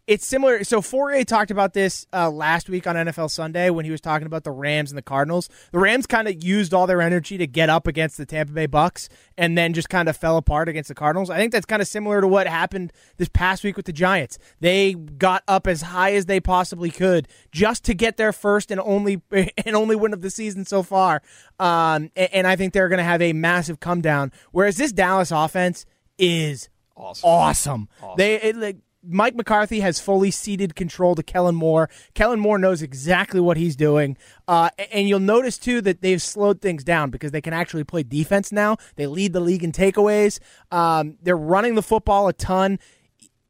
it's 0.09 0.25
similar. 0.25 0.63
So 0.63 0.81
Fourier 0.81 1.23
talked 1.23 1.51
about 1.51 1.73
this 1.73 2.07
uh, 2.11 2.31
last 2.31 2.67
week 2.67 2.87
on 2.87 2.95
NFL 2.95 3.29
Sunday 3.29 3.69
when 3.69 3.85
he 3.85 3.91
was 3.91 4.01
talking 4.01 4.25
about 4.25 4.43
the 4.43 4.49
Rams 4.49 4.89
and 4.89 4.97
the 4.97 5.03
Cardinals. 5.03 5.49
The 5.71 5.77
Rams 5.77 6.07
kind 6.07 6.27
of 6.27 6.43
used 6.43 6.73
all 6.73 6.87
their 6.87 6.99
energy 6.99 7.37
to 7.37 7.45
get 7.45 7.69
up 7.69 7.85
against 7.85 8.17
the 8.17 8.25
Tampa 8.25 8.51
Bay 8.51 8.65
Bucks, 8.65 9.07
and 9.37 9.55
then 9.55 9.71
just 9.71 9.87
kind 9.87 10.09
of 10.09 10.17
fell 10.17 10.35
apart 10.37 10.67
against 10.67 10.87
the 10.87 10.95
Cardinals. 10.95 11.29
I 11.29 11.37
think 11.37 11.51
that's 11.51 11.67
kind 11.67 11.79
of 11.79 11.87
similar 11.87 12.21
to 12.21 12.27
what 12.27 12.47
happened 12.47 12.91
this 13.17 13.29
past 13.29 13.63
week 13.63 13.77
with 13.77 13.85
the 13.85 13.93
Giants. 13.93 14.39
They 14.59 14.95
got 14.95 15.43
up 15.47 15.67
as 15.67 15.83
high 15.83 16.13
as 16.13 16.25
they 16.25 16.39
possibly 16.39 16.89
could 16.89 17.27
just 17.51 17.85
to 17.85 17.93
get 17.93 18.17
their 18.17 18.33
first 18.33 18.71
and 18.71 18.81
only 18.81 19.21
and 19.31 19.75
only 19.75 19.95
win 19.95 20.11
of 20.11 20.21
the 20.21 20.31
season 20.31 20.65
so 20.65 20.81
far. 20.81 21.21
Um, 21.59 22.09
and, 22.15 22.33
and 22.33 22.47
I 22.47 22.55
think 22.55 22.73
they're 22.73 22.89
going 22.89 22.97
to 22.97 23.03
have 23.03 23.21
a 23.21 23.33
massive 23.33 23.79
come 23.79 24.01
down. 24.01 24.31
Whereas 24.51 24.77
this 24.77 24.91
Dallas 24.91 25.29
offense 25.29 25.85
is 26.17 26.67
Awesome. 26.97 27.29
awesome. 27.29 27.87
They 28.17 28.41
it, 28.41 28.55
like 28.57 28.77
Mike 29.09 29.35
McCarthy 29.35 29.79
has 29.79 29.99
fully 29.99 30.31
ceded 30.31 30.75
control 30.75 31.15
to 31.15 31.23
Kellen 31.23 31.55
Moore. 31.55 31.89
Kellen 32.13 32.39
Moore 32.39 32.59
knows 32.59 32.81
exactly 32.81 33.39
what 33.39 33.57
he's 33.57 33.75
doing, 33.75 34.17
uh, 34.47 34.69
and 34.91 35.09
you'll 35.09 35.19
notice 35.19 35.57
too 35.57 35.81
that 35.81 36.01
they've 36.01 36.21
slowed 36.21 36.61
things 36.61 36.83
down 36.83 37.09
because 37.09 37.31
they 37.31 37.41
can 37.41 37.53
actually 37.53 37.83
play 37.83 38.03
defense 38.03 38.51
now. 38.51 38.77
They 38.95 39.07
lead 39.07 39.33
the 39.33 39.39
league 39.39 39.63
in 39.63 39.71
takeaways. 39.71 40.39
Um, 40.71 41.17
they're 41.21 41.35
running 41.37 41.75
the 41.75 41.81
football 41.81 42.27
a 42.27 42.33
ton. 42.33 42.79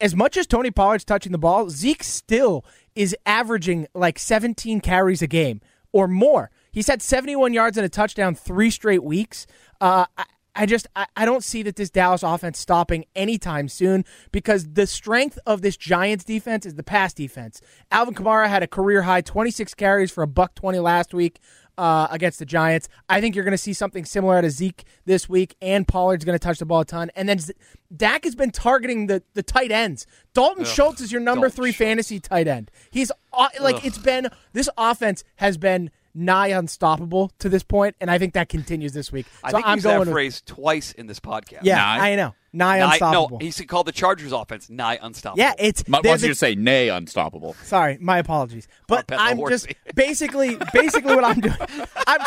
As 0.02 0.16
much 0.16 0.38
as 0.38 0.48
Tony 0.48 0.72
Pollard's 0.72 1.04
touching 1.04 1.34
the 1.34 1.38
ball, 1.38 1.70
Zeke 1.70 2.04
still 2.04 2.64
is 2.96 3.16
averaging 3.26 3.88
like 3.94 4.18
17 4.18 4.80
carries 4.80 5.22
a 5.22 5.28
game 5.28 5.60
or 5.92 6.08
more. 6.08 6.52
He's 6.72 6.88
had 6.88 7.02
71 7.02 7.54
yards 7.54 7.78
and 7.78 7.86
a 7.86 7.90
touchdown 7.90 8.36
three 8.36 8.70
straight 8.70 9.04
weeks. 9.04 9.46
Uh, 9.82 10.06
I, 10.56 10.66
just 10.66 10.88
I, 10.96 11.06
I 11.16 11.26
don't 11.26 11.44
see 11.44 11.64
that 11.64 11.76
this 11.76 11.90
Dallas 11.90 12.24
offense 12.24 12.60
stopping 12.60 13.06
anytime 13.16 13.68
soon 13.70 14.04
because 14.32 14.74
the 14.74 14.88
strength 14.88 15.40
of 15.46 15.62
this 15.62 15.78
Giants 15.78 16.24
defense 16.24 16.66
is 16.66 16.76
the 16.76 16.84
pass 16.84 17.14
defense. 17.14 17.62
Alvin 17.92 18.14
Kamara 18.14 18.48
had 18.48 18.64
a 18.64 18.68
career 18.68 19.04
high 19.04 19.22
26 19.22 19.74
carries 19.76 20.12
for 20.12 20.22
a 20.24 20.28
buck 20.28 20.56
20 20.56 20.80
last 20.80 21.14
week 21.14 21.40
uh, 21.78 22.08
against 22.12 22.40
the 22.40 22.46
Giants. 22.46 22.90
I 23.08 23.22
think 23.22 23.36
you're 23.36 23.46
going 23.46 23.54
to 23.54 23.58
see 23.58 23.72
something 23.72 24.04
similar 24.04 24.36
out 24.36 24.44
of 24.44 24.52
Zeke 24.52 24.84
this 25.06 25.30
week, 25.30 25.56
and 25.62 25.88
Pollard's 25.88 26.26
going 26.26 26.38
to 26.38 26.44
touch 26.44 26.60
the 26.60 26.66
ball 26.66 26.82
a 26.82 26.86
ton. 26.86 27.10
And 27.16 27.30
then 27.30 27.40
Z- 27.40 27.54
Dak 27.96 28.26
has 28.26 28.36
been 28.36 28.52
targeting 28.52 29.08
the, 29.08 29.24
the 29.34 29.44
tight 29.44 29.72
ends. 29.72 30.06
Dalton 30.34 30.66
Schultz 30.66 31.00
is 31.00 31.10
your 31.12 31.22
number 31.22 31.48
Dalton 31.48 31.56
three 31.56 31.72
Schultz. 31.72 31.78
fantasy 31.78 32.20
tight 32.20 32.50
end. 32.50 32.70
He's 32.92 33.14
uh, 33.32 33.48
like 33.62 33.86
it's 33.86 33.98
been 33.98 34.28
this 34.52 34.68
offense 34.78 35.24
has 35.38 35.58
been 35.58 35.90
nigh 36.14 36.48
unstoppable 36.48 37.32
to 37.40 37.50
this 37.50 37.64
point, 37.64 37.96
and 38.02 38.10
I 38.12 38.18
think 38.18 38.34
that 38.34 38.50
continues 38.50 38.94
this 38.94 39.12
week. 39.12 39.26
I 39.44 39.52
think 39.52 39.66
I'm 39.66 39.78
he's 39.78 39.84
going 39.84 39.96
that 39.96 40.00
with- 40.02 40.10
phrase 40.10 40.42
twice 40.46 40.92
in 40.92 41.08
this 41.08 41.20
podcast. 41.20 41.60
yeah, 41.64 41.76
Nigh? 41.76 42.12
I 42.12 42.16
know. 42.16 42.34
Nigh, 42.52 42.80
Nigh- 42.80 42.92
unstoppable. 42.94 43.38
no, 43.40 43.46
he's 43.46 43.62
called 43.68 43.86
the 43.86 43.92
Chargers 43.92 44.32
offense 44.32 44.72
nigh 44.72 44.98
unstoppable. 45.02 45.40
yeah, 45.40 45.54
it's 45.60 45.88
Mut 45.88 46.02
they're 46.02 46.10
wants 46.12 46.22
the- 46.22 46.30
you 46.30 46.34
to 46.34 46.38
say 46.40 46.56
nay 46.56 46.90
unstoppable. 46.90 47.54
Sorry, 47.64 47.98
my 48.02 48.18
apologies. 48.18 48.68
But 48.88 49.06
I'm 49.12 49.38
just 49.48 49.68
basically 49.96 50.58
basically 50.74 51.16
what 51.16 51.24
I'm 51.24 51.40
doing. 51.42 51.56
I'm 52.08 52.20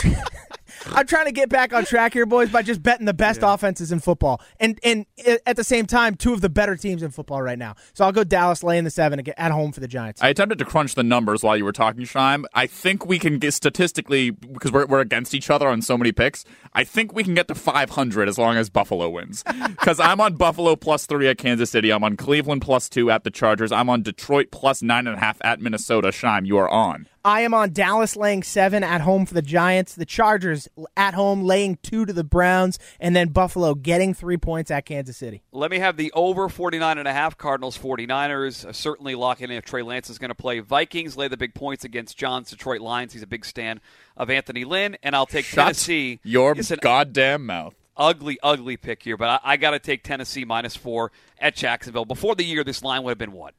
I'm 0.87 1.07
trying 1.07 1.27
to 1.27 1.33
get 1.33 1.49
back 1.49 1.73
on 1.73 1.85
track 1.85 2.13
here, 2.13 2.27
boys, 2.27 2.51
by 2.51 2.63
just 2.63 2.83
betting 2.83 3.07
the 3.07 3.15
best 3.15 3.41
offenses 3.43 3.93
in 3.93 4.01
football, 4.01 4.41
and 4.61 4.79
and 4.83 5.07
at 5.47 5.57
the 5.57 5.65
same 5.65 5.87
time, 5.87 6.15
two 6.15 6.33
of 6.33 6.41
the 6.41 6.49
better 6.49 6.77
teams 6.77 7.03
in 7.03 7.11
football 7.11 7.43
right 7.43 7.59
now. 7.59 7.75
So 7.95 8.05
I'll 8.05 8.13
go 8.13 8.25
Dallas 8.25 8.63
laying 8.63 8.85
the 8.85 8.91
seven 8.91 9.21
at 9.37 9.53
home 9.53 9.73
for 9.73 9.81
the 9.81 9.89
Giants. 9.89 10.23
I 10.23 10.29
attempted 10.29 10.59
to 10.59 10.65
crunch 10.65 10.95
the 10.95 11.03
numbers 11.03 11.43
while 11.43 11.57
you 11.57 11.65
were 11.65 11.73
talking, 11.73 12.03
Scheim. 12.03 12.45
I 12.55 12.67
think 12.67 13.07
we 13.07 13.19
can 13.19 13.39
get 13.39 13.55
statistically 13.55 14.31
because 14.31 14.73
we're, 14.73 14.87
we're 14.87 15.01
against 15.01 15.35
each 15.35 15.51
other 15.51 15.69
on 15.69 15.83
so 15.83 15.97
many 15.97 16.13
picks. 16.13 16.45
I 16.73 16.85
think 16.85 17.13
we 17.13 17.25
can 17.25 17.35
get 17.35 17.49
to 17.49 17.55
500 17.55 18.29
as 18.29 18.39
long 18.39 18.57
as 18.57 18.71
Buffalo 18.71 19.09
wins. 19.09 19.45
Because 19.83 19.99
I'm 19.99 20.21
on 20.21 20.35
Buffalo 20.37 20.77
plus 20.77 21.07
three 21.07 21.29
at 21.29 21.39
Kansas 21.39 21.71
City. 21.71 21.93
I'm 21.93 22.05
on 22.05 22.17
Cleveland 22.17 22.63
plus 22.63 22.89
two 22.89 23.11
at 23.11 23.25
the 23.25 23.31
Chargers. 23.31 23.73
I'm 23.73 23.89
on 23.89 24.03
Detroit 24.03 24.51
plus 24.53 24.83
nine 24.83 25.07
and 25.07 25.17
a 25.17 25.19
half 25.19 25.39
at 25.43 25.61
Minnesota. 25.61 26.09
Scheim, 26.09 26.47
you 26.47 26.57
are 26.59 26.69
on. 26.69 27.09
I 27.25 27.43
am 27.43 27.55
on 27.55 27.73
Dallas 27.73 28.17
laying 28.17 28.43
seven 28.43 28.83
at 28.83 29.01
home 29.01 29.27
for 29.27 29.35
the 29.35 29.43
Giants. 29.43 29.95
The 29.95 30.05
Chargers 30.05 30.69
at 30.97 31.15
home 31.15 31.45
laying 31.45 31.79
two 31.83 32.05
to 32.05 32.13
the 32.13 32.25
Browns, 32.25 32.81
and 32.99 33.15
then 33.15 33.29
Buffalo 33.29 33.75
getting 33.75 34.13
three 34.13 34.37
points 34.37 34.73
at 34.73 34.85
Kansas 34.87 35.17
City. 35.17 35.43
Let 35.53 35.71
me 35.71 35.79
have 35.79 35.97
the 35.97 36.11
over 36.13 36.49
49 36.49 36.99
and 36.99 37.07
a 37.07 37.13
half 37.13 37.39
Cardinals 37.39 37.79
49ers. 37.79 38.65
Uh, 38.65 38.73
certainly 38.73 39.15
locking 39.15 39.51
in 39.51 39.57
if 39.57 39.65
Trey 39.65 39.83
Lance 39.83 40.11
is 40.11 40.19
going 40.19 40.31
to 40.31 40.35
play. 40.35 40.59
Vikings 40.59 41.17
lay 41.17 41.29
the 41.29 41.37
big 41.37 41.55
points 41.55 41.85
against 41.85 42.17
John's 42.17 42.51
Detroit 42.51 42.81
Lions. 42.81 43.13
He's 43.13 43.23
a 43.23 43.27
big 43.29 43.45
stan 43.45 43.81
of 44.17 44.29
Anthony 44.29 44.65
Lynn. 44.65 44.97
And 45.05 45.15
I'll 45.15 45.27
take 45.27 45.45
Shut 45.45 45.67
Tennessee. 45.67 46.19
your 46.25 46.55
Listen, 46.57 46.79
goddamn 46.83 47.47
mouth. 47.47 47.75
ugly, 47.97 48.39
ugly 48.43 48.77
pick 48.77 49.03
here, 49.05 49.17
but 49.17 49.29
I, 49.45 49.53
I 49.53 49.57
got 49.59 49.71
to 49.71 49.79
take 49.79 50.03
Tennessee 50.03 50.45
minus 50.45 50.75
four 50.75 51.13
at 51.39 51.55
Jacksonville. 51.55 52.05
Before 52.05 52.35
the 52.35 52.45
year, 52.45 52.65
this 52.65 52.83
line 52.83 53.05
would 53.05 53.11
have 53.13 53.19
been 53.19 53.33
what? 53.33 53.55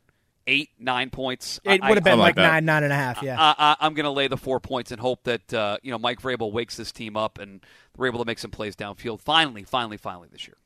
Eight, 0.46 0.70
nine 0.78 1.10
points. 1.10 1.60
It 1.64 1.82
would 1.82 1.96
have 1.96 2.04
been 2.04 2.20
like 2.20 2.36
like, 2.36 2.52
nine, 2.52 2.66
nine 2.66 2.84
and 2.84 2.92
a 2.92 2.96
half. 2.96 3.24
Yeah. 3.24 3.38
I, 3.40 3.56
I, 3.58 3.76
I'm 3.80 3.94
going 3.94 4.04
to 4.04 4.10
lay 4.12 4.28
the 4.28 4.38
four 4.38 4.60
points 4.60 4.92
and 4.92 5.00
hope 5.00 5.24
that 5.24 5.54
uh, 5.54 5.78
you 5.82 5.92
know 5.92 5.98
Mike 5.98 6.22
Vrabel 6.22 6.52
wakes 6.52 6.76
this 6.76 6.92
team 6.92 7.16
up 7.16 7.40
and 7.40 7.62
we're 7.96 8.08
able 8.08 8.20
to 8.20 8.26
make 8.26 8.40
some 8.40 8.52
plays 8.52 8.76
downfield. 8.76 9.22
Finally, 9.22 9.64
finally, 9.64 9.98
finally 9.98 10.28
this 10.32 10.48
year. 10.48 10.58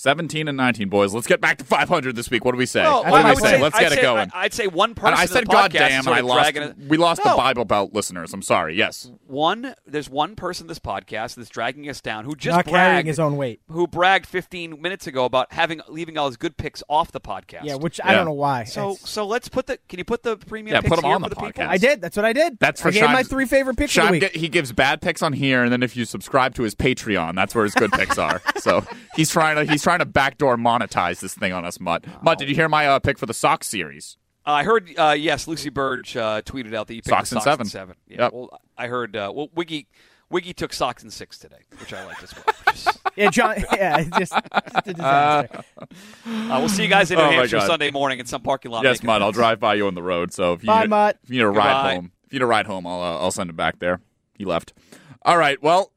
17 0.00 0.46
and 0.46 0.58
19, 0.58 0.90
boys. 0.90 1.14
Let's 1.14 1.26
get 1.26 1.40
back 1.40 1.56
to 1.56 1.64
500 1.64 2.14
this 2.14 2.28
week. 2.30 2.44
What 2.44 2.52
do 2.52 2.58
we 2.58 2.66
say? 2.66 2.82
Well, 2.82 3.02
what 3.04 3.22
do 3.22 3.28
we 3.30 3.36
say? 3.36 3.56
say- 3.56 3.62
Let's 3.62 3.76
I'd 3.76 3.80
get 3.80 3.92
say- 3.92 3.98
it 4.00 4.02
going. 4.02 4.30
I'd 4.34 4.52
say 4.52 4.66
one 4.66 4.94
person. 4.94 5.14
and 5.14 5.16
I 5.18 5.24
said, 5.24 5.44
the 5.44 5.48
podcast 5.48 5.54
God 5.54 5.72
damn, 5.72 6.02
sort 6.02 6.16
I 6.18 6.20
lost. 6.20 6.38
dragging 6.52 6.62
it- 6.64 6.76
We 6.90 6.98
lost 6.98 7.22
No. 7.24 7.30
the 7.30 7.36
Bible 7.38 7.64
Belt 7.64 7.94
listeners. 7.94 8.34
I'm 8.34 8.42
sorry. 8.42 8.76
Yes. 8.76 9.10
One, 9.26 9.74
there's 9.86 10.10
one 10.10 10.36
person 10.36 10.64
in 10.64 10.68
this 10.68 10.78
podcast 10.78 11.36
that's 11.36 11.48
dragging 11.48 11.88
us 11.88 12.02
down 12.02 12.26
who 12.26 12.36
just 12.36 12.54
Not 12.54 12.66
carrying 12.66 13.06
his 13.06 13.18
own 13.18 13.38
weight. 13.38 13.60
who 13.70 13.86
bragged 13.86 14.26
15 14.26 14.82
minutes 14.82 15.06
ago 15.06 15.24
about 15.24 15.50
having 15.54 15.80
leaving 15.88 16.18
all 16.18 16.26
his 16.26 16.36
good 16.36 16.58
picks 16.58 16.82
off 16.90 17.10
the 17.10 17.20
podcast. 17.20 17.64
Yeah, 17.64 17.76
which 17.76 17.98
I 18.04 18.12
don't 18.12 18.26
know 18.26 18.32
why. 18.32 18.64
so 18.64 18.90
It's- 18.92 19.08
so 19.08 19.26
let's 19.26 19.48
put 19.48 19.66
the. 19.66 19.78
Can 19.88 19.98
you 19.98 20.04
put 20.04 20.22
the 20.22 20.36
premium? 20.36 20.74
Yeah, 20.74 20.80
picks 20.82 20.90
put 20.90 20.98
'em 20.98 21.04
here 21.06 21.14
on 21.14 21.22
for 21.22 21.30
the 21.30 21.36
people? 21.36 21.52
podcast. 21.52 21.68
I 21.68 21.78
did. 21.78 22.02
That's 22.02 22.16
what 22.16 22.26
I 22.26 22.34
did. 22.34 22.58
That's 22.60 22.82
for 22.82 22.88
I 22.88 22.90
gave 22.90 23.04
my 23.04 23.22
three 23.22 23.46
favorite 23.46 23.78
picks 23.78 23.96
of 23.96 24.02
the 24.04 24.08
Scheim, 24.08 24.10
week. 24.10 24.20
get- 24.20 24.36
he 24.36 24.48
gives 24.50 24.72
bad 24.72 25.00
picks 25.00 25.22
on 25.22 25.32
here, 25.32 25.62
and 25.62 25.72
then 25.72 25.82
if 25.82 25.96
you 25.96 26.04
subscribe 26.04 26.54
to 26.56 26.64
his 26.64 26.74
Patreon, 26.74 27.34
that's 27.34 27.54
where 27.54 27.64
his 27.64 27.74
good 27.74 27.92
picks 27.92 28.18
are. 28.18 28.42
So 28.58 28.84
he's 29.16 29.30
trying 29.30 29.56
to 29.64 29.72
he's 29.72 29.82
trying 29.86 30.00
to 30.00 30.04
backdoor 30.04 30.56
monetize 30.56 31.20
this 31.20 31.32
thing 31.34 31.52
on 31.52 31.64
us, 31.64 31.78
Mut. 31.78 32.04
Mut, 32.20 32.38
did 32.38 32.48
you 32.48 32.56
hear 32.56 32.68
my 32.68 32.88
uh, 32.88 32.98
pick 32.98 33.18
for 33.18 33.26
the 33.26 33.32
Sox 33.34 33.68
series? 33.68 34.16
Uh, 34.44 34.50
I 34.50 34.64
heard. 34.64 34.90
Uh, 34.98 35.14
yes, 35.16 35.46
Lucy 35.46 35.70
Burdge 35.70 36.16
uh, 36.16 36.42
tweeted 36.42 36.74
out 36.74 36.88
that 36.88 36.94
you 36.94 37.02
picked 37.02 37.10
Sox 37.10 37.30
the 37.30 37.36
and 37.36 37.42
seven. 37.44 37.60
and 37.62 37.70
seven. 37.70 37.94
Yeah. 38.08 38.22
Yep. 38.22 38.32
Well, 38.32 38.60
I 38.76 38.88
heard. 38.88 39.14
Uh, 39.16 39.30
well, 39.32 39.48
Wiggy 39.54 39.86
Wiggy 40.28 40.54
took 40.54 40.72
Sox 40.72 41.04
and 41.04 41.12
six 41.12 41.38
today, 41.38 41.58
which 41.78 41.92
I 41.92 42.04
liked 42.04 42.24
as 42.24 42.34
well. 42.34 42.44
which 42.66 42.84
yeah, 43.16 43.30
John. 43.30 43.54
Yeah, 43.72 43.98
it's 44.00 44.18
just, 44.18 44.32
just 44.32 44.88
a 44.88 44.92
disaster. 44.92 45.62
uh, 45.78 45.86
we'll 46.26 46.68
see 46.68 46.82
you 46.82 46.88
guys 46.88 47.12
in 47.12 47.18
New 47.18 47.24
Oh, 47.24 47.30
Hampshire 47.30 47.60
Sunday 47.60 47.92
morning 47.92 48.18
in 48.18 48.26
some 48.26 48.42
parking 48.42 48.72
lot. 48.72 48.82
yes, 48.82 48.96
making 48.96 49.06
Mut. 49.06 49.22
a- 49.22 49.24
I'll 49.26 49.32
drive 49.32 49.60
by 49.60 49.74
you 49.74 49.86
on 49.86 49.94
the 49.94 50.02
road. 50.02 50.32
So 50.32 50.52
if 50.54 50.64
you 50.64 50.66
Bye, 50.66 50.80
need, 50.82 50.90
Mut. 50.90 51.18
if 51.22 51.30
you 51.30 51.36
need 51.36 51.42
a 51.44 51.48
ride 51.48 51.94
home, 51.94 52.10
if 52.24 52.32
you 52.32 52.40
need 52.40 52.44
a 52.44 52.46
ride 52.46 52.66
home, 52.66 52.88
I'll 52.88 53.00
uh, 53.00 53.18
I'll 53.20 53.30
send 53.30 53.50
him 53.50 53.56
back 53.56 53.78
there. 53.78 54.00
He 54.34 54.44
left. 54.44 54.72
All 55.22 55.38
right. 55.38 55.62
Well. 55.62 55.92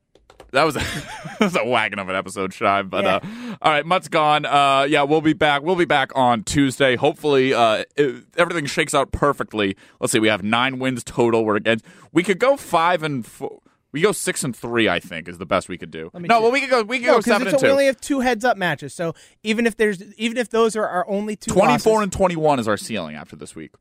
That 0.51 0.63
was 0.63 0.75
a, 0.75 0.79
that 1.39 1.39
was 1.39 1.55
a 1.55 1.65
wagon 1.65 1.99
of 1.99 2.09
an 2.09 2.15
episode, 2.15 2.53
Shy. 2.53 2.81
But 2.81 3.05
uh, 3.05 3.19
all 3.61 3.71
right, 3.71 3.85
Mut's 3.85 4.07
gone. 4.07 4.45
Uh, 4.45 4.85
yeah, 4.89 5.03
we'll 5.03 5.21
be 5.21 5.33
back. 5.33 5.61
We'll 5.61 5.75
be 5.75 5.85
back 5.85 6.11
on 6.15 6.43
Tuesday. 6.43 6.95
Hopefully, 6.95 7.53
uh, 7.53 7.83
it- 7.95 8.25
everything 8.37 8.65
shakes 8.65 8.93
out 8.93 9.11
perfectly. 9.11 9.75
Let's 9.99 10.11
see. 10.13 10.19
We 10.19 10.27
have 10.29 10.43
nine 10.43 10.79
wins 10.79 11.03
total. 11.03 11.45
We're 11.45 11.55
against. 11.57 11.85
We 12.11 12.23
could 12.23 12.39
go 12.39 12.57
five 12.57 13.03
and 13.03 13.25
four. 13.25 13.59
We 13.91 14.01
go 14.01 14.11
six 14.11 14.43
and 14.43 14.55
three. 14.55 14.87
I 14.87 14.99
think 14.99 15.27
is 15.27 15.39
the 15.39 15.47
best 15.47 15.67
we 15.67 15.77
could 15.77 15.89
do. 15.91 16.11
No, 16.13 16.41
well, 16.41 16.51
we 16.51 16.61
could 16.61 16.69
go. 16.69 16.83
We 16.83 16.99
could 16.99 17.07
No, 17.07 17.13
go 17.15 17.21
seven 17.21 17.47
and 17.47 17.57
two. 17.57 17.65
we 17.65 17.71
only 17.71 17.85
have 17.87 17.99
two 17.99 18.19
heads 18.19 18.45
up 18.45 18.55
matches. 18.57 18.93
So 18.93 19.15
even 19.43 19.65
if 19.65 19.77
there's 19.77 20.01
even 20.13 20.37
if 20.37 20.49
those 20.49 20.75
are 20.75 20.87
our 20.87 21.07
only 21.09 21.35
two, 21.35 21.51
Twenty-four 21.51 21.93
losses, 21.93 22.03
and 22.03 22.13
twenty-one 22.13 22.59
is 22.59 22.67
our 22.67 22.77
ceiling 22.77 23.15
after 23.15 23.35
this 23.35 23.55
week. 23.55 23.71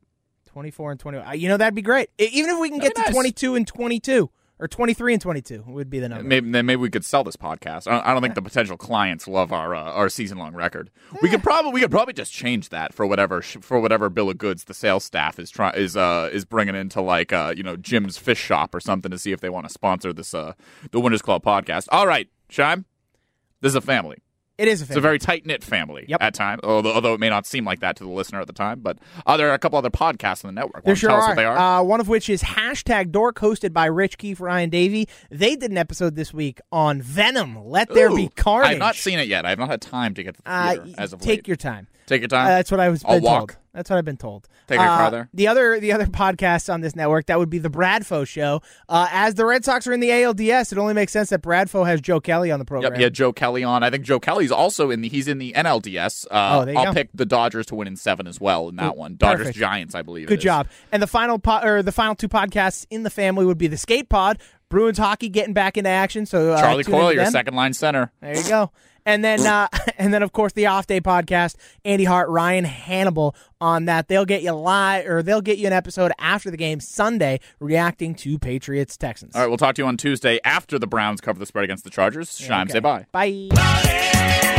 24 0.47 0.91
and 0.91 0.99
21. 0.99 1.27
Uh, 1.27 1.31
You 1.33 1.47
know, 1.47 1.57
that'd 1.57 1.75
be 1.75 1.83
great. 1.83 2.09
Even 2.17 2.49
if 2.49 2.59
we 2.59 2.69
can 2.69 2.79
That'd 2.79 2.95
get 2.95 3.01
to 3.05 3.09
nice. 3.11 3.13
22 3.15 3.53
and 3.55 3.67
22 3.67 4.31
or 4.59 4.67
23 4.67 5.13
and 5.13 5.21
22 5.21 5.63
would 5.67 5.89
be 5.89 5.99
the 5.99 6.09
number. 6.09 6.23
Maybe 6.23 6.51
then 6.51 6.65
maybe 6.65 6.81
we 6.81 6.89
could 6.89 7.05
sell 7.05 7.23
this 7.23 7.35
podcast. 7.37 7.87
I 7.87 7.91
don't, 7.91 8.05
I 8.07 8.13
don't 8.13 8.21
think 8.21 8.35
the 8.35 8.41
potential 8.41 8.77
clients 8.77 9.27
love 9.27 9.53
our 9.53 9.73
uh, 9.73 9.81
our 9.81 10.09
season 10.09 10.37
long 10.37 10.53
record. 10.53 10.89
We 11.21 11.29
could 11.29 11.41
probably 11.43 11.71
we 11.71 11.81
could 11.81 11.91
probably 11.91 12.13
just 12.13 12.33
change 12.33 12.69
that 12.69 12.93
for 12.93 13.05
whatever 13.05 13.41
for 13.41 13.79
whatever 13.79 14.09
bill 14.09 14.29
of 14.29 14.37
goods 14.37 14.65
the 14.65 14.73
sales 14.73 15.03
staff 15.05 15.39
is 15.39 15.49
trying 15.49 15.75
is 15.75 15.95
uh 15.95 16.29
is 16.31 16.45
bringing 16.45 16.75
into 16.75 17.01
like 17.01 17.31
uh 17.31 17.53
you 17.55 17.63
know 17.63 17.77
Jim's 17.77 18.17
Fish 18.17 18.39
Shop 18.39 18.75
or 18.75 18.79
something 18.79 19.11
to 19.11 19.17
see 19.17 19.31
if 19.31 19.39
they 19.39 19.49
want 19.49 19.67
to 19.67 19.73
sponsor 19.73 20.11
this 20.11 20.33
uh 20.33 20.53
the 20.91 20.99
Winners 20.99 21.21
Club 21.21 21.43
podcast. 21.43 21.87
All 21.91 22.07
right, 22.07 22.27
Scheim, 22.51 22.85
this 23.61 23.71
is 23.71 23.75
a 23.75 23.81
family. 23.81 24.17
It 24.59 24.67
is 24.67 24.81
a 24.81 24.85
It's 24.85 24.95
a 24.97 25.01
very 25.01 25.17
tight 25.19 25.45
knit 25.45 25.63
family 25.63 26.05
Yep. 26.07 26.21
at 26.21 26.33
times, 26.33 26.59
although, 26.63 26.93
although 26.93 27.13
it 27.13 27.19
may 27.19 27.29
not 27.29 27.45
seem 27.47 27.63
like 27.65 27.79
that 27.79 27.95
to 27.95 28.03
the 28.03 28.09
listener 28.09 28.41
at 28.41 28.47
the 28.47 28.53
time. 28.53 28.81
But 28.81 28.97
uh, 29.25 29.37
there 29.37 29.49
are 29.49 29.53
a 29.53 29.57
couple 29.59 29.77
other 29.79 29.89
podcasts 29.89 30.43
on 30.43 30.53
the 30.53 30.59
network. 30.59 30.83
There 30.83 30.95
sure 30.95 31.09
tell 31.09 31.19
us 31.19 31.23
are. 31.23 31.29
what 31.29 31.35
they 31.37 31.45
are. 31.45 31.79
Uh, 31.79 31.83
one 31.83 32.01
of 32.01 32.09
which 32.09 32.29
is 32.29 32.43
hashtag 32.43 33.11
Dork, 33.11 33.39
hosted 33.39 33.71
by 33.71 33.85
Rich 33.85 34.17
Keefe, 34.17 34.41
Ryan 34.41 34.69
Davey. 34.69 35.07
They 35.31 35.55
did 35.55 35.71
an 35.71 35.77
episode 35.77 36.15
this 36.15 36.33
week 36.33 36.59
on 36.71 37.01
Venom. 37.01 37.57
Let 37.65 37.89
there 37.93 38.09
be 38.13 38.25
Ooh, 38.25 38.29
carnage. 38.35 38.71
I've 38.71 38.77
not 38.79 38.95
seen 38.95 39.17
it 39.17 39.27
yet. 39.29 39.45
I've 39.45 39.59
not 39.59 39.69
had 39.69 39.81
time 39.81 40.13
to 40.15 40.23
get 40.23 40.35
to 40.35 40.41
the 40.41 40.51
Uh, 40.51 40.71
theater 40.73 40.89
as 40.97 41.13
of 41.13 41.21
take 41.21 41.27
late. 41.39 41.47
your 41.47 41.57
time. 41.57 41.87
Take 42.05 42.21
your 42.21 42.25
Uh, 42.27 42.37
time. 42.43 42.47
that's 42.47 42.69
what 42.71 42.79
I 42.81 42.89
was 42.89 43.03
I'll 43.05 43.15
been 43.15 43.23
walk. 43.23 43.57
That's 43.79 43.89
what 43.89 43.95
I've 43.95 44.03
been 44.03 44.17
told. 44.17 44.45
Take 44.67 44.77
your 44.79 44.87
car 44.87 45.03
Uh, 45.03 45.09
there. 45.09 45.29
The 45.33 45.47
other 45.47 45.79
the 45.79 45.93
other 45.93 46.05
podcasts 46.05 46.71
on 46.71 46.81
this 46.81 46.97
network 46.97 47.27
that 47.27 47.39
would 47.39 47.49
be 47.49 47.59
the 47.59 47.69
Bradfo 47.69 48.27
show. 48.27 48.61
Uh, 48.89 49.07
as 49.09 49.35
the 49.35 49.45
Red 49.45 49.63
Sox 49.63 49.87
are 49.87 49.93
in 49.93 50.01
the 50.01 50.09
ALDS, 50.09 50.73
it 50.73 50.77
only 50.77 50.93
makes 50.93 51.13
sense 51.13 51.29
that 51.29 51.41
Bradfo 51.41 51.87
has 51.87 52.01
Joe 52.01 52.19
Kelly 52.19 52.51
on 52.51 52.59
the 52.59 52.65
program. 52.65 52.91
Yep, 52.91 53.01
had 53.01 53.13
Joe 53.13 53.31
Kelly 53.31 53.63
on. 53.63 53.81
I 53.83 53.89
think 53.89 54.03
Joe 54.03 54.19
Kelly's 54.19 54.51
also 54.51 54.91
in 54.91 54.99
the. 54.99 55.07
He's 55.07 55.29
in 55.29 55.37
the 55.37 55.53
NLDS. 55.55 56.25
Uh, 56.29 56.65
Oh, 56.67 56.77
I'll 56.77 56.85
go. 56.87 56.93
pick 56.93 57.09
the 57.13 57.25
Dodgers 57.25 57.67
to 57.67 57.75
win 57.75 57.87
in 57.87 57.95
seven 57.95 58.27
as 58.27 58.41
well 58.41 58.67
in 58.67 58.75
that 58.75 58.97
one. 58.97 59.15
Dodgers 59.15 59.39
perfect. 59.47 59.57
Giants, 59.59 59.95
I 59.95 60.01
believe. 60.01 60.27
Good 60.27 60.39
is. 60.39 60.43
job. 60.43 60.67
And 60.91 61.01
the 61.01 61.07
final 61.07 61.39
po- 61.39 61.61
or 61.63 61.81
the 61.81 61.93
final 61.93 62.15
two 62.15 62.27
podcasts 62.27 62.85
in 62.89 63.03
the 63.03 63.09
family 63.09 63.45
would 63.45 63.57
be 63.57 63.67
the 63.67 63.77
Skate 63.77 64.09
Pod, 64.09 64.39
Bruins 64.67 64.97
hockey 64.97 65.29
getting 65.29 65.53
back 65.53 65.77
into 65.77 65.89
action. 65.89 66.25
So 66.25 66.51
uh, 66.51 66.59
Charlie 66.59 66.83
Coyle, 66.83 67.13
your 67.13 67.25
second 67.27 67.55
line 67.55 67.73
center. 67.73 68.11
There 68.21 68.35
you 68.35 68.43
go. 68.49 68.71
And 69.09 69.23
then, 69.23 69.45
uh, 69.45 69.67
and 69.97 70.13
then, 70.13 70.21
of 70.21 70.31
course, 70.33 70.53
the 70.53 70.67
off 70.67 70.85
day 70.85 71.01
podcast. 71.01 71.55
Andy 71.83 72.03
Hart, 72.03 72.29
Ryan 72.29 72.63
Hannable 72.65 73.35
on 73.59 73.85
that. 73.85 74.07
They'll 74.07 74.25
get 74.25 74.43
you 74.43 74.51
live, 74.51 75.07
or 75.07 75.23
they'll 75.23 75.41
get 75.41 75.57
you 75.57 75.65
an 75.65 75.73
episode 75.73 76.11
after 76.19 76.51
the 76.51 76.57
game 76.57 76.79
Sunday, 76.79 77.39
reacting 77.59 78.13
to 78.15 78.37
Patriots 78.37 78.97
Texans. 78.97 79.35
All 79.35 79.41
right, 79.41 79.47
we'll 79.47 79.57
talk 79.57 79.73
to 79.75 79.81
you 79.81 79.87
on 79.87 79.97
Tuesday 79.97 80.39
after 80.43 80.77
the 80.77 80.87
Browns 80.87 81.21
cover 81.21 81.39
the 81.39 81.45
spread 81.47 81.63
against 81.63 81.83
the 81.83 81.89
Chargers. 81.89 82.29
Scheim, 82.29 82.63
Okay. 82.63 82.73
say 82.73 82.79
bye. 82.79 83.05
Bye. 83.11 84.55